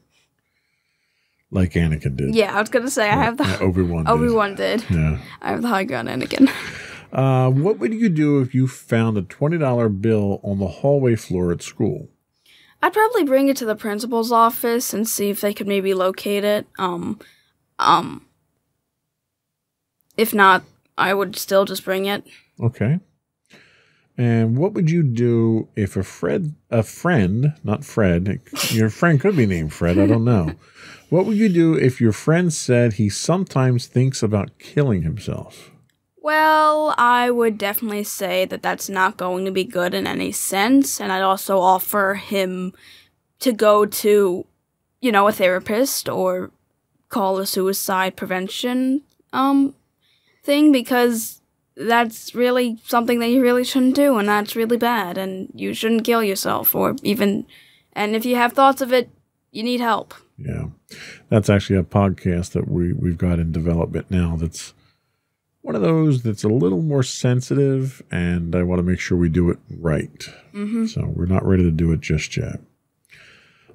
Like 1.50 1.72
Anakin 1.74 2.16
did. 2.16 2.34
Yeah, 2.34 2.56
I 2.56 2.60
was 2.60 2.68
gonna 2.70 2.90
say 2.90 3.08
I 3.08 3.22
have 3.22 3.36
the 3.36 3.60
Obi 3.60 3.82
Wan. 3.82 4.08
Obi 4.08 4.28
Wan 4.28 4.56
did. 4.56 4.84
Yeah. 4.90 5.18
I 5.40 5.50
have 5.50 5.62
the 5.62 5.68
high 5.68 5.84
ground, 5.84 6.08
Anakin. 6.08 6.50
Uh, 7.12 7.48
what 7.48 7.78
would 7.78 7.94
you 7.94 8.08
do 8.08 8.40
if 8.40 8.56
you 8.56 8.66
found 8.66 9.16
a 9.16 9.22
twenty 9.22 9.56
dollar 9.56 9.88
bill 9.88 10.40
on 10.42 10.58
the 10.58 10.66
hallway 10.66 11.14
floor 11.14 11.52
at 11.52 11.62
school? 11.62 12.08
I'd 12.82 12.92
probably 12.92 13.22
bring 13.22 13.46
it 13.46 13.56
to 13.58 13.64
the 13.64 13.76
principal's 13.76 14.32
office 14.32 14.92
and 14.92 15.06
see 15.08 15.30
if 15.30 15.40
they 15.40 15.54
could 15.54 15.68
maybe 15.68 15.94
locate 15.94 16.42
it. 16.42 16.66
Um, 16.76 17.20
um. 17.78 18.26
If 20.16 20.34
not, 20.34 20.64
I 20.96 21.14
would 21.14 21.36
still 21.36 21.64
just 21.64 21.84
bring 21.84 22.06
it. 22.06 22.24
Okay. 22.60 23.00
And 24.16 24.56
what 24.56 24.74
would 24.74 24.90
you 24.90 25.02
do 25.02 25.68
if 25.74 25.96
a 25.96 26.04
Fred, 26.04 26.54
a 26.70 26.84
friend, 26.84 27.54
not 27.64 27.84
Fred, 27.84 28.40
your 28.70 28.88
friend 28.88 29.20
could 29.20 29.36
be 29.36 29.46
named 29.46 29.72
Fred, 29.72 29.98
I 29.98 30.06
don't 30.06 30.24
know. 30.24 30.52
What 31.10 31.26
would 31.26 31.36
you 31.36 31.48
do 31.48 31.74
if 31.74 32.00
your 32.00 32.10
friend 32.10 32.52
said 32.52 32.94
he 32.94 33.08
sometimes 33.08 33.86
thinks 33.86 34.20
about 34.20 34.58
killing 34.58 35.02
himself? 35.02 35.70
Well, 36.16 36.92
I 36.98 37.30
would 37.30 37.56
definitely 37.56 38.02
say 38.02 38.46
that 38.46 38.62
that's 38.62 38.88
not 38.88 39.16
going 39.16 39.44
to 39.44 39.52
be 39.52 39.62
good 39.62 39.94
in 39.94 40.08
any 40.08 40.32
sense, 40.32 41.00
and 41.00 41.12
I'd 41.12 41.22
also 41.22 41.60
offer 41.60 42.14
him 42.14 42.72
to 43.40 43.52
go 43.52 43.86
to, 43.86 44.46
you 45.00 45.12
know, 45.12 45.28
a 45.28 45.32
therapist 45.32 46.08
or 46.08 46.50
call 47.10 47.38
a 47.38 47.46
suicide 47.46 48.16
prevention 48.16 49.02
um 49.32 49.74
thing 50.44 50.70
because 50.72 51.40
that's 51.76 52.34
really 52.34 52.78
something 52.84 53.18
that 53.18 53.30
you 53.30 53.42
really 53.42 53.64
shouldn't 53.64 53.96
do 53.96 54.16
and 54.18 54.28
that's 54.28 54.54
really 54.54 54.76
bad 54.76 55.18
and 55.18 55.50
you 55.54 55.74
shouldn't 55.74 56.04
kill 56.04 56.22
yourself 56.22 56.74
or 56.74 56.94
even 57.02 57.44
and 57.94 58.14
if 58.14 58.24
you 58.24 58.36
have 58.36 58.52
thoughts 58.52 58.80
of 58.80 58.92
it, 58.92 59.08
you 59.50 59.62
need 59.62 59.80
help. 59.80 60.14
Yeah. 60.36 60.66
That's 61.28 61.48
actually 61.50 61.78
a 61.78 61.82
podcast 61.84 62.52
that 62.52 62.68
we, 62.68 62.92
we've 62.92 63.18
got 63.18 63.38
in 63.38 63.50
development 63.52 64.10
now 64.10 64.36
that's 64.36 64.74
one 65.62 65.74
of 65.74 65.80
those 65.82 66.22
that's 66.22 66.44
a 66.44 66.48
little 66.48 66.82
more 66.82 67.02
sensitive, 67.02 68.02
and 68.10 68.54
I 68.54 68.62
want 68.62 68.80
to 68.80 68.82
make 68.82 69.00
sure 69.00 69.16
we 69.16 69.30
do 69.30 69.48
it 69.48 69.58
right. 69.80 70.28
Mhm. 70.52 70.86
So 70.86 71.06
we're 71.16 71.24
not 71.24 71.42
ready 71.46 71.62
to 71.62 71.70
do 71.70 71.90
it 71.92 72.00
just 72.02 72.36
yet. 72.36 72.60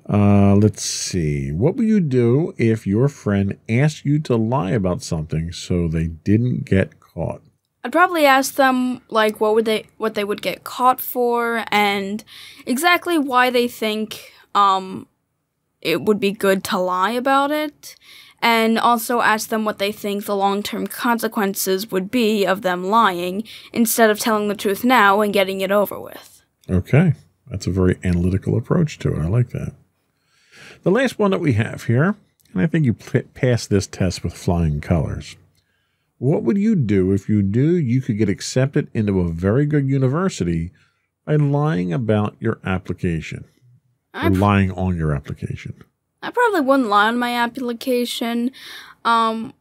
Uh, 0.10 0.56
let's 0.56 0.84
see. 0.84 1.52
What 1.52 1.76
would 1.76 1.86
you 1.86 2.00
do 2.00 2.54
if 2.58 2.88
your 2.88 3.08
friend 3.08 3.58
asked 3.70 4.06
you 4.06 4.20
to 4.22 4.36
lie 4.36 4.72
about 4.72 5.04
something 5.04 5.52
so 5.52 5.88
they 5.88 6.08
didn't 6.08 6.66
get 6.66 7.00
caught? 7.00 7.44
I'd 7.84 7.92
probably 7.92 8.26
ask 8.26 8.56
them 8.56 9.02
like 9.10 9.40
what 9.40 9.56
would 9.56 9.66
they 9.66 9.86
what 9.98 10.16
they 10.16 10.24
would 10.24 10.42
get 10.42 10.64
caught 10.64 11.00
for 11.00 11.64
and 11.72 12.24
exactly 12.66 13.18
why 13.18 13.50
they 13.50 13.68
think 13.70 14.34
um 14.54 15.08
it 15.80 16.02
would 16.02 16.20
be 16.20 16.32
good 16.32 16.64
to 16.66 16.78
lie 16.78 17.12
about 17.12 17.52
it 17.52 17.96
and 18.42 18.78
also 18.78 19.22
ask 19.22 19.50
them 19.50 19.64
what 19.64 19.78
they 19.78 19.92
think 19.92 20.26
the 20.26 20.36
long-term 20.36 20.88
consequences 20.88 21.90
would 21.92 22.12
be 22.12 22.46
of 22.46 22.64
them 22.64 22.84
lying 22.84 23.44
instead 23.72 24.10
of 24.10 24.20
telling 24.20 24.48
the 24.48 24.56
truth 24.56 24.84
now 24.84 25.22
and 25.22 25.34
getting 25.34 25.62
it 25.62 25.72
over 25.72 26.00
with. 26.00 26.44
Okay. 26.70 27.14
That's 27.48 27.68
a 27.68 27.72
very 27.72 27.98
analytical 28.04 28.58
approach 28.58 29.00
to 29.00 29.14
it. 29.14 29.20
I 29.20 29.28
like 29.28 29.50
that. 29.50 29.74
The 30.84 30.92
last 30.92 31.20
one 31.20 31.32
that 31.32 31.42
we 31.42 31.54
have 31.54 31.84
here, 31.84 32.16
and 32.54 32.62
I 32.62 32.68
think 32.68 32.86
you 32.86 32.94
p- 32.94 33.22
passed 33.22 33.70
this 33.70 33.88
test 33.88 34.24
with 34.24 34.34
flying 34.34 34.82
colors. 34.82 35.36
What 36.18 36.44
would 36.44 36.58
you 36.58 36.76
do 36.76 37.12
if 37.12 37.30
you 37.30 37.42
knew 37.42 37.72
you 37.72 38.02
could 38.02 38.18
get 38.18 38.30
accepted 38.30 38.90
into 38.94 39.20
a 39.20 39.32
very 39.32 39.66
good 39.66 39.88
university 39.88 40.72
by 41.26 41.36
lying 41.36 41.94
about 41.94 42.36
your 42.40 42.60
application? 42.66 43.46
Or 44.14 44.30
lying 44.30 44.72
on 44.72 44.98
your 44.98 45.14
application. 45.14 45.76
I 46.22 46.32
probably 46.32 46.62
wouldn't 46.62 46.90
lie 46.90 47.08
on 47.08 47.18
my 47.18 47.36
application. 47.36 48.52
Um, 49.06 49.54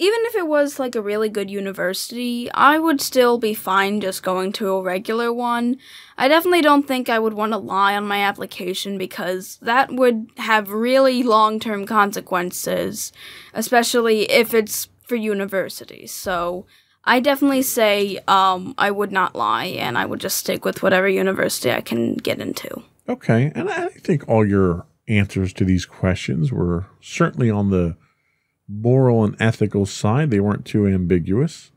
even 0.00 0.20
if 0.22 0.34
it 0.34 0.46
was 0.46 0.78
like 0.78 0.94
a 0.94 1.02
really 1.02 1.28
good 1.28 1.50
university, 1.50 2.50
I 2.52 2.78
would 2.78 3.02
still 3.02 3.36
be 3.36 3.52
fine 3.52 4.00
just 4.00 4.22
going 4.22 4.50
to 4.52 4.70
a 4.70 4.82
regular 4.82 5.30
one. 5.30 5.76
I 6.16 6.26
definitely 6.26 6.62
don't 6.62 6.88
think 6.88 7.10
I 7.10 7.18
would 7.18 7.34
want 7.34 7.52
to 7.52 7.58
lie 7.58 7.94
on 7.94 8.06
my 8.06 8.22
application 8.22 8.96
because 8.96 9.58
that 9.60 9.92
would 9.92 10.28
have 10.38 10.70
really 10.70 11.22
long 11.22 11.60
term 11.60 11.84
consequences, 11.84 13.12
especially 13.52 14.22
if 14.30 14.54
it's 14.54 14.88
for 15.02 15.16
universities. 15.16 16.12
So 16.12 16.64
I 17.04 17.20
definitely 17.20 17.60
say 17.60 18.20
um, 18.26 18.74
I 18.78 18.90
would 18.90 19.12
not 19.12 19.36
lie 19.36 19.66
and 19.66 19.98
I 19.98 20.06
would 20.06 20.20
just 20.20 20.38
stick 20.38 20.64
with 20.64 20.82
whatever 20.82 21.08
university 21.08 21.72
I 21.72 21.82
can 21.82 22.14
get 22.14 22.40
into. 22.40 22.82
Okay. 23.06 23.52
And 23.54 23.68
I 23.68 23.88
think 23.88 24.26
all 24.26 24.46
your 24.46 24.86
answers 25.08 25.52
to 25.54 25.66
these 25.66 25.84
questions 25.84 26.50
were 26.50 26.86
certainly 27.02 27.50
on 27.50 27.68
the 27.68 27.96
moral 28.70 29.24
and 29.24 29.36
ethical 29.40 29.86
side. 29.86 30.30
They 30.30 30.40
weren't 30.40 30.64
too 30.64 30.86
ambiguous. 30.86 31.72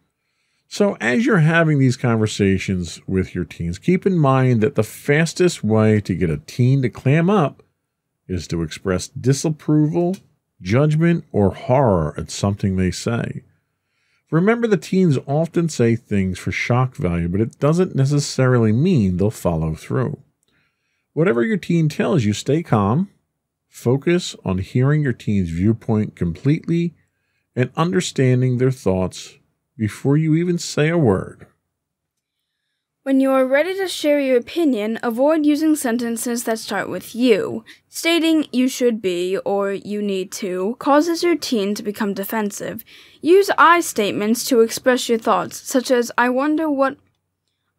So, 0.68 0.98
as 1.00 1.26
you're 1.26 1.38
having 1.38 1.78
these 1.78 1.98
conversations 1.98 3.00
with 3.08 3.36
your 3.36 3.46
teens, 3.46 3.78
keep 3.78 4.06
in 4.06 4.18
mind 4.18 4.62
that 4.62 4.76
the 4.76 4.84
fastest 4.84 5.64
way 5.64 6.02
to 6.02 6.16
get 6.16 6.30
a 6.30 6.38
teen 6.38 6.82
to 6.82 6.90
clam 6.90 7.30
up 7.30 7.62
is 8.28 8.48
to 8.48 8.64
express 8.64 9.08
disapproval, 9.08 10.18
judgment, 10.62 11.26
or 11.32 11.54
horror 11.54 12.16
at 12.18 12.32
something 12.32 12.76
they 12.76 12.90
say. 12.90 13.44
Remember, 14.32 14.66
the 14.66 14.78
teens 14.78 15.20
often 15.28 15.70
say 15.70 15.96
things 15.96 16.40
for 16.40 16.52
shock 16.52 16.96
value, 16.96 17.30
but 17.30 17.42
it 17.42 17.60
doesn't 17.60 17.94
necessarily 17.94 18.72
mean 18.72 19.18
they'll 19.18 19.30
follow 19.30 19.76
through. 19.76 20.20
Whatever 21.14 21.44
your 21.44 21.58
teen 21.58 21.88
tells 21.88 22.26
you, 22.26 22.34
stay 22.34 22.64
calm, 22.64 23.10
focus 23.74 24.36
on 24.46 24.60
hearing 24.60 25.02
your 25.02 25.14
teen's 25.14 25.50
viewpoint 25.50 26.16
completely, 26.16 26.94
and 27.56 27.72
understanding 27.76 28.60
their 28.60 28.72
thoughts 28.72 29.40
before 29.76 30.16
you 30.16 30.36
even 30.36 30.60
say 30.60 30.90
a 30.90 30.98
word. 30.98 31.48
When 33.02 33.20
you 33.20 33.32
are 33.32 33.48
ready 33.48 33.76
to 33.78 33.88
share 33.88 34.20
your 34.20 34.38
opinion, 34.38 35.00
avoid 35.02 35.44
using 35.44 35.76
sentences 35.76 36.44
that 36.44 36.60
start 36.60 36.88
with 36.88 37.16
you. 37.16 37.66
Stating 37.90 38.46
you 38.52 38.70
should 38.70 39.02
be 39.02 39.38
or 39.40 39.74
you 39.74 40.04
need 40.04 40.32
to 40.34 40.78
causes 40.78 41.24
your 41.24 41.36
teen 41.36 41.74
to 41.74 41.84
become 41.84 42.14
defensive. 42.14 42.86
Use 43.22 43.50
I 43.58 43.82
statements 43.82 44.46
to 44.46 44.62
express 44.62 45.10
your 45.10 45.18
thoughts, 45.18 45.60
such 45.68 45.90
as 45.90 46.12
I 46.16 46.30
wonder 46.30 46.70
what 46.70 46.98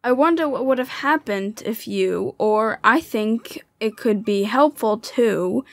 I 0.03 0.11
wonder 0.11 0.47
what 0.47 0.65
would 0.65 0.77
have 0.77 0.89
happened 0.89 1.63
if 1.65 1.87
you 1.87 2.35
or 2.37 2.79
I 2.83 3.01
think 3.01 3.63
it 3.79 3.97
could 3.97 4.23
be 4.25 4.43
helpful 4.43 4.99
to. 4.99 5.63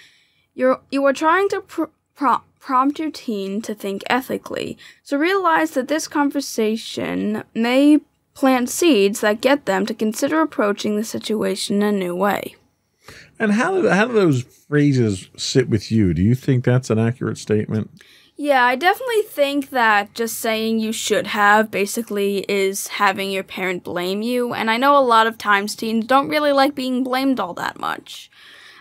You're 0.54 0.80
you 0.90 1.04
are 1.06 1.12
trying 1.12 1.48
to 1.50 1.60
pr- 1.60 1.84
pro- 2.14 2.42
prompt 2.60 2.98
your 2.98 3.10
teen 3.10 3.62
to 3.62 3.74
think 3.74 4.02
ethically. 4.08 4.78
So 5.02 5.16
realize 5.16 5.72
that 5.72 5.88
this 5.88 6.08
conversation 6.08 7.44
may 7.54 8.00
plant 8.34 8.70
seeds 8.70 9.20
that 9.20 9.40
get 9.40 9.66
them 9.66 9.86
to 9.86 9.94
consider 9.94 10.40
approaching 10.40 10.96
the 10.96 11.04
situation 11.04 11.76
in 11.76 11.82
a 11.82 11.92
new 11.92 12.14
way. 12.14 12.54
And 13.38 13.52
how 13.52 13.80
do, 13.80 13.88
how 13.88 14.06
do 14.06 14.12
those 14.12 14.42
phrases 14.42 15.28
sit 15.36 15.68
with 15.68 15.90
you? 15.90 16.14
Do 16.14 16.22
you 16.22 16.34
think 16.34 16.64
that's 16.64 16.90
an 16.90 16.98
accurate 16.98 17.38
statement? 17.38 17.90
Yeah, 18.36 18.64
I 18.64 18.76
definitely 18.76 19.22
think 19.22 19.70
that 19.70 20.14
just 20.14 20.38
saying 20.38 20.78
you 20.78 20.92
should 20.92 21.28
have 21.28 21.70
basically 21.70 22.44
is 22.48 22.88
having 22.88 23.30
your 23.30 23.44
parent 23.44 23.84
blame 23.84 24.22
you, 24.22 24.54
and 24.54 24.70
I 24.70 24.78
know 24.78 24.96
a 24.96 25.00
lot 25.00 25.26
of 25.26 25.38
times 25.38 25.76
teens 25.76 26.06
don't 26.06 26.28
really 26.28 26.52
like 26.52 26.74
being 26.74 27.04
blamed 27.04 27.38
all 27.38 27.54
that 27.54 27.78
much. 27.78 28.30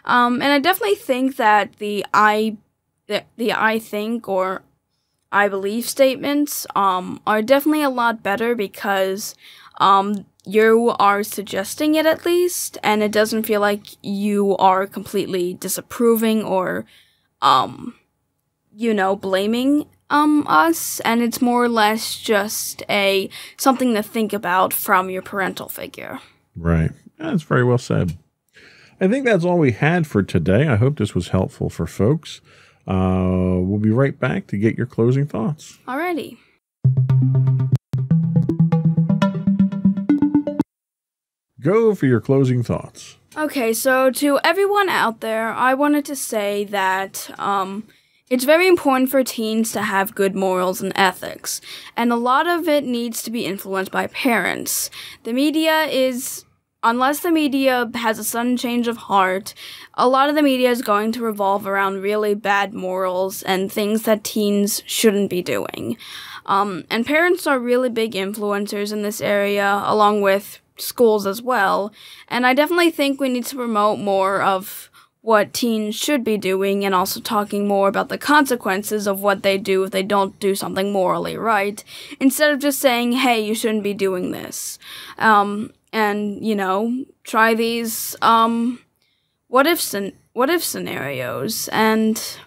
Um, 0.06 0.42
and 0.42 0.52
I 0.52 0.60
definitely 0.60 0.96
think 0.96 1.36
that 1.38 1.78
the 1.78 2.06
I, 2.14 2.58
the, 3.08 3.24
the 3.38 3.54
I 3.54 3.80
think 3.80 4.28
or 4.28 4.64
I 5.32 5.48
believe 5.48 5.88
statements 5.88 6.68
um, 6.76 7.22
are 7.26 7.42
definitely 7.42 7.84
a 7.84 7.90
lot 7.90 8.24
better 8.24 8.56
because 8.56 9.36
um, 9.78 10.26
you 10.46 10.94
are 11.00 11.24
suggesting 11.24 11.96
it 11.96 12.06
at 12.06 12.26
least, 12.26 12.78
and 12.84 13.02
it 13.02 13.12
doesn't 13.12 13.44
feel 13.44 13.62
like 13.62 13.86
you 14.04 14.58
are 14.58 14.88
completely 14.88 15.54
disapproving 15.54 16.44
or, 16.44 16.86
um, 17.42 17.96
you 18.76 18.94
know, 18.94 19.16
blaming 19.16 19.88
um 20.10 20.46
us 20.48 21.00
and 21.02 21.22
it's 21.22 21.42
more 21.42 21.64
or 21.64 21.70
less 21.70 22.20
just 22.20 22.84
a 22.90 23.30
something 23.56 23.94
to 23.94 24.04
think 24.04 24.34
about 24.34 24.74
from 24.74 25.10
your 25.10 25.22
parental 25.22 25.70
figure. 25.70 26.20
Right. 26.56 26.92
That's 27.18 27.44
very 27.44 27.64
well 27.64 27.78
said. 27.78 28.18
I 29.02 29.08
think 29.08 29.26
that's 29.26 29.44
all 29.44 29.58
we 29.58 29.72
had 29.72 30.06
for 30.06 30.22
today. 30.22 30.68
I 30.68 30.76
hope 30.76 31.00
this 31.00 31.16
was 31.16 31.30
helpful 31.30 31.72
for 31.72 31.88
folks. 31.88 32.40
Uh, 32.88 33.58
we'll 33.58 33.80
be 33.80 33.90
right 33.90 34.20
back 34.20 34.46
to 34.48 34.58
get 34.58 34.78
your 34.78 34.86
closing 34.86 35.26
thoughts. 35.26 35.80
Alrighty. 35.88 36.38
Go 41.60 41.96
for 41.96 42.06
your 42.06 42.22
closing 42.22 42.62
thoughts. 42.62 43.18
Okay, 43.36 43.74
so 43.74 44.12
to 44.12 44.40
everyone 44.44 44.88
out 44.88 45.22
there, 45.22 45.52
I 45.52 45.74
wanted 45.74 46.06
to 46.06 46.16
say 46.16 46.66
that 46.66 47.28
um, 47.40 47.88
it's 48.30 48.44
very 48.44 48.68
important 48.68 49.10
for 49.10 49.24
teens 49.24 49.72
to 49.72 49.82
have 49.82 50.14
good 50.14 50.36
morals 50.36 50.80
and 50.80 50.94
ethics, 50.96 51.60
and 51.98 52.12
a 52.12 52.18
lot 52.18 52.46
of 52.46 52.68
it 52.68 52.84
needs 52.84 53.24
to 53.24 53.32
be 53.32 53.48
influenced 53.48 53.92
by 53.92 54.06
parents. 54.06 54.92
The 55.24 55.34
media 55.34 55.86
is, 55.86 56.46
unless 56.84 57.20
the 57.20 57.32
media 57.32 57.90
has 57.96 58.20
a 58.20 58.24
sudden 58.24 58.58
change 58.58 58.88
of 58.88 58.98
heart, 58.98 59.54
a 59.94 60.08
lot 60.08 60.30
of 60.30 60.36
the 60.36 60.42
media 60.42 60.70
is 60.70 60.82
going 60.82 61.12
to 61.14 61.24
revolve 61.24 61.68
around 61.68 62.02
really 62.02 62.34
bad 62.34 62.74
morals 62.74 63.44
and 63.44 63.72
things 63.72 64.04
that 64.04 64.24
teens 64.24 64.82
shouldn't 64.86 65.30
be 65.30 65.42
doing. 65.42 65.98
Um, 66.46 66.86
and 66.90 67.06
parents 67.06 67.46
are 67.46 67.60
really 67.60 67.90
big 67.90 68.14
influencers 68.14 68.92
in 68.92 69.04
this 69.04 69.22
area, 69.22 69.84
along 69.86 70.22
with 70.22 70.60
schools 70.78 71.28
as 71.28 71.42
well. 71.42 71.94
And 72.28 72.48
I 72.48 72.54
definitely 72.54 72.92
think 72.92 73.20
we 73.20 73.30
need 73.30 73.46
to 73.46 73.56
promote 73.56 74.00
more 74.00 74.42
of 74.42 74.90
what 75.22 75.54
teens 75.54 75.94
should 75.94 76.24
be 76.24 76.36
doing 76.36 76.84
and 76.84 76.96
also 76.96 77.20
talking 77.20 77.68
more 77.68 77.88
about 77.88 78.10
the 78.10 78.18
consequences 78.18 79.06
of 79.06 79.22
what 79.22 79.44
they 79.44 79.56
do 79.56 79.84
if 79.84 79.92
they 79.92 80.02
don't 80.02 80.40
do 80.40 80.56
something 80.56 80.92
morally 80.92 81.38
right, 81.38 81.84
instead 82.20 82.52
of 82.52 82.58
just 82.60 82.80
saying, 82.80 83.12
hey, 83.12 83.40
you 83.40 83.54
shouldn't 83.54 83.84
be 83.84 83.94
doing 83.94 84.32
this. 84.32 84.80
Um, 85.20 85.72
and, 85.94 86.46
you 86.46 86.56
know, 86.56 87.06
try 87.24 87.54
these 87.54 88.16
um, 88.22 88.80
what 89.48 89.68
if, 89.68 89.80
scen- 89.80 90.14
what 90.34 90.50
if 90.50 90.64
scenarios 90.64 91.68
and, 91.70 92.38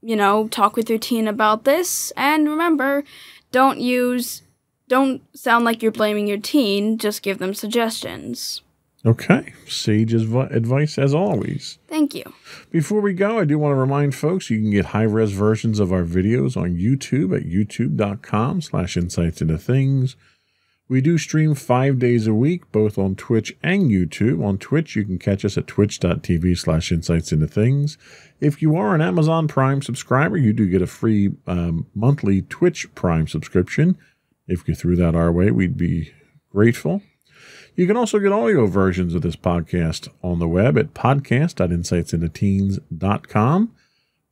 you 0.00 0.16
know, 0.16 0.48
talk 0.48 0.76
with 0.76 0.88
your 0.88 0.98
teen 0.98 1.28
about 1.28 1.64
this. 1.64 2.12
And 2.16 2.48
remember, 2.48 3.04
don't 3.50 3.80
use 3.80 4.42
don't 4.92 5.22
sound 5.34 5.64
like 5.64 5.82
you're 5.82 5.90
blaming 5.90 6.26
your 6.26 6.36
teen, 6.36 6.98
just 6.98 7.22
give 7.22 7.38
them 7.38 7.54
suggestions. 7.54 8.60
Okay. 9.06 9.54
Sage 9.66 10.12
advice 10.12 10.98
as 10.98 11.14
always. 11.14 11.78
Thank 11.88 12.14
you. 12.14 12.34
Before 12.70 13.00
we 13.00 13.14
go, 13.14 13.38
I 13.38 13.46
do 13.46 13.58
want 13.58 13.72
to 13.72 13.76
remind 13.76 14.14
folks 14.14 14.50
you 14.50 14.60
can 14.60 14.70
get 14.70 14.86
high-res 14.86 15.32
versions 15.32 15.80
of 15.80 15.92
our 15.92 16.04
videos 16.04 16.58
on 16.58 16.76
YouTube 16.76 17.34
at 17.34 17.44
youtube.com 17.44 18.60
slash 18.60 18.98
insights 18.98 19.40
into 19.40 19.56
things. 19.56 20.14
We 20.92 21.00
do 21.00 21.16
stream 21.16 21.54
five 21.54 21.98
days 21.98 22.26
a 22.26 22.34
week, 22.34 22.70
both 22.70 22.98
on 22.98 23.16
Twitch 23.16 23.56
and 23.62 23.90
YouTube. 23.90 24.44
On 24.44 24.58
Twitch, 24.58 24.94
you 24.94 25.06
can 25.06 25.18
catch 25.18 25.42
us 25.42 25.56
at 25.56 25.66
twitch.tv 25.66 26.58
slash 26.58 26.92
insights 26.92 27.32
into 27.32 27.46
things. 27.46 27.96
If 28.42 28.60
you 28.60 28.76
are 28.76 28.94
an 28.94 29.00
Amazon 29.00 29.48
Prime 29.48 29.80
subscriber, 29.80 30.36
you 30.36 30.52
do 30.52 30.68
get 30.68 30.82
a 30.82 30.86
free 30.86 31.30
um, 31.46 31.86
monthly 31.94 32.42
Twitch 32.42 32.94
Prime 32.94 33.26
subscription. 33.26 33.96
If 34.46 34.68
you 34.68 34.74
threw 34.74 34.94
that 34.96 35.14
our 35.14 35.32
way, 35.32 35.50
we'd 35.50 35.78
be 35.78 36.12
grateful. 36.50 37.00
You 37.74 37.86
can 37.86 37.96
also 37.96 38.18
get 38.18 38.30
audio 38.30 38.66
versions 38.66 39.14
of 39.14 39.22
this 39.22 39.34
podcast 39.34 40.08
on 40.22 40.40
the 40.40 40.48
web 40.48 40.76
at 40.76 40.92
podcast.insightsintoteens.com, 40.92 43.74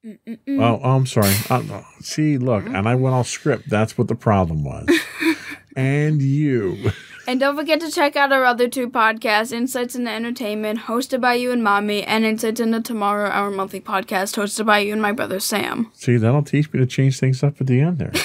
Oh, 0.05 0.17
oh, 0.49 0.81
I'm 0.83 1.07
sorry. 1.07 1.33
Uh, 1.49 1.83
see, 2.01 2.37
look, 2.39 2.67
and 2.67 2.89
I 2.89 2.95
went 2.95 3.15
off 3.15 3.29
script. 3.29 3.69
That's 3.69 3.99
what 3.99 4.09
the 4.09 4.15
problem 4.15 4.65
was. 4.65 4.89
and 5.77 6.23
you. 6.23 6.91
And 7.29 7.39
don't 7.39 7.55
forget 7.55 7.79
to 7.81 7.91
check 7.91 8.17
out 8.17 8.33
our 8.33 8.45
other 8.45 8.67
two 8.67 8.89
podcasts, 8.89 9.53
Insights 9.53 9.95
into 9.95 10.11
Entertainment, 10.11 10.81
hosted 10.81 11.21
by 11.21 11.35
you 11.35 11.53
and 11.53 11.63
Mommy, 11.63 12.03
and 12.03 12.25
Insights 12.25 12.61
into 12.61 12.81
Tomorrow, 12.81 13.29
our 13.29 13.51
monthly 13.51 13.81
podcast, 13.81 14.37
hosted 14.37 14.65
by 14.67 14.79
you 14.81 14.95
and 14.95 15.03
my 15.03 15.13
brother 15.13 15.39
Sam. 15.39 15.93
See, 15.95 16.17
that'll 16.17 16.43
teach 16.43 16.73
me 16.73 16.81
to 16.81 16.87
change 16.87 17.21
things 17.21 17.45
up 17.45 17.61
at 17.61 17.67
the 17.67 17.81
end 17.81 17.99
there. 17.99 18.13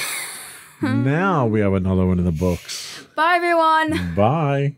now 0.82 1.46
we 1.48 1.60
have 1.60 1.74
another 1.74 2.06
one 2.06 2.20
in 2.20 2.26
the 2.26 2.32
books. 2.32 3.06
Bye, 3.16 3.36
everyone. 3.36 4.16
Bye. 4.16 4.76